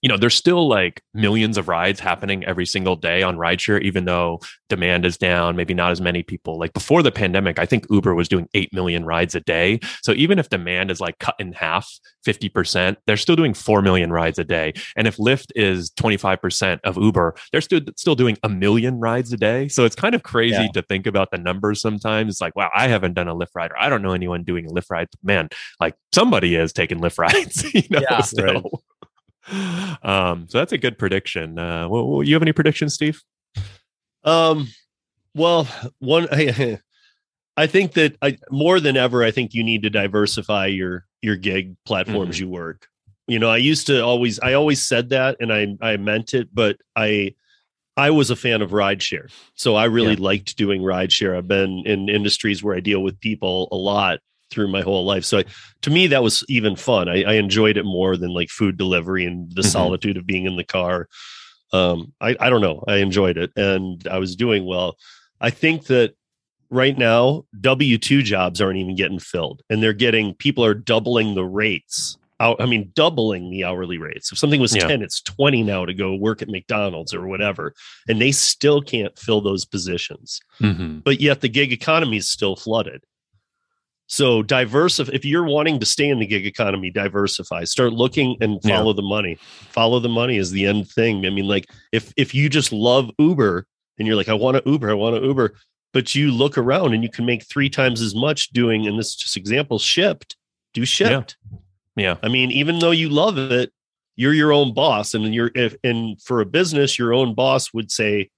[0.02, 4.04] you know, there's still like millions of rides happening every single day on rideshare, even
[4.04, 6.58] though demand is down, maybe not as many people.
[6.58, 9.80] Like before the pandemic, I think Uber was doing 8 million rides a day.
[10.02, 11.90] So even if demand is like cut in half,
[12.26, 14.72] 50%, they're still doing 4 million rides a day.
[14.96, 19.36] And if Lyft is 25% of Uber, they're still, still doing a million rides a
[19.36, 19.66] day.
[19.68, 20.68] So it's kind of crazy Yeah.
[20.74, 22.34] to think about the numbers sometimes.
[22.34, 24.66] It's like, wow, I haven't done a Lyft ride, or I don't know anyone doing
[24.66, 25.08] a Lyft ride.
[25.24, 25.48] Man,
[25.80, 28.20] like somebody is taking Lyft rides, you know, Yeah.
[28.20, 28.44] still.
[28.62, 28.62] Right.
[30.02, 31.58] Um, so that's a good prediction.
[31.58, 33.22] Uh, well, you have any predictions, Steve?
[34.24, 34.68] Um,
[35.34, 35.66] well,
[35.98, 36.80] one, I,
[37.56, 41.36] I think that I more than ever, I think you need to diversify your your
[41.36, 42.86] gig platforms you work.
[43.26, 46.48] You know, I used to always, I always said that, and I I meant it,
[46.54, 47.34] but I
[47.96, 51.36] I was a fan of rideshare, so I really liked doing rideshare.
[51.36, 54.20] I've been in industries where I deal with people a lot
[54.50, 55.44] through my whole life, so I,
[55.82, 57.08] to me that was even fun.
[57.08, 59.66] I, I enjoyed it more than like food delivery and the Mhm.
[59.72, 61.08] solitude of being in the car
[61.74, 64.96] um I, I don't know i enjoyed it and i was doing well
[65.38, 66.14] i think that
[66.70, 71.44] right now w2 jobs aren't even getting filled and they're getting people are doubling the
[71.44, 72.60] rates out.
[72.60, 74.30] I mean, doubling the hourly rates.
[74.30, 74.86] If something was Yeah.
[74.86, 77.74] 10, it's 20 now to go work at McDonald's or whatever.
[78.06, 80.38] And they still can't fill those positions.
[80.60, 81.02] Mhm.
[81.02, 83.02] But yet the gig economy is still flooded.
[84.10, 87.64] So diversify if you're wanting to stay in the gig economy, diversify.
[87.64, 88.78] Start looking and Yeah.
[88.78, 89.36] follow the money.
[89.70, 91.26] Follow the money is the end thing.
[91.26, 93.66] I mean, like if if you just love Uber
[93.98, 95.54] and you're like, I want to Uber, I want to Uber,
[95.92, 99.08] but you look around and you can make three times as much doing, and this
[99.08, 100.36] is just example, Shipt.
[100.72, 101.36] Do Shipt.
[101.94, 102.16] Yeah.
[102.22, 103.72] I mean, even though you love it,
[104.16, 107.90] you're your own boss, and you're if and for a business, your own boss would
[107.92, 108.30] say,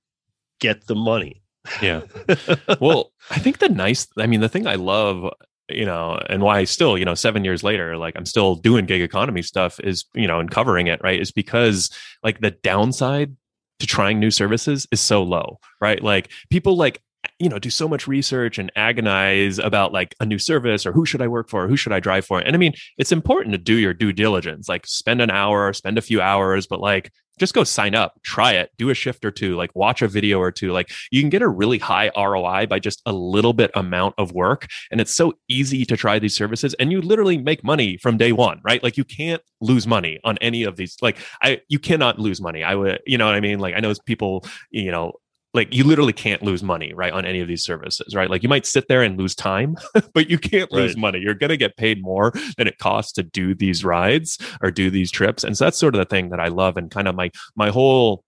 [0.59, 1.43] "Get the money."
[1.81, 2.03] Yeah.
[2.81, 5.33] well, I think the nice, I mean, the thing I love,
[5.71, 9.03] you know, and why still, you know, seven years later, like I'm still doing gig
[9.03, 11.21] economy stuff is, you know, and covering it, right?
[11.21, 11.91] Is because
[12.23, 13.37] like the downside
[13.81, 16.03] to trying new services is so low, right?
[16.03, 17.01] Like people like,
[17.41, 21.07] you know, do so much research and agonize about like a new service or who
[21.07, 21.65] should I work for?
[21.65, 22.39] Or who should I drive for?
[22.39, 25.97] And I mean, it's important to do your due diligence, like spend an hour, spend
[25.97, 29.31] a few hours, but like just go sign up, try it, do a shift or
[29.31, 30.73] two, like watch a video or two.
[30.73, 34.33] Like you can get a really high ROI by just a little bit amount of
[34.33, 34.67] work.
[34.91, 38.33] And it's so easy to try these services and you literally make money from day
[38.33, 38.83] one, right?
[38.83, 40.99] Like you can't lose money on any of these.
[41.01, 42.63] Like I, you cannot lose money.
[42.63, 43.59] I would, you know what I mean?
[43.59, 45.15] Like I know people, you know,
[45.53, 48.31] like you literally can't lose money right on any of these services right?
[48.31, 49.77] Like you might sit there and lose time
[50.15, 51.01] but you can't lose Right.
[51.01, 51.19] money.
[51.21, 54.91] You're going to get paid more than it costs to do these rides or do
[54.91, 55.43] these trips.
[55.45, 57.69] And so that's sort of the thing that i love and kind of my my
[57.71, 58.25] whole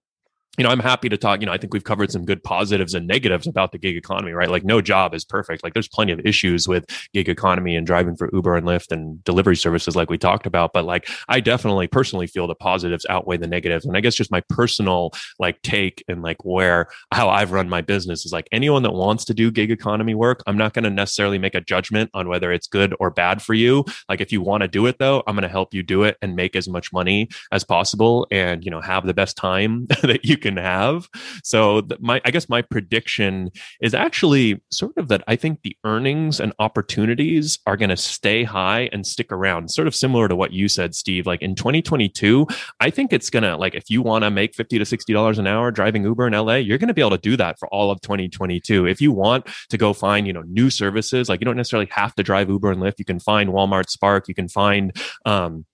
[0.58, 1.40] you know, I'm happy to talk.
[1.40, 4.32] You know, I think we've covered some good positives and negatives about the gig economy,
[4.32, 4.50] right?
[4.50, 5.64] Like, no job is perfect.
[5.64, 6.84] Like, there's plenty of issues with
[7.14, 10.74] gig economy and driving for Uber and Lyft and delivery services, like we talked about.
[10.74, 13.86] But like, I definitely personally feel the positives outweigh the negatives.
[13.86, 17.80] And I guess just my personal like take and like where how I've run my
[17.80, 20.90] business is like anyone that wants to do gig economy work, I'm not going to
[20.90, 23.86] necessarily make a judgment on whether it's good or bad for you.
[24.06, 26.18] Like, if you want to do it though, I'm going to help you do it
[26.20, 30.26] and make as much money as possible and you know have the best time that
[30.26, 31.08] you can have.
[31.44, 33.50] So my i guess my prediction
[33.80, 38.44] is actually sort of that i think the earnings and opportunities are going to stay
[38.44, 41.26] high and stick around sort of similar to what you said steve.
[41.26, 42.46] Like in 2022
[42.80, 45.38] i think it's going to like if you want to make 50 to 60 dollars
[45.38, 47.68] an hour driving uber in la you're going to be able to do that for
[47.68, 51.44] all of 2022 if you want to go find you know new services like you
[51.44, 52.98] don't necessarily have to drive uber and lyft.
[52.98, 54.28] You can find walmart spark.
[54.28, 55.64] You can find um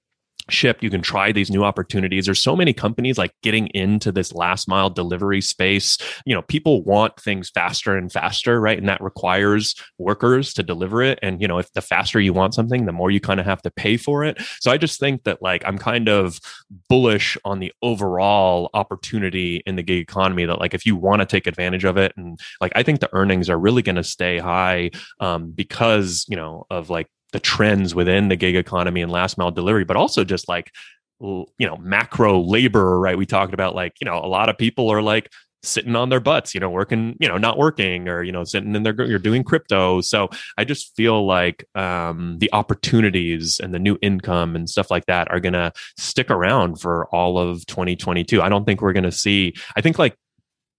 [0.51, 2.27] Shipt you can try these new opportunities.
[2.27, 5.99] There's so many companies like getting into this last mile delivery space.
[6.25, 8.79] You know people want things faster and faster right?
[8.79, 11.19] And that requires workers to deliver it.
[11.23, 13.63] And you know if the faster you want something the more you kind of have
[13.63, 14.41] to pay for it.
[14.61, 16.41] So i just think that like i'm kind of
[16.89, 21.27] bullish on the overall opportunity in the gig economy that like if you want to
[21.27, 24.39] take advantage of it and like i think the earnings are really going to stay
[24.39, 29.39] high um, because you know of like the trends within the gig economy and last
[29.39, 30.73] mile delivery, but also just like
[31.21, 33.19] you know macro labor, right?
[33.19, 35.31] We talked about like you know a lot of people are like
[35.65, 38.75] sitting on their butts, you know, working, you know, not working or you know sitting
[38.75, 40.01] in their you're doing crypto.
[40.01, 45.07] So I just feel like um, the opportunities and the new income and stuff like
[45.07, 48.41] that are gonna stick around for all of 2022.
[48.41, 49.55] I don't think we're gonna see.
[49.77, 50.17] I think like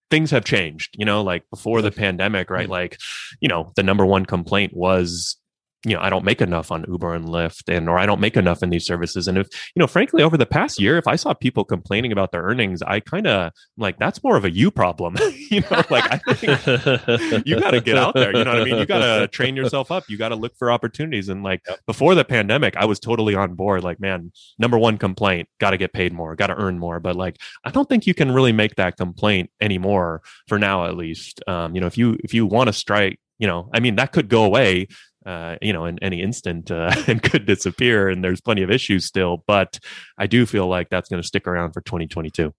[0.10, 2.98] things have changed you know like before the pandemic right like
[3.42, 5.38] you know the number one complaint was
[5.86, 8.36] you know i don't make enough on uber and lyft and or i don't make
[8.36, 9.28] enough in these services.
[9.28, 12.32] And if you know frankly over the past year if i saw people complaining about
[12.32, 15.16] their earnings i kind of like that's more of a you problem.
[15.50, 18.66] You know like i think you got to get out there you know what i
[18.66, 18.78] mean?
[18.78, 21.28] You got to train yourself up you got to look for opportunities.
[21.28, 25.50] And like before the pandemic i was totally on board like man number one complaint
[25.60, 27.00] got to get paid more got to earn more.
[27.00, 30.96] But like i don't think you can really make that complaint anymore for now at
[30.96, 31.42] least.
[31.48, 34.12] Um, you know if you if you want to strike you know i mean that
[34.12, 34.88] could go away
[35.30, 38.10] uh, you know, in any instant uh, and could disappear.
[38.10, 39.80] And there's plenty of issues still, but
[40.18, 42.52] I do feel like that's going to stick around for 2022.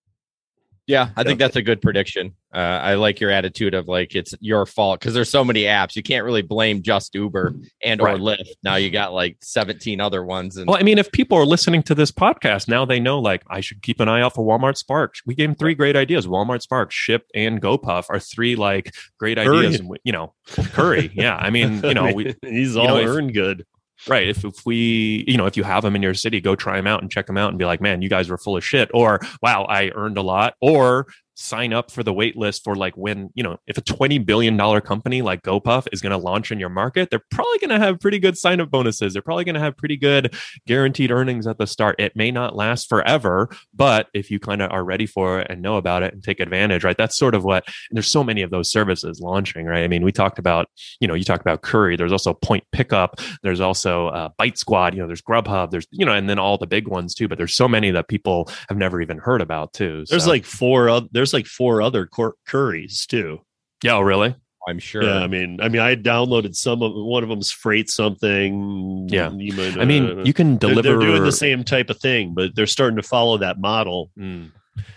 [0.91, 2.35] Yeah, I think that's a good prediction.
[2.53, 5.95] Uh, I like your attitude of like it's your fault because there's so many apps.
[5.95, 7.55] You can't really blame just Uber
[7.85, 8.49] and or Lyft.
[8.65, 10.57] Now you got like 17 other ones.
[10.57, 13.43] And Well, I mean, if people are listening to this podcast now, they know like
[13.49, 15.15] I should keep an eye out for Walmart Spark.
[15.25, 16.27] We gave them three great ideas.
[16.27, 19.59] Walmart Spark, Shipt, and GoPuff are three like great Curri.
[19.61, 19.79] ideas.
[19.81, 21.13] And we- You know, Curri.
[21.15, 23.65] Yeah, I mean, you know, we, he's all know, if- earned good.
[24.09, 26.77] Right if, if we you know if you have them in your city go try
[26.77, 28.65] them out and check them out and be like man you guys were full of
[28.65, 31.07] shit or wow i earned a lot or
[31.41, 34.57] sign up for the wait list for like when you know if a 20 billion
[34.57, 37.79] dollar company like GoPuff is going to launch in your market they're probably going to
[37.79, 39.13] have pretty good sign up bonuses.
[39.15, 40.35] They're probably going to have pretty good
[40.67, 41.97] guaranteed earnings at the start.
[41.99, 45.63] It may not last forever but if you kind of are ready for it and
[45.63, 48.43] know about it and take advantage right that's sort of what and there's so many
[48.43, 49.83] of those services launching right?
[49.83, 50.69] I mean we talked about
[51.01, 51.97] you know you talked about Curri.
[51.97, 53.19] There's also point pickup.
[53.43, 54.95] There's also uh, bite squad.
[54.95, 55.71] You know there's grubhub.
[55.71, 58.09] There's you know and then all the big ones too but there's so many that
[58.09, 60.89] people have never even heard about too There's like four.
[60.91, 63.41] oth- There's like four other cur- Curris too.
[63.83, 64.35] yeah oh, really
[64.69, 65.03] I'm sure.
[65.03, 69.09] Yeah, I mean, I mean, I downloaded some of one of them's freight something.
[69.11, 69.31] Yeah.
[69.31, 71.99] you might, i mean uh, you can they're, deliver they're doing the same type of
[71.99, 74.11] thing, but they're starting to follow that model.
[74.19, 74.51] Mm.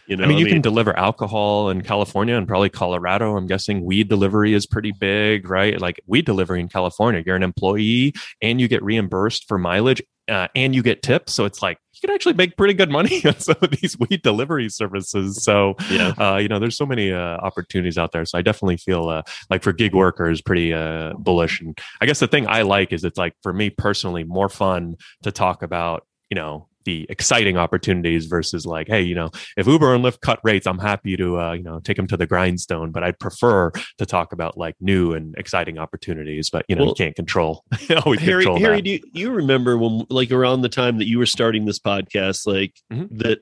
[0.07, 3.37] You know, I mean, you can deliver alcohol in California and probably Colorado.
[3.37, 5.79] I'm guessing weed delivery is pretty big, right?
[5.79, 10.47] Like weed delivery in California, you're an employee and you get reimbursed for mileage uh,
[10.55, 11.33] and you get tips.
[11.33, 14.21] So it's like you can actually make pretty good money on some of these weed
[14.21, 15.43] delivery services.
[15.43, 16.13] So, yeah.
[16.17, 18.25] uh, you know, there's so many uh, opportunities out there.
[18.25, 21.61] So I definitely feel uh, like for gig workers, pretty uh, bullish.
[21.61, 24.95] And I guess the thing I like is it's like for me personally more fun
[25.23, 29.93] to talk about, you know, the exciting opportunities versus like, hey, you know, if Uber
[29.95, 32.91] and Lyft cut rates, I'm happy to, uh, you know, take them to the grindstone.
[32.91, 36.49] But I'd prefer to talk about like new and exciting opportunities.
[36.49, 37.63] But you know, Well, you can't control
[38.05, 38.81] always Harry, control Harry, that.
[38.83, 42.45] do you, you remember when, like, around the time that you were starting this podcast,
[42.47, 43.07] like Mhm.
[43.19, 43.39] that,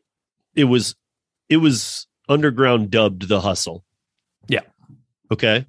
[0.55, 0.95] it was,
[1.49, 3.83] it was underground dubbed the hustle.
[4.47, 4.61] Yeah.
[5.31, 5.65] Okay.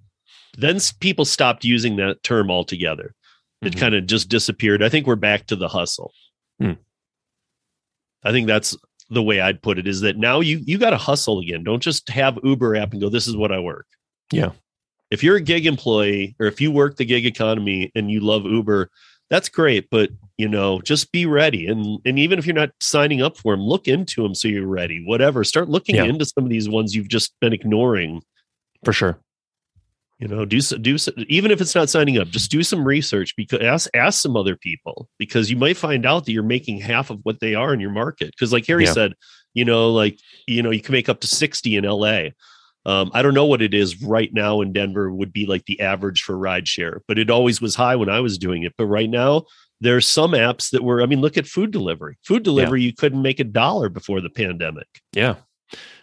[0.59, 3.15] Then people stopped using that term altogether.
[3.63, 3.79] It Mhm.
[3.81, 4.83] kind of just disappeared.
[4.83, 6.13] I think we're back to the hustle.
[6.61, 6.73] Hmm.
[8.25, 8.77] I think that's
[9.11, 9.87] the way I'd put it.
[9.87, 11.65] Is that now you you got to hustle again?
[11.65, 13.09] Don't just have Uber app and go.
[13.09, 13.87] This is what I work.
[14.33, 14.51] Yeah.
[15.11, 18.45] If you're a gig employee or if you work the gig economy and you love
[18.47, 18.89] Uber,
[19.29, 19.89] that's great.
[19.91, 21.67] But you know, just be ready.
[21.67, 24.67] And and even if you're not signing up for them, look into them so you're
[24.67, 25.03] ready.
[25.05, 25.45] Whatever.
[25.45, 26.05] Start looking Yeah.
[26.05, 28.23] into some of these ones you've just been ignoring.
[28.85, 29.19] for sure.
[30.23, 32.85] You know, do so, do so, even if it's not signing up, just do some
[32.85, 36.79] research because ask ask some other people because you might find out that you're making
[36.79, 38.31] half of what they are in your market.
[38.31, 38.93] Because like Harry Yeah.
[38.93, 39.15] said,
[39.53, 42.29] you know, like you know, you can make up to sixty in LA.
[42.87, 45.81] Um, I don't know what it is right now in Denver would be like the
[45.81, 48.75] average for rideshare, but it always was high when I was doing it.
[48.79, 49.47] But right now,
[49.81, 51.03] there's some apps that were.
[51.03, 52.17] I mean, look at food delivery.
[52.25, 54.87] Food delivery, you couldn't make a dollar before the pandemic.
[55.13, 55.35] Yeah.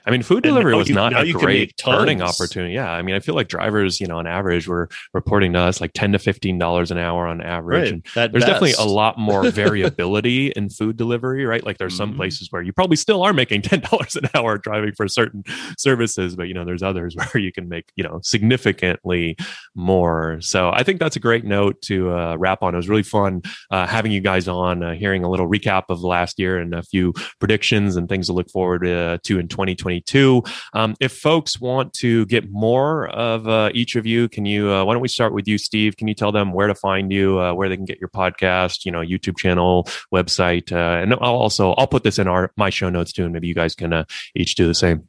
[0.06, 2.74] I mean, food delivery was you- not a great earning opportunity.
[2.74, 2.92] Yeah.
[2.92, 5.92] I mean, I feel like drivers, you know, on average were reporting to us like
[5.94, 7.92] 10 to $15 an hour on average.
[7.92, 11.64] And At there's definitely a lot more variability in food delivery, right?
[11.66, 12.18] Like there's some Mhm.
[12.18, 15.44] places where you probably still are making $10 an hour driving for certain
[15.78, 19.36] services, but you know, there's others where you can make, you know, significantly
[19.76, 20.38] more.
[20.42, 22.74] So I think that's a great note to uh, wrap on.
[22.74, 26.02] It was really fun uh, having you guys on, uh, hearing a little recap of
[26.04, 29.48] last year and a few predictions and things to look forward uh, to in
[29.90, 30.44] 2022.
[30.74, 34.72] Um, if folks want to get more of uh, each of you, can you?
[34.72, 35.98] Uh, why don't we start with you, Steve?
[35.98, 38.86] Can you tell them where to find you, uh, where they can get your podcast,
[38.86, 42.70] you know, YouTube channel, website, uh, and I'll also I'll put this in our my
[42.70, 44.06] show notes too, and maybe you guys can uh,
[44.36, 45.08] each do the same.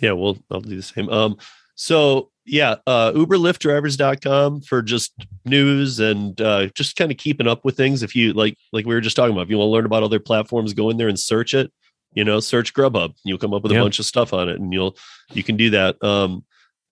[0.00, 1.08] Yeah, we'll I'll do the same.
[1.08, 1.36] Um,
[1.74, 5.12] so yeah, uh UberLyftDrivers.com for just
[5.44, 8.02] news and uh just kind of keeping up with things.
[8.02, 10.02] If you like like we were just talking about, if you want to learn about
[10.02, 11.70] other platforms, go in there and search it.
[12.12, 13.14] You know, search Grubhub.
[13.24, 13.78] You'll come up with Yeah.
[13.80, 14.96] a bunch of stuff on it and you'll
[15.32, 16.02] you can do that.
[16.02, 16.44] Um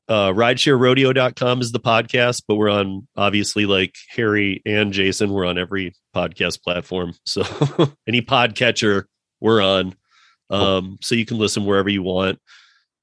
[0.08, 5.58] uh ridesharerodeo.com is the podcast, but we're on obviously like Harry and Jason, we're on
[5.58, 7.12] every podcast platform.
[7.26, 7.42] So
[8.06, 9.04] any podcatcher
[9.40, 9.94] we're on.
[10.48, 12.38] Um, so you can listen wherever you want.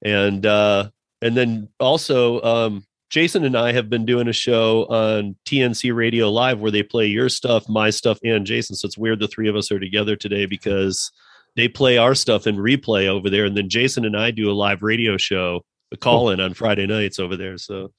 [0.02, 0.88] And uh
[1.20, 6.30] and then also um Jason and I have been doing a show on TNC Radio
[6.30, 8.74] Live where they play your stuff, my stuff, and Jason.
[8.76, 11.12] So it's weird the three of us are together today because
[11.56, 13.44] they play our stuff in replay over there.
[13.44, 15.62] And then Jason and I do a live radio show,
[15.92, 17.58] a call in on Friday nights over there.
[17.58, 17.92] So,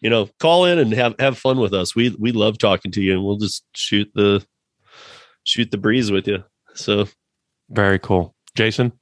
[0.00, 1.94] you know, call in and have have fun with us.
[1.94, 4.44] We we love talking to you and we'll just shoot the
[5.44, 6.44] shoot the breeze with you.
[6.74, 7.06] So
[7.70, 8.92] Very cool, Jason.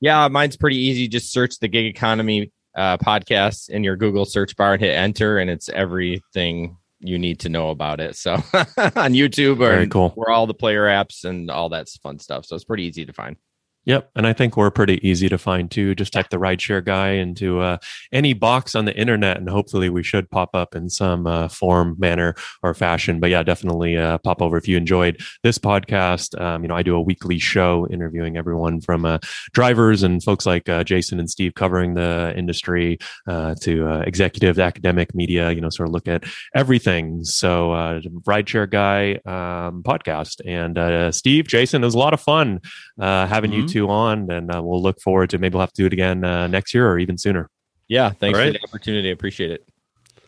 [0.00, 1.06] Yeah, mine's pretty easy.
[1.06, 5.38] Just search the gig economy uh, podcast in your Google search bar and hit enter,
[5.38, 8.16] and it's everything you need to know about it.
[8.16, 10.10] So on YouTube or Very cool.
[10.10, 12.46] where all the player apps and all that fun stuff.
[12.46, 13.36] So it's pretty easy to find.
[13.84, 15.96] Yep, and I think we're pretty easy to find too.
[15.96, 17.78] Just type the rideshare guy into uh,
[18.12, 21.96] any box on the internet, and hopefully we should pop up in some uh, form,
[21.98, 23.18] manner, or fashion.
[23.18, 26.40] But yeah, definitely uh, pop over if you enjoyed this podcast.
[26.40, 29.18] Um, you know, I do a weekly show interviewing everyone from uh,
[29.52, 34.60] drivers and folks like uh, Jason and Steve covering the industry uh, to uh, executive,
[34.60, 35.50] academic, media.
[35.50, 36.22] You know, sort of look at
[36.54, 37.24] everything.
[37.24, 42.20] So, uh, rideshare guy um, podcast, and uh, Steve, Jason, it was a lot of
[42.20, 42.60] fun
[43.00, 43.71] uh, having you Mhm.
[43.72, 46.24] Two on, and uh, we'll look forward to maybe we'll have to do it again
[46.24, 47.48] uh, next year or even sooner.
[47.88, 49.08] Yeah, thanks All for the opportunity.
[49.08, 49.68] I appreciate it.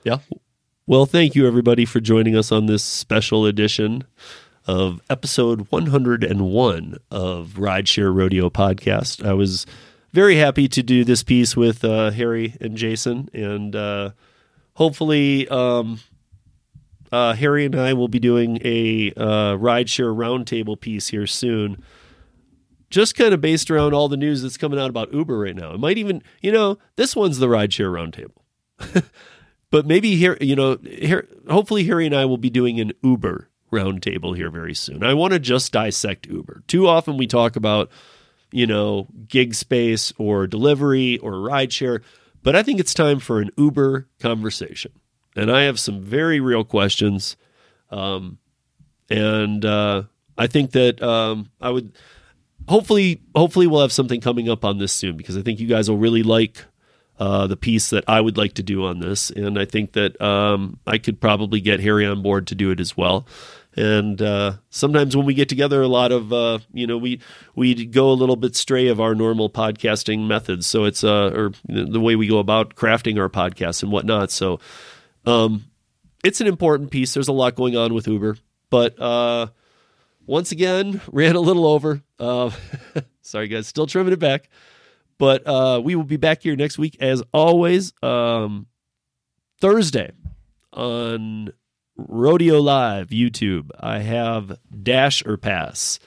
[0.02, 0.18] Yeah.
[0.86, 4.04] Well, thank you everybody for joining us on this special edition
[4.66, 9.24] of episode 101 of Rideshare Rodeo Podcast.
[9.24, 9.66] I was
[10.12, 14.10] very happy to do this piece with uh, Harry and Jason, and uh,
[14.74, 16.00] hopefully, um,
[17.10, 21.82] uh, Harry and I will be doing a uh, Rideshare Roundtable piece here soon.
[22.94, 25.74] Just kind of based around all the news that's coming out about Uber right now.
[25.74, 29.04] It might even, you know, this one's the Rideshare Roundtable.
[29.72, 33.50] but maybe here, you know, here, hopefully Harry and I will be doing an Uber
[33.72, 35.02] roundtable here very soon.
[35.02, 36.62] I want to just dissect Uber.
[36.68, 37.90] Too often we talk about,
[38.52, 42.00] you know, gig space or delivery or rideshare,
[42.44, 44.92] but I think it's time for an Uber conversation.
[45.34, 47.36] And I have some very real questions.
[47.90, 48.38] Um,
[49.10, 50.04] and uh,
[50.38, 51.92] I think that um, I would
[52.68, 55.88] hopefully hopefully we'll have something coming up on this soon because I think you guys
[55.88, 56.64] will really like
[57.18, 60.20] uh, the piece that I would like to do on this, and I think that
[60.20, 63.26] um, I could probably get Harry on board to do it as well.
[63.76, 67.20] And uh, sometimes when we get together, a lot of uh, you know we
[67.54, 70.66] we go a little bit stray of our normal podcasting methods.
[70.66, 74.30] So it's uh, or the way we go about crafting our podcasts and whatnot.
[74.30, 74.60] So
[75.26, 75.64] um,
[76.24, 77.14] it's an important piece.
[77.14, 78.38] There's a lot going on with Uber,
[78.70, 79.48] but uh,
[80.26, 82.02] once again ran a little over.
[82.18, 82.51] Uh,
[83.22, 84.48] sorry guys, still trimming it back.
[85.18, 87.92] But uh, we will be back here next week as always.
[88.02, 88.66] Um,
[89.60, 90.12] Thursday
[90.72, 91.52] on
[91.96, 96.01] Rodeo Live YouTube, I have Dash or Pass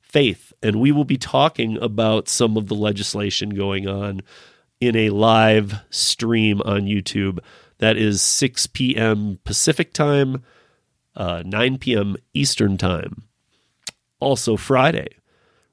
[0.00, 4.20] Faith, and we will be talking about some of the legislation going on
[4.80, 7.38] in a live stream on YouTube.
[7.78, 9.38] That is 6 p.m.
[9.44, 10.42] Pacific time,
[11.14, 12.16] uh, 9 p.m.
[12.34, 13.25] Eastern time.
[14.18, 15.08] Also, Friday,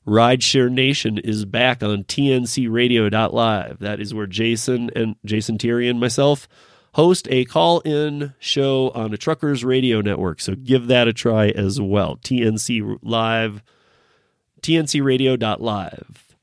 [0.06, 3.80] Rideshare Nation is back on TNCRadio.live.
[3.80, 6.48] That is where Jason and Jason Thierry and myself
[6.94, 10.42] host a call-in show on a truckers radio network.
[10.42, 12.18] So give that a try as well.
[12.18, 13.64] TNC Live,
[14.62, 16.36] TNCRadio.live.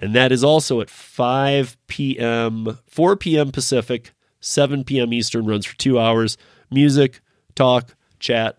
[0.00, 3.52] And that is also at 5 p.m., 4 p.m.
[3.52, 5.12] Pacific, 7 p.m.
[5.12, 6.36] Eastern, runs for two hours.
[6.70, 7.20] Music,
[7.54, 8.58] talk, chat,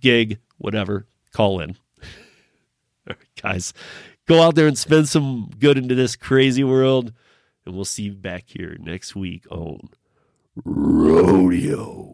[0.00, 1.06] gig, whatever.
[1.32, 1.76] Call in.
[3.44, 3.74] Guys,
[4.26, 7.12] go out there and spend some good into this crazy world.
[7.66, 9.90] And we'll see you back here next week on
[10.64, 12.13] Rodeo.